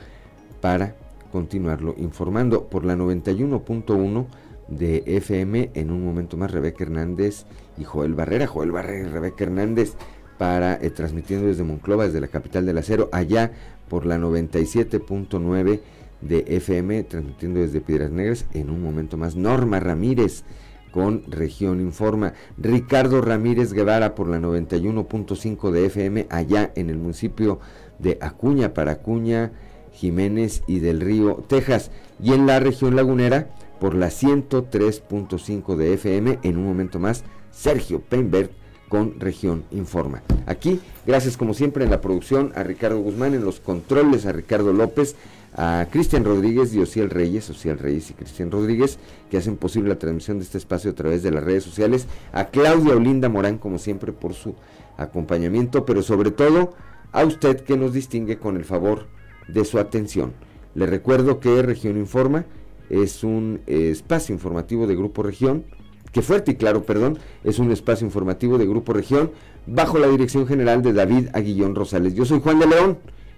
para 0.62 0.96
continuarlo 1.32 1.96
informando 1.98 2.68
por 2.68 2.86
la 2.86 2.96
91.1 2.96 4.26
de 4.68 5.04
FM. 5.06 5.72
En 5.74 5.92
un 5.92 6.04
momento 6.04 6.38
más, 6.38 6.52
Rebeca 6.52 6.84
Hernández 6.84 7.46
y 7.78 7.84
Joel 7.84 8.14
Barrera. 8.14 8.48
Joel 8.48 8.72
Barrera 8.72 9.08
y 9.08 9.12
Rebeca 9.12 9.44
Hernández 9.44 9.96
para 10.38 10.76
eh, 10.76 10.90
transmitiendo 10.90 11.48
desde 11.48 11.64
Monclova, 11.64 12.06
desde 12.06 12.22
la 12.22 12.28
capital 12.28 12.66
del 12.66 12.78
acero, 12.78 13.10
allá 13.12 13.52
por 13.90 14.06
la 14.06 14.18
97.9 14.18 15.80
de 16.22 16.46
FM, 16.48 17.04
transmitiendo 17.04 17.60
desde 17.60 17.82
Piedras 17.82 18.12
Negras. 18.12 18.46
En 18.54 18.70
un 18.70 18.82
momento 18.82 19.18
más, 19.18 19.36
Norma 19.36 19.80
Ramírez 19.80 20.44
con 20.92 21.24
Región 21.28 21.80
Informa. 21.80 22.34
Ricardo 22.58 23.22
Ramírez 23.22 23.74
Guevara 23.74 24.16
por 24.16 24.28
la 24.28 24.40
91.5 24.40 25.72
de 25.72 25.86
FM, 25.86 26.28
allá 26.30 26.72
en 26.76 26.90
el 26.90 26.98
municipio 26.98 27.60
de 28.00 28.18
Acuña, 28.22 28.74
para 28.74 28.94
Acuña, 28.94 29.52
Jiménez 29.92 30.64
y 30.68 30.80
del 30.80 31.02
Río, 31.02 31.44
Texas. 31.48 31.92
Y 32.22 32.34
en 32.34 32.48
la 32.48 32.60
región 32.60 32.96
lagunera 32.96 33.50
por 33.80 33.96
la 33.96 34.08
103.5 34.08 35.76
de 35.76 35.94
FM. 35.94 36.40
En 36.44 36.58
un 36.58 36.66
momento 36.66 37.00
más, 37.00 37.24
Sergio 37.52 38.02
Peinberg 38.02 38.50
con 38.90 39.20
Región 39.20 39.66
Informa. 39.72 40.24
Aquí, 40.46 40.80
gracias 41.06 41.38
como 41.38 41.54
siempre 41.54 41.84
en 41.84 41.92
la 41.92 42.02
producción 42.02 42.54
a 42.56 42.64
Ricardo 42.64 43.00
Guzmán, 43.00 43.34
en 43.34 43.44
los 43.44 43.60
controles 43.60 44.26
a 44.26 44.32
Ricardo 44.32 44.74
López 44.74 45.16
a 45.58 45.88
Cristian 45.90 46.24
Rodríguez 46.24 46.74
y 46.74 46.80
Ociel 46.80 47.10
Reyes, 47.10 47.50
Ociel 47.50 47.80
Reyes 47.80 48.12
y 48.12 48.14
Cristian 48.14 48.52
Rodríguez, 48.52 49.00
que 49.30 49.38
hacen 49.38 49.58
posible 49.58 49.90
la 49.90 50.00
transmisión 50.00 50.38
de 50.38 50.44
este 50.44 50.60
espacio 50.60 50.92
a 50.92 50.96
través 50.96 51.24
de 51.24 51.32
las 51.32 51.44
redes 51.44 51.64
sociales, 51.64 52.08
a 52.32 52.46
Claudia 52.46 52.96
Olinda 52.96 53.28
Morán, 53.28 53.58
como 53.58 53.80
siempre, 53.80 54.14
por 54.14 54.36
su 54.36 54.56
acompañamiento, 54.98 55.84
pero 55.86 56.04
sobre 56.04 56.30
todo 56.30 56.74
a 57.12 57.26
usted 57.26 57.62
que 57.62 57.76
nos 57.76 57.92
distingue 57.92 58.38
con 58.38 58.56
el 58.56 58.66
favor 58.66 59.08
de 59.48 59.66
su 59.66 59.80
atención. 59.80 60.34
Le 60.76 60.86
recuerdo 60.86 61.40
que 61.40 61.64
Región 61.64 61.98
Informa 61.98 62.46
es 62.90 63.24
un 63.24 63.62
espacio 63.66 64.34
informativo 64.34 64.86
de 64.86 64.96
Grupo 64.96 65.24
Región, 65.24 65.66
que 66.12 66.22
fuerte 66.22 66.52
y 66.52 66.56
claro, 66.56 66.84
perdón, 66.84 67.18
es 67.44 67.58
un 67.58 67.72
espacio 67.72 68.06
informativo 68.06 68.60
de 68.60 68.68
Grupo 68.68 68.94
Región, 68.94 69.32
bajo 69.66 69.98
la 69.98 70.08
dirección 70.08 70.46
general 70.46 70.84
de 70.84 70.94
David 70.94 71.30
Aguillón 71.34 71.74
Rosales. 71.74 72.14
Yo 72.14 72.26
soy 72.26 72.40
Juan 72.42 72.60
de 72.60 72.68
León 72.68 72.98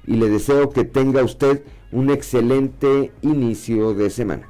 y 0.10 0.16
le 0.16 0.28
deseo 0.28 0.72
que 0.72 0.84
tenga 0.84 1.24
usted 1.24 1.64
un 1.92 2.10
excelente 2.10 3.12
inicio 3.22 3.94
de 3.94 4.10
semana. 4.10 4.50